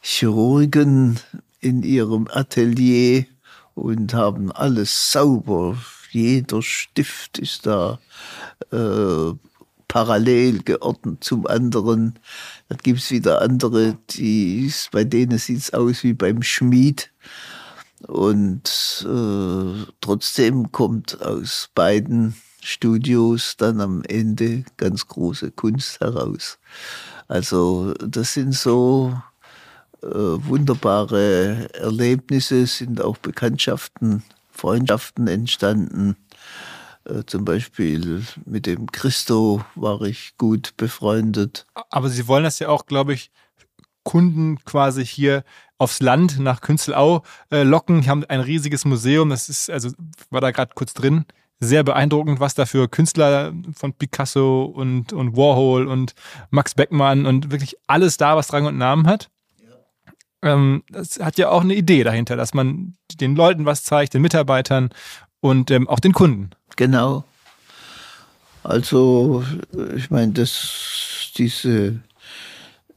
Chirurgen 0.00 1.20
in 1.60 1.84
ihrem 1.84 2.26
Atelier 2.28 3.26
und 3.74 4.12
haben 4.12 4.50
alles 4.50 5.12
sauber. 5.12 5.78
Jeder 6.10 6.62
Stift 6.62 7.38
ist 7.38 7.66
da 7.66 8.00
äh, 8.72 9.32
parallel 9.86 10.62
geordnet 10.64 11.22
zum 11.22 11.46
anderen. 11.46 12.18
Dann 12.68 12.78
gibt 12.78 12.98
es 12.98 13.10
wieder 13.12 13.40
andere, 13.40 13.96
die, 14.10 14.72
bei 14.90 15.04
denen 15.04 15.38
sieht 15.38 15.58
es 15.58 15.72
aus 15.72 16.02
wie 16.02 16.14
beim 16.14 16.42
Schmied. 16.42 17.12
Und 18.08 19.06
äh, 19.08 19.84
trotzdem 20.00 20.72
kommt 20.72 21.22
aus 21.22 21.70
beiden 21.74 22.34
Studios 22.62 23.56
dann 23.56 23.80
am 23.80 24.02
Ende 24.04 24.64
ganz 24.76 25.06
große 25.06 25.50
Kunst 25.52 26.00
heraus. 26.00 26.58
Also 27.28 27.94
das 27.94 28.34
sind 28.34 28.54
so 28.54 29.16
äh, 30.02 30.06
wunderbare 30.08 31.68
Erlebnisse, 31.74 32.66
sind 32.66 33.00
auch 33.00 33.16
Bekanntschaften, 33.18 34.22
Freundschaften 34.50 35.28
entstanden. 35.28 36.16
Äh, 37.04 37.24
zum 37.26 37.44
Beispiel 37.44 38.24
mit 38.44 38.66
dem 38.66 38.90
Christo 38.90 39.64
war 39.74 40.02
ich 40.02 40.36
gut 40.38 40.76
befreundet. 40.76 41.66
Aber 41.90 42.08
Sie 42.08 42.26
wollen 42.28 42.44
das 42.44 42.58
ja 42.58 42.68
auch, 42.68 42.86
glaube 42.86 43.14
ich, 43.14 43.30
Kunden 44.02 44.58
quasi 44.64 45.04
hier 45.04 45.44
aufs 45.78 46.00
Land 46.00 46.38
nach 46.38 46.60
Künzelau 46.60 47.22
äh, 47.50 47.64
locken. 47.64 48.02
Die 48.02 48.08
haben 48.08 48.24
ein 48.24 48.40
riesiges 48.40 48.84
Museum. 48.84 49.30
Das 49.30 49.48
ist, 49.48 49.68
also 49.68 49.90
war 50.30 50.40
da 50.40 50.52
gerade 50.52 50.72
kurz 50.74 50.94
drin 50.94 51.24
sehr 51.58 51.82
beeindruckend, 51.84 52.40
was 52.40 52.54
da 52.54 52.66
für 52.66 52.88
Künstler 52.88 53.52
von 53.74 53.92
Picasso 53.92 54.64
und, 54.64 55.12
und 55.12 55.36
Warhol 55.36 55.86
und 55.86 56.14
Max 56.50 56.74
Beckmann 56.74 57.26
und 57.26 57.50
wirklich 57.50 57.76
alles 57.86 58.16
da, 58.16 58.36
was 58.36 58.52
Rang 58.52 58.66
und 58.66 58.76
Namen 58.76 59.06
hat. 59.06 59.30
Ähm, 60.42 60.82
das 60.90 61.18
hat 61.18 61.38
ja 61.38 61.48
auch 61.48 61.62
eine 61.62 61.74
Idee 61.74 62.04
dahinter, 62.04 62.36
dass 62.36 62.52
man 62.52 62.94
den 63.20 63.36
Leuten 63.36 63.64
was 63.64 63.84
zeigt, 63.84 64.14
den 64.14 64.22
Mitarbeitern 64.22 64.90
und 65.40 65.70
ähm, 65.70 65.88
auch 65.88 66.00
den 66.00 66.12
Kunden. 66.12 66.50
Genau. 66.76 67.24
Also, 68.62 69.44
ich 69.94 70.10
meine, 70.10 70.32
dass 70.32 71.32
diese 71.36 72.00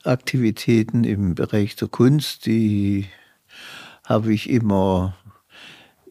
Aktivitäten 0.04 1.04
im 1.04 1.36
Bereich 1.36 1.76
der 1.76 1.88
Kunst, 1.88 2.46
die 2.46 3.08
habe 4.04 4.34
ich 4.34 4.50
immer 4.50 5.16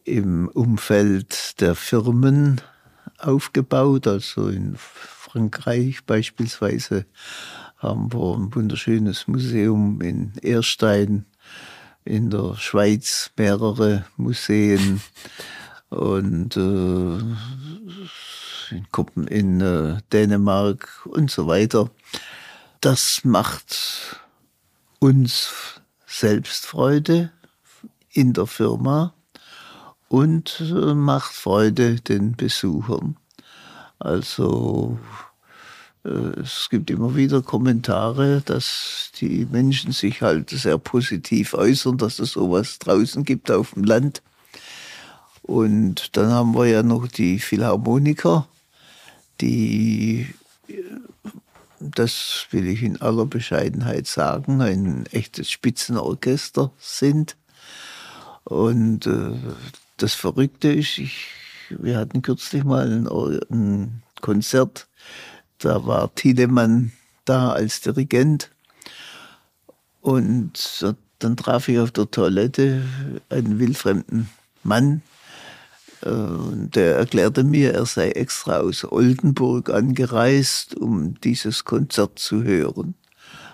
im 0.09 0.47
Umfeld 0.47 1.61
der 1.61 1.75
Firmen 1.75 2.61
aufgebaut. 3.19 4.07
Also 4.07 4.49
in 4.49 4.75
Frankreich 4.77 6.03
beispielsweise 6.05 7.05
haben 7.77 8.11
wir 8.11 8.35
ein 8.35 8.53
wunderschönes 8.53 9.27
Museum 9.27 10.01
in 10.01 10.33
Erstein, 10.41 11.25
in 12.03 12.29
der 12.29 12.55
Schweiz 12.55 13.31
mehrere 13.37 14.05
Museen 14.17 15.01
und 15.89 16.57
äh, 16.57 17.19
in, 18.75 18.87
Kopen, 18.91 19.27
in 19.27 19.61
äh, 19.61 19.97
Dänemark 20.11 21.05
und 21.05 21.29
so 21.29 21.47
weiter. 21.47 21.89
Das 22.81 23.21
macht 23.23 24.19
uns 24.99 25.51
selbst 26.07 26.65
Freude 26.65 27.31
in 28.11 28.33
der 28.33 28.47
Firma 28.47 29.13
und 30.09 30.59
äh, 30.59 30.93
macht 30.93 31.33
Freude 31.33 31.95
den 32.01 32.35
Besuchern. 32.35 33.15
Also 33.99 34.99
äh, 36.03 36.09
es 36.41 36.67
gibt 36.69 36.89
immer 36.89 37.15
wieder 37.15 37.41
Kommentare, 37.41 38.41
dass 38.43 39.11
die 39.19 39.47
Menschen 39.49 39.91
sich 39.91 40.21
halt 40.21 40.49
sehr 40.49 40.77
positiv 40.77 41.53
äußern, 41.53 41.97
dass 41.97 42.19
es 42.19 42.31
sowas 42.31 42.79
draußen 42.79 43.23
gibt 43.23 43.51
auf 43.51 43.73
dem 43.73 43.83
Land. 43.83 44.21
Und 45.43 46.17
dann 46.17 46.29
haben 46.31 46.55
wir 46.55 46.67
ja 46.67 46.83
noch 46.83 47.07
die 47.07 47.39
Philharmoniker, 47.39 48.47
die, 49.41 50.27
äh, 50.67 50.73
das 51.79 52.47
will 52.51 52.67
ich 52.67 52.81
in 52.83 53.01
aller 53.01 53.25
Bescheidenheit 53.25 54.07
sagen, 54.07 54.61
ein 54.61 55.05
echtes 55.07 55.51
Spitzenorchester 55.51 56.71
sind. 56.79 57.35
Und 58.43 59.05
äh, 59.05 59.37
das 59.99 60.13
Verrückte 60.13 60.71
ist, 60.71 60.97
ich, 60.97 61.27
wir 61.69 61.97
hatten 61.97 62.21
kürzlich 62.21 62.63
mal 62.63 62.91
ein, 62.91 63.07
ein 63.51 64.03
Konzert, 64.21 64.87
da 65.59 65.85
war 65.85 66.13
Thielemann 66.15 66.91
da 67.25 67.51
als 67.51 67.81
Dirigent. 67.81 68.49
Und 70.01 70.85
dann 71.19 71.37
traf 71.37 71.67
ich 71.67 71.79
auf 71.79 71.91
der 71.91 72.09
Toilette 72.09 72.83
einen 73.29 73.59
wildfremden 73.59 74.29
Mann, 74.63 75.01
äh, 76.01 76.09
der 76.09 76.95
erklärte 76.95 77.43
mir, 77.43 77.73
er 77.73 77.85
sei 77.85 78.11
extra 78.11 78.59
aus 78.59 78.89
Oldenburg 78.89 79.69
angereist, 79.69 80.75
um 80.75 81.19
dieses 81.21 81.65
Konzert 81.65 82.19
zu 82.19 82.43
hören. 82.43 82.95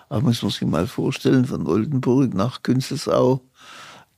Aber 0.10 0.22
muss 0.22 0.44
man 0.44 0.52
sich 0.52 0.62
mal 0.62 0.86
vorstellen, 0.86 1.46
von 1.46 1.66
Oldenburg 1.66 2.36
nach 2.36 2.62
Künzelsau 2.62 3.42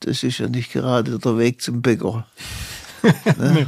das 0.00 0.22
ist 0.22 0.38
ja 0.38 0.48
nicht 0.48 0.72
gerade 0.72 1.18
der 1.18 1.38
Weg 1.38 1.62
zum 1.62 1.82
Bäcker. 1.82 2.26
ne? 3.38 3.66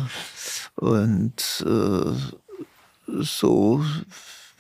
Und 0.77 1.65
äh, 1.67 3.23
so 3.23 3.85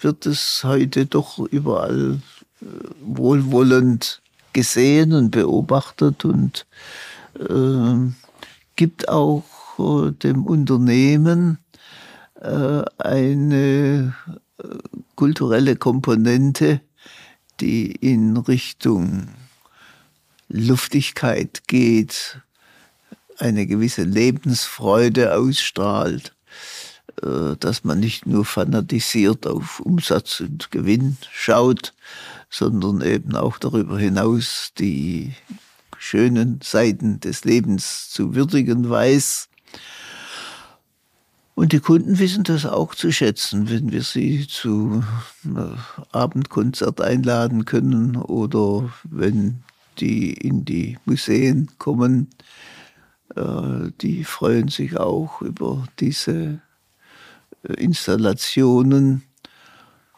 wird 0.00 0.26
es 0.26 0.64
heute 0.64 1.06
doch 1.06 1.38
überall 1.38 2.20
äh, 2.60 2.66
wohlwollend 3.02 4.22
gesehen 4.52 5.12
und 5.12 5.30
beobachtet 5.30 6.24
und 6.24 6.66
äh, 7.38 8.12
gibt 8.76 9.08
auch 9.08 9.44
äh, 9.78 10.12
dem 10.12 10.46
Unternehmen 10.46 11.58
äh, 12.40 12.82
eine 12.98 14.14
äh, 14.58 14.64
kulturelle 15.14 15.76
Komponente, 15.76 16.80
die 17.60 17.92
in 17.92 18.36
Richtung 18.36 19.28
Luftigkeit 20.50 21.62
geht, 21.68 22.40
eine 23.38 23.66
gewisse 23.66 24.02
Lebensfreude 24.02 25.34
ausstrahlt, 25.34 26.34
äh, 27.22 27.56
dass 27.58 27.84
man 27.84 28.00
nicht 28.00 28.26
nur 28.26 28.44
fanatisiert 28.44 29.46
auf 29.46 29.80
Umsatz 29.80 30.40
und 30.40 30.70
Gewinn 30.70 31.16
schaut, 31.32 31.94
sondern 32.50 33.00
eben 33.00 33.36
auch 33.36 33.58
darüber 33.58 33.98
hinaus 33.98 34.72
die 34.78 35.32
schönen 35.98 36.60
Seiten 36.62 37.20
des 37.20 37.44
Lebens 37.44 38.10
zu 38.10 38.34
würdigen 38.34 38.90
weiß. 38.90 39.48
Und 41.54 41.72
die 41.72 41.80
Kunden 41.80 42.18
wissen 42.18 42.42
das 42.42 42.66
auch 42.66 42.94
zu 42.94 43.12
schätzen, 43.12 43.68
wenn 43.70 43.92
wir 43.92 44.02
sie 44.02 44.46
zu 44.48 45.04
Abendkonzert 46.10 47.00
einladen 47.00 47.66
können 47.66 48.16
oder 48.16 48.90
wenn 49.04 49.62
die 49.98 50.32
in 50.32 50.64
die 50.64 50.98
Museen 51.04 51.68
kommen, 51.78 52.28
äh, 53.36 53.90
die 54.00 54.24
freuen 54.24 54.68
sich 54.68 54.96
auch 54.96 55.42
über 55.42 55.86
diese 55.98 56.60
äh, 57.62 57.72
Installationen. 57.74 59.22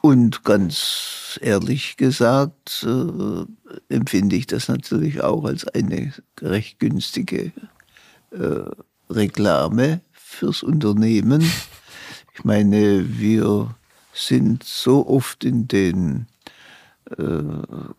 Und 0.00 0.42
ganz 0.42 1.38
ehrlich 1.42 1.96
gesagt 1.96 2.86
äh, 2.86 3.94
empfinde 3.94 4.36
ich 4.36 4.46
das 4.46 4.68
natürlich 4.68 5.22
auch 5.22 5.44
als 5.44 5.66
eine 5.68 6.12
recht 6.40 6.78
günstige 6.78 7.52
Reklame 9.10 10.00
fürs 10.12 10.62
Unternehmen. 10.62 11.42
Ich 12.34 12.44
meine, 12.44 13.18
wir 13.18 13.74
sind 14.14 14.64
so 14.64 15.06
oft 15.06 15.44
in 15.44 15.68
den 15.68 16.20
äh, 16.20 16.31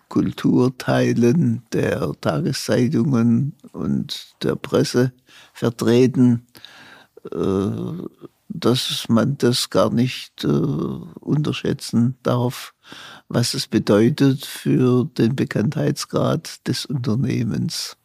Kulturteilen 0.09 1.63
der 1.71 2.13
Tageszeitungen 2.21 3.53
und 3.71 4.35
der 4.41 4.55
Presse 4.55 5.13
vertreten, 5.53 6.47
äh, 7.31 7.69
dass 8.49 9.09
man 9.09 9.37
das 9.37 9.69
gar 9.69 9.91
nicht 9.91 10.43
äh, 10.43 10.47
unterschätzen 10.47 12.17
darf, 12.23 12.73
was 13.27 13.53
es 13.53 13.67
bedeutet 13.67 14.45
für 14.45 15.05
den 15.05 15.35
Bekanntheitsgrad 15.35 16.67
des 16.67 16.85
Unternehmens. 16.85 17.97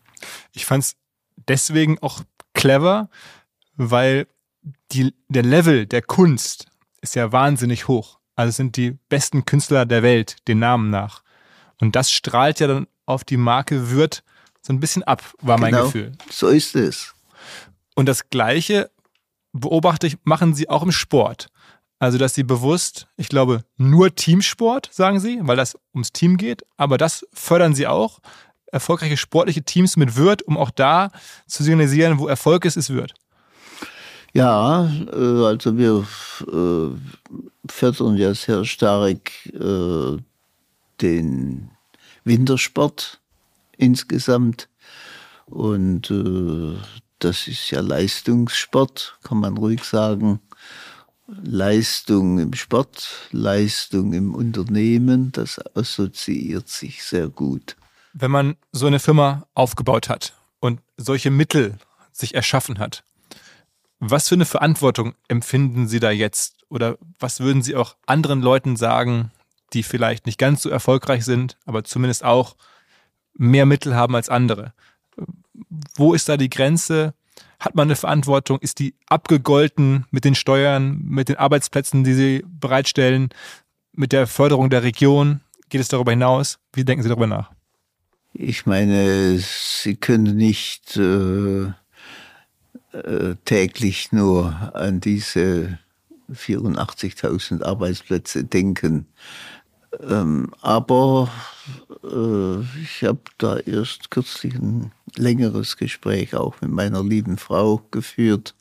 Ich 0.53 0.67
fand 0.67 0.85
es 0.85 0.97
deswegen 1.49 1.99
auch 2.01 2.23
clever, 2.55 3.11
weil 3.77 4.27
die, 4.93 5.15
der 5.29 5.43
Level 5.43 5.87
der 5.87 6.03
Kunst 6.03 6.67
ist 7.01 7.15
ja 7.15 7.31
wahnsinnig 7.31 7.89
hoch. 7.89 8.18
Also 8.39 8.51
es 8.51 8.57
sind 8.57 8.77
die 8.77 8.93
besten 9.09 9.45
Künstler 9.45 9.85
der 9.85 10.05
Welt, 10.05 10.37
den 10.47 10.61
Namen 10.61 10.91
nach. 10.91 11.23
Und 11.81 11.97
das 11.97 12.13
strahlt 12.13 12.61
ja 12.61 12.69
dann 12.69 12.87
auf 13.05 13.25
die 13.25 13.37
Marke 13.37 13.91
Würth 13.91 14.23
so 14.63 14.73
ein 14.73 14.79
bisschen 14.79 15.03
ab, 15.03 15.25
war 15.41 15.59
mein 15.59 15.73
Genau. 15.73 15.87
Gefühl. 15.87 16.13
So 16.31 16.47
ist 16.47 16.77
es. 16.77 17.15
Und 17.97 18.07
das 18.07 18.31
Gleiche 18.31 18.93
beobachte 19.53 20.07
ich, 20.07 20.19
machen 20.23 20.55
sie 20.55 20.69
auch 20.69 20.85
im 20.85 20.93
Sport. 20.93 21.49
Also, 21.99 22.17
dass 22.17 22.35
sie 22.37 22.45
bewusst, 22.45 23.09
ich 23.17 23.29
glaube, 23.29 23.65
nur 23.77 24.15
Teamsport, 24.15 24.89
sagen 24.93 25.19
sie, 25.19 25.41
weil 25.43 25.57
das 25.57 25.77
ums 25.93 26.13
Team 26.13 26.37
geht, 26.37 26.63
aber 26.77 26.97
das 26.97 27.27
fördern 27.33 27.75
sie 27.75 27.89
auch. 27.89 28.21
Erfolgreiche 28.71 29.17
sportliche 29.17 29.65
Teams 29.65 29.97
mit 29.97 30.15
Würth, 30.15 30.43
um 30.43 30.57
auch 30.59 30.71
da 30.71 31.11
zu 31.49 31.65
signalisieren, 31.65 32.21
wo 32.21 32.29
Erfolg 32.29 32.65
ist, 32.67 32.77
ist 32.77 32.91
Würth. 32.91 33.15
Ja, 34.33 34.91
äh, 35.13 35.45
also 35.45 35.77
wir 35.77 36.07
äh, 36.47 37.71
fördern 37.71 38.17
ja 38.17 38.35
sehr 38.35 38.65
stark 38.65 39.31
äh, 39.47 40.17
den 41.01 41.71
Wintersport 42.25 43.21
insgesamt. 43.77 44.69
Und 45.47 46.13
das 47.21 47.49
ist 47.49 47.71
ja 47.71 47.81
Leistungssport, 47.81 49.17
kann 49.23 49.41
man 49.41 49.57
ruhig 49.57 49.83
sagen. 49.83 50.41
Leistung 51.27 52.39
im 52.39 52.53
Sport, 52.53 53.29
Leistung 53.31 54.13
im 54.13 54.35
Unternehmen, 54.35 55.33
das 55.33 55.59
assoziiert 55.75 56.69
sich 56.69 57.03
sehr 57.03 57.29
gut. 57.29 57.77
Wenn 58.13 58.31
man 58.31 58.57
so 58.73 58.87
eine 58.87 58.99
Firma 58.99 59.47
aufgebaut 59.55 60.11
hat 60.11 60.35
und 60.61 60.81
solche 60.99 61.31
Mittel 61.31 61.79
sich 62.13 62.35
erschaffen 62.35 62.79
hat, 62.79 63.05
was 64.01 64.29
für 64.29 64.35
eine 64.35 64.45
Verantwortung 64.45 65.15
empfinden 65.29 65.89
Sie 65.89 66.01
da 66.01 66.11
jetzt? 66.11 66.65
Oder 66.69 66.99
was 67.19 67.41
würden 67.41 67.63
Sie 67.63 67.77
auch 67.77 67.97
anderen 68.07 68.43
Leuten 68.43 68.77
sagen, 68.77 69.31
die 69.73 69.83
vielleicht 69.83 70.27
nicht 70.27 70.39
ganz 70.39 70.63
so 70.63 70.71
erfolgreich 70.71 71.25
sind, 71.25 71.57
aber 71.67 71.85
zumindest 71.85 72.25
auch 72.25 72.57
mehr 73.35 73.67
Mittel 73.67 73.95
haben 73.95 74.15
als 74.15 74.29
andere? 74.29 74.73
Wo 75.95 76.15
ist 76.15 76.29
da 76.29 76.37
die 76.37 76.51
Grenze? 76.51 77.15
Hat 77.59 77.75
man 77.75 77.89
eine 77.89 77.97
Verantwortung? 77.97 78.59
Ist 78.61 78.79
die 78.79 78.95
abgegolten 79.07 80.07
mit 80.11 80.25
den 80.25 80.37
Steuern, 80.37 81.01
mit 81.03 81.29
den 81.29 81.37
Arbeitsplätzen, 81.37 82.05
die 82.05 82.15
Sie 82.15 82.45
bereitstellen, 82.47 83.31
mit 83.93 84.13
der 84.13 84.27
Förderung 84.27 84.71
der 84.71 84.85
Region? 84.85 85.41
Geht 85.69 85.81
es 85.81 85.89
darüber 85.89 86.13
hinaus? 86.13 86.59
Wie 86.73 86.85
denken 86.85 87.03
Sie 87.03 87.09
darüber 87.09 87.27
nach? 87.27 87.51
Ich 88.33 88.67
meine, 88.67 89.39
Sie 89.39 89.97
können 89.97 90.37
nicht 90.37 90.97
äh, 90.97 91.73
äh, 92.93 93.35
täglich 93.45 94.13
nur 94.13 94.75
an 94.75 95.01
diese 95.01 95.79
84.000 96.33 97.63
Arbeitsplätze 97.63 98.45
denken. 98.45 99.07
Ähm, 100.01 100.53
aber 100.61 101.31
äh, 102.05 102.61
ich 102.83 103.05
habe 103.05 103.21
da 103.39 103.59
erst 103.59 104.11
kürzlich 104.11 104.55
ein 104.55 104.93
längeres 105.17 105.77
Gespräch 105.77 106.35
auch 106.35 106.61
mit 106.61 106.71
meiner 106.71 107.03
lieben 107.03 107.39
Frau 107.39 107.83
geführt, 107.91 108.55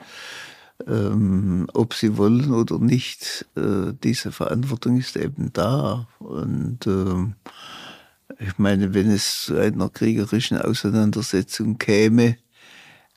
ähm, 0.87 1.67
ob 1.73 1.93
sie 1.93 2.17
wollen 2.17 2.53
oder 2.53 2.79
nicht. 2.79 3.45
Äh, 3.55 3.93
diese 4.03 4.31
Verantwortung 4.31 4.97
ist 4.97 5.17
eben 5.17 5.51
da. 5.53 6.07
Und 6.19 6.87
ähm, 6.87 7.35
ich 8.39 8.57
meine, 8.57 8.93
wenn 8.93 9.09
es 9.09 9.45
zu 9.45 9.57
einer 9.57 9.89
kriegerischen 9.89 10.57
Auseinandersetzung 10.57 11.77
käme, 11.77 12.37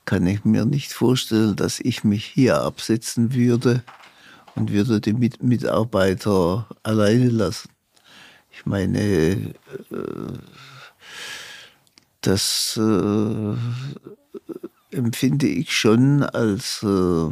kann 0.04 0.26
ich 0.26 0.44
mir 0.44 0.64
nicht 0.64 0.92
vorstellen, 0.92 1.56
dass 1.56 1.80
ich 1.80 2.04
mich 2.04 2.24
hier 2.24 2.60
absetzen 2.62 3.34
würde 3.34 3.82
und 4.54 4.72
würde 4.72 5.00
die 5.00 5.12
Mit 5.12 5.42
Mitarbeiter 5.42 6.66
alleine 6.82 7.28
lassen. 7.28 7.70
Ich 8.50 8.66
meine, 8.66 9.00
äh, 9.00 9.54
das 12.20 12.78
äh, 12.78 13.54
empfinde 14.90 15.46
ich 15.46 15.74
schon 15.74 16.22
als 16.22 16.82
äh, 16.82 17.30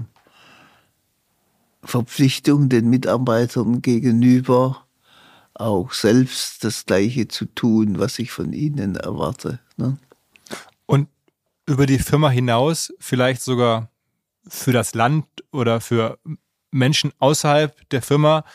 Verpflichtung 1.82 2.68
den 2.68 2.88
Mitarbeitern 2.88 3.82
gegenüber, 3.82 4.84
auch 5.54 5.92
selbst 5.92 6.64
das 6.64 6.86
Gleiche 6.86 7.28
zu 7.28 7.46
tun, 7.46 7.98
was 7.98 8.18
ich 8.18 8.30
von 8.30 8.52
ihnen 8.52 8.96
erwarte. 8.96 9.58
Ne? 9.76 9.98
Über 11.68 11.84
die 11.84 11.98
Firma 11.98 12.30
hinaus 12.30 12.94
vielleicht 12.98 13.42
sogar 13.42 13.90
für 14.48 14.72
das 14.72 14.94
Land 14.94 15.26
oder 15.52 15.82
für 15.82 16.18
Menschen 16.70 17.12
außerhalb 17.18 17.76
der 17.90 18.00
Firma, 18.00 18.46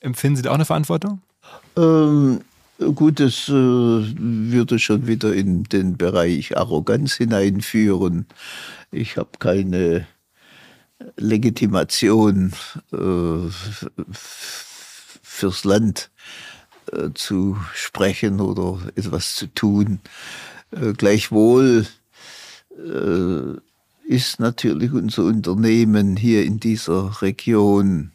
empfinden 0.00 0.36
Sie 0.36 0.42
da 0.42 0.50
auch 0.50 0.54
eine 0.54 0.64
Verantwortung? 0.64 1.20
Ähm, 1.76 2.40
gut, 2.94 3.20
das 3.20 3.50
äh, 3.50 3.52
würde 3.52 4.78
schon 4.78 5.06
wieder 5.06 5.34
in 5.34 5.64
den 5.64 5.98
Bereich 5.98 6.56
Arroganz 6.56 7.16
hineinführen. 7.16 8.24
Ich 8.90 9.18
habe 9.18 9.28
keine 9.38 10.06
Legitimation 11.18 12.54
äh, 12.90 13.50
fürs 14.12 15.64
Land 15.64 16.10
äh, 16.90 17.10
zu 17.12 17.58
sprechen 17.74 18.40
oder 18.40 18.78
etwas 18.94 19.34
zu 19.34 19.46
tun. 19.48 20.00
Äh, 20.70 20.94
gleichwohl 20.94 21.86
ist 24.04 24.38
natürlich 24.38 24.92
unser 24.92 25.24
Unternehmen 25.24 26.16
hier 26.16 26.44
in 26.44 26.60
dieser 26.60 27.22
Region 27.22 28.12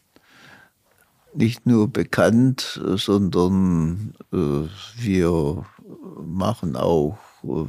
nicht 1.34 1.66
nur 1.66 1.88
bekannt, 1.88 2.82
äh, 2.86 2.98
sondern 2.98 4.14
äh, 4.32 4.68
wir 4.98 5.66
machen 6.26 6.76
auch 6.76 7.18
äh, 7.44 7.68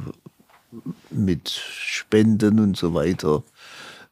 mit 1.11 1.49
Spenden 1.49 2.59
und 2.59 2.77
so 2.77 2.93
weiter 2.93 3.43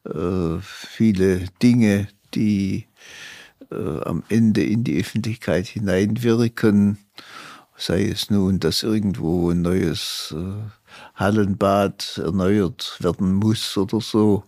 äh, 0.04 0.60
viele 0.60 1.46
Dinge, 1.62 2.08
die 2.34 2.86
äh, 3.70 4.00
am 4.04 4.22
Ende 4.28 4.64
in 4.64 4.84
die 4.84 4.98
Öffentlichkeit 5.00 5.66
hineinwirken. 5.66 6.98
Sei 7.76 8.08
es 8.08 8.30
nun, 8.30 8.60
dass 8.60 8.82
irgendwo 8.82 9.50
ein 9.50 9.62
neues 9.62 10.34
äh, 10.36 10.81
Hallenbad 11.14 12.20
erneuert 12.22 12.96
werden 13.00 13.34
muss 13.34 13.76
oder 13.76 14.00
so. 14.00 14.44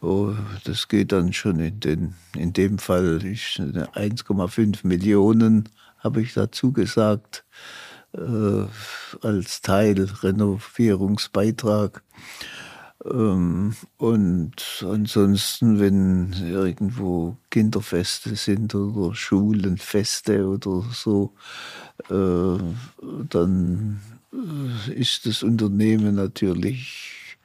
Oh, 0.00 0.32
das 0.64 0.88
geht 0.88 1.12
dann 1.12 1.32
schon 1.32 1.60
in, 1.60 1.80
den, 1.80 2.14
in 2.36 2.52
dem 2.52 2.78
Fall 2.78 3.24
ist 3.24 3.58
1,5 3.58 4.86
Millionen, 4.86 5.68
habe 5.98 6.20
ich 6.20 6.34
dazu 6.34 6.72
gesagt, 6.72 7.44
äh, 8.12 8.64
als 9.22 9.62
Teil 9.62 10.08
Renovierungsbeitrag. 10.22 12.02
Ähm, 13.04 13.74
und 13.96 14.84
ansonsten, 14.86 15.78
wenn 15.78 16.32
irgendwo 16.32 17.36
Kinderfeste 17.50 18.34
sind 18.36 18.74
oder 18.74 19.14
Schulenfeste 19.14 20.46
oder 20.46 20.84
so, 20.92 21.34
äh, 22.10 22.58
dann 23.28 24.00
ist 24.88 25.26
das 25.26 25.42
Unternehmen 25.42 26.14
natürlich 26.14 27.36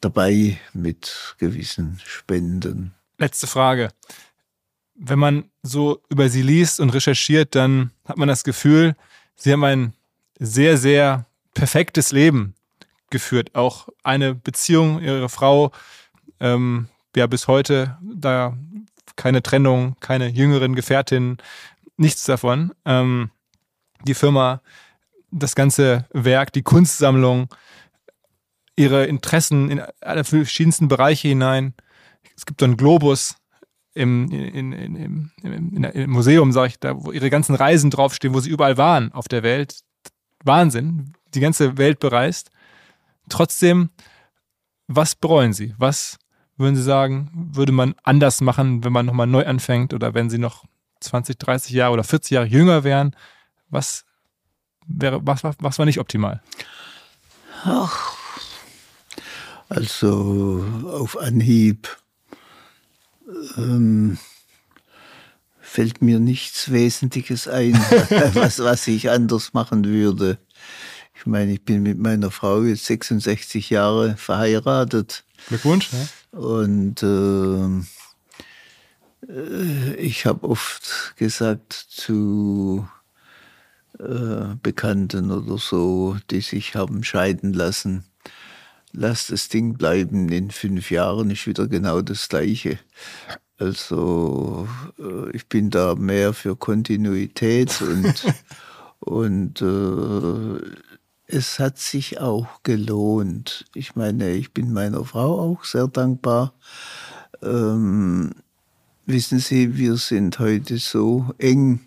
dabei 0.00 0.58
mit 0.72 1.36
gewissen 1.38 2.00
Spenden. 2.04 2.94
Letzte 3.18 3.46
Frage. 3.46 3.90
Wenn 4.94 5.18
man 5.18 5.44
so 5.62 6.02
über 6.08 6.28
sie 6.28 6.42
liest 6.42 6.80
und 6.80 6.90
recherchiert, 6.90 7.54
dann 7.54 7.90
hat 8.04 8.18
man 8.18 8.28
das 8.28 8.44
Gefühl, 8.44 8.96
sie 9.36 9.52
haben 9.52 9.64
ein 9.64 9.92
sehr, 10.38 10.76
sehr 10.76 11.26
perfektes 11.54 12.12
Leben 12.12 12.54
geführt. 13.10 13.54
Auch 13.54 13.88
eine 14.02 14.34
Beziehung, 14.34 15.00
ihre 15.00 15.28
Frau, 15.28 15.72
ähm, 16.38 16.88
ja, 17.14 17.26
bis 17.26 17.48
heute 17.48 17.98
da 18.02 18.56
keine 19.16 19.42
Trennung, 19.42 19.96
keine 20.00 20.28
jüngeren 20.28 20.74
Gefährtin, 20.74 21.38
nichts 21.96 22.24
davon. 22.24 22.72
Ähm, 22.84 23.30
die 24.04 24.14
Firma, 24.14 24.62
das 25.30 25.54
ganze 25.54 26.06
Werk, 26.12 26.52
die 26.52 26.62
Kunstsammlung. 26.62 27.48
ihre 28.76 29.04
Interessen 29.04 29.70
in 29.70 29.82
alle 30.00 30.24
verschiedensten 30.24 30.88
Bereiche 30.88 31.28
hinein. 31.28 31.74
Es 32.36 32.46
gibt 32.46 32.60
so 32.60 32.64
einen 32.64 32.78
Globus 32.78 33.36
im, 33.94 34.30
in, 34.30 34.72
in, 34.72 35.30
in, 35.42 35.84
im 35.84 36.10
Museum, 36.10 36.52
sage 36.52 36.68
ich, 36.68 36.78
da, 36.78 36.94
wo 36.96 37.12
ihre 37.12 37.28
ganzen 37.28 37.54
Reisen 37.54 37.90
draufstehen, 37.90 38.32
wo 38.32 38.40
sie 38.40 38.50
überall 38.50 38.78
waren 38.78 39.12
auf 39.12 39.28
der 39.28 39.42
Welt. 39.42 39.80
Wahnsinn, 40.44 41.12
die 41.34 41.40
ganze 41.40 41.76
Welt 41.76 41.98
bereist. 42.00 42.50
Trotzdem, 43.28 43.90
was 44.86 45.14
bereuen 45.14 45.52
Sie? 45.52 45.74
Was 45.78 46.18
würden 46.56 46.76
Sie 46.76 46.82
sagen, 46.82 47.30
würde 47.52 47.72
man 47.72 47.94
anders 48.02 48.40
machen, 48.40 48.84
wenn 48.84 48.92
man 48.92 49.06
nochmal 49.06 49.26
neu 49.26 49.44
anfängt 49.46 49.94
oder 49.94 50.14
wenn 50.14 50.30
Sie 50.30 50.38
noch 50.38 50.64
20, 51.00 51.38
30 51.38 51.72
Jahre 51.72 51.92
oder 51.92 52.04
40 52.04 52.30
Jahre 52.30 52.46
jünger 52.46 52.84
wären? 52.84 53.14
Was 53.68 54.04
wäre, 54.90 55.20
was, 55.24 55.42
was 55.42 55.78
war 55.78 55.86
nicht 55.86 55.98
optimal? 55.98 56.42
Ach, 57.64 58.16
also 59.68 60.64
auf 60.84 61.16
Anhieb 61.18 61.88
ähm, 63.56 64.18
fällt 65.60 66.02
mir 66.02 66.18
nichts 66.18 66.72
Wesentliches 66.72 67.46
ein, 67.46 67.74
was, 68.34 68.58
was 68.58 68.88
ich 68.88 69.10
anders 69.10 69.52
machen 69.52 69.84
würde. 69.84 70.38
Ich 71.14 71.26
meine, 71.26 71.52
ich 71.52 71.64
bin 71.64 71.84
mit 71.84 71.98
meiner 71.98 72.32
Frau 72.32 72.62
jetzt 72.62 72.86
66 72.86 73.70
Jahre 73.70 74.16
verheiratet. 74.16 75.22
Glückwunsch. 75.48 75.90
Ja. 75.92 76.38
Und 76.38 77.02
äh, 77.04 77.84
ich 79.96 80.26
habe 80.26 80.48
oft 80.48 81.14
gesagt 81.16 81.72
zu 81.74 82.88
äh, 84.00 84.56
Bekannten 84.62 85.30
oder 85.30 85.58
so, 85.58 86.16
die 86.30 86.40
sich 86.40 86.74
haben 86.74 87.04
scheiden 87.04 87.52
lassen, 87.52 88.04
lass 88.92 89.26
das 89.28 89.48
Ding 89.48 89.74
bleiben, 89.74 90.30
in 90.30 90.50
fünf 90.50 90.90
Jahren 90.90 91.30
ist 91.30 91.46
wieder 91.46 91.68
genau 91.68 92.00
das 92.00 92.28
gleiche. 92.28 92.78
Also 93.58 94.66
äh, 94.98 95.36
ich 95.36 95.46
bin 95.48 95.70
da 95.70 95.94
mehr 95.94 96.32
für 96.32 96.56
Kontinuität 96.56 97.82
und, 97.82 98.24
und 99.00 99.60
äh, 99.60 100.60
es 101.26 101.58
hat 101.58 101.78
sich 101.78 102.20
auch 102.20 102.62
gelohnt. 102.62 103.66
Ich 103.74 103.96
meine, 103.96 104.30
ich 104.30 104.52
bin 104.52 104.72
meiner 104.72 105.04
Frau 105.04 105.38
auch 105.38 105.64
sehr 105.64 105.88
dankbar. 105.88 106.54
Ähm, 107.42 108.32
wissen 109.06 109.38
Sie, 109.38 109.76
wir 109.76 109.96
sind 109.96 110.38
heute 110.38 110.78
so 110.78 111.26
eng, 111.38 111.80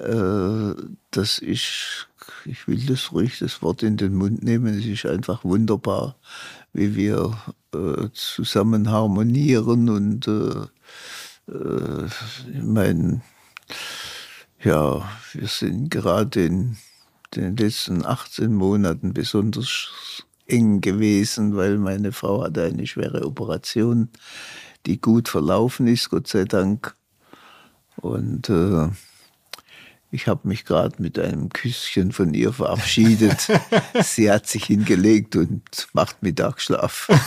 äh, 0.00 0.74
dass 1.10 1.38
ich 1.38 2.06
ich 2.44 2.66
will 2.68 2.84
das 2.86 3.12
ruhig 3.12 3.38
das 3.38 3.62
Wort 3.62 3.82
in 3.82 3.96
den 3.96 4.14
Mund 4.14 4.42
nehmen. 4.42 4.78
Es 4.78 4.86
ist 4.86 5.06
einfach 5.06 5.44
wunderbar, 5.44 6.16
wie 6.72 6.94
wir 6.94 7.36
äh, 7.74 8.08
zusammen 8.12 8.90
harmonieren 8.90 9.88
und 9.88 10.26
äh, 10.26 10.66
äh, 11.52 12.06
ich 12.06 12.62
meine, 12.62 13.22
ja, 14.62 15.08
wir 15.32 15.48
sind 15.48 15.90
gerade 15.90 16.44
in 16.44 16.76
den 17.34 17.56
letzten 17.56 18.04
18 18.04 18.54
Monaten 18.54 19.14
besonders 19.14 20.24
eng 20.46 20.80
gewesen, 20.80 21.56
weil 21.56 21.78
meine 21.78 22.12
Frau 22.12 22.42
hatte 22.42 22.64
eine 22.64 22.86
schwere 22.86 23.24
Operation, 23.24 24.08
die 24.86 25.00
gut 25.00 25.28
verlaufen 25.28 25.86
ist, 25.86 26.10
Gott 26.10 26.26
sei 26.26 26.44
Dank. 26.44 26.96
Und 27.96 28.48
äh, 28.48 28.88
ich 30.12 30.26
habe 30.26 30.48
mich 30.48 30.64
gerade 30.64 31.00
mit 31.00 31.18
einem 31.18 31.50
Küsschen 31.50 32.12
von 32.12 32.34
ihr 32.34 32.52
verabschiedet. 32.52 33.48
Sie 34.02 34.30
hat 34.30 34.46
sich 34.46 34.64
hingelegt 34.64 35.36
und 35.36 35.62
macht 35.92 36.22
Mittagsschlaf. 36.22 37.08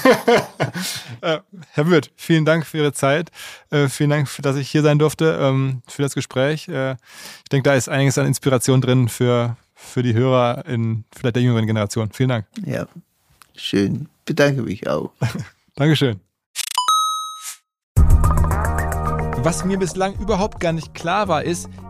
Äh, 1.22 1.40
Herr 1.72 1.90
Wirth, 1.90 2.12
vielen 2.18 2.44
Dank 2.44 2.66
für 2.66 2.80
Ihre 2.80 2.92
Zeit. 2.92 3.32
Äh, 3.70 3.88
vielen 3.88 4.10
Dank, 4.10 4.28
dass 4.42 4.58
ich 4.58 4.70
hier 4.70 4.82
sein 4.82 5.00
durfte, 5.00 5.38
ähm, 5.40 5.82
für 5.88 6.02
das 6.02 6.16
Gespräch. 6.16 6.68
Äh, 6.68 6.94
ich 6.94 7.50
denke, 7.50 7.70
da 7.70 7.76
ist 7.76 7.88
einiges 7.88 8.18
an 8.18 8.26
Inspiration 8.26 8.82
drin 8.82 9.08
für, 9.08 9.56
für 9.74 10.04
die 10.04 10.14
Hörer 10.14 10.66
in 10.66 11.06
vielleicht 11.16 11.38
der 11.38 11.44
jüngeren 11.44 11.66
Generation. 11.66 12.12
Vielen 12.12 12.30
Dank. 12.30 12.46
Ja, 12.66 12.88
schön. 13.56 14.10
Bedanke 14.26 14.64
mich 14.64 14.88
auch. 14.88 15.12
Dankeschön. 15.76 16.20
Was 17.96 19.66
mir 19.66 19.78
bislang 19.78 20.16
überhaupt 20.20 20.60
gar 20.60 20.74
nicht 20.74 20.94
klar 20.94 21.28
war, 21.28 21.44
ist, 21.44 21.70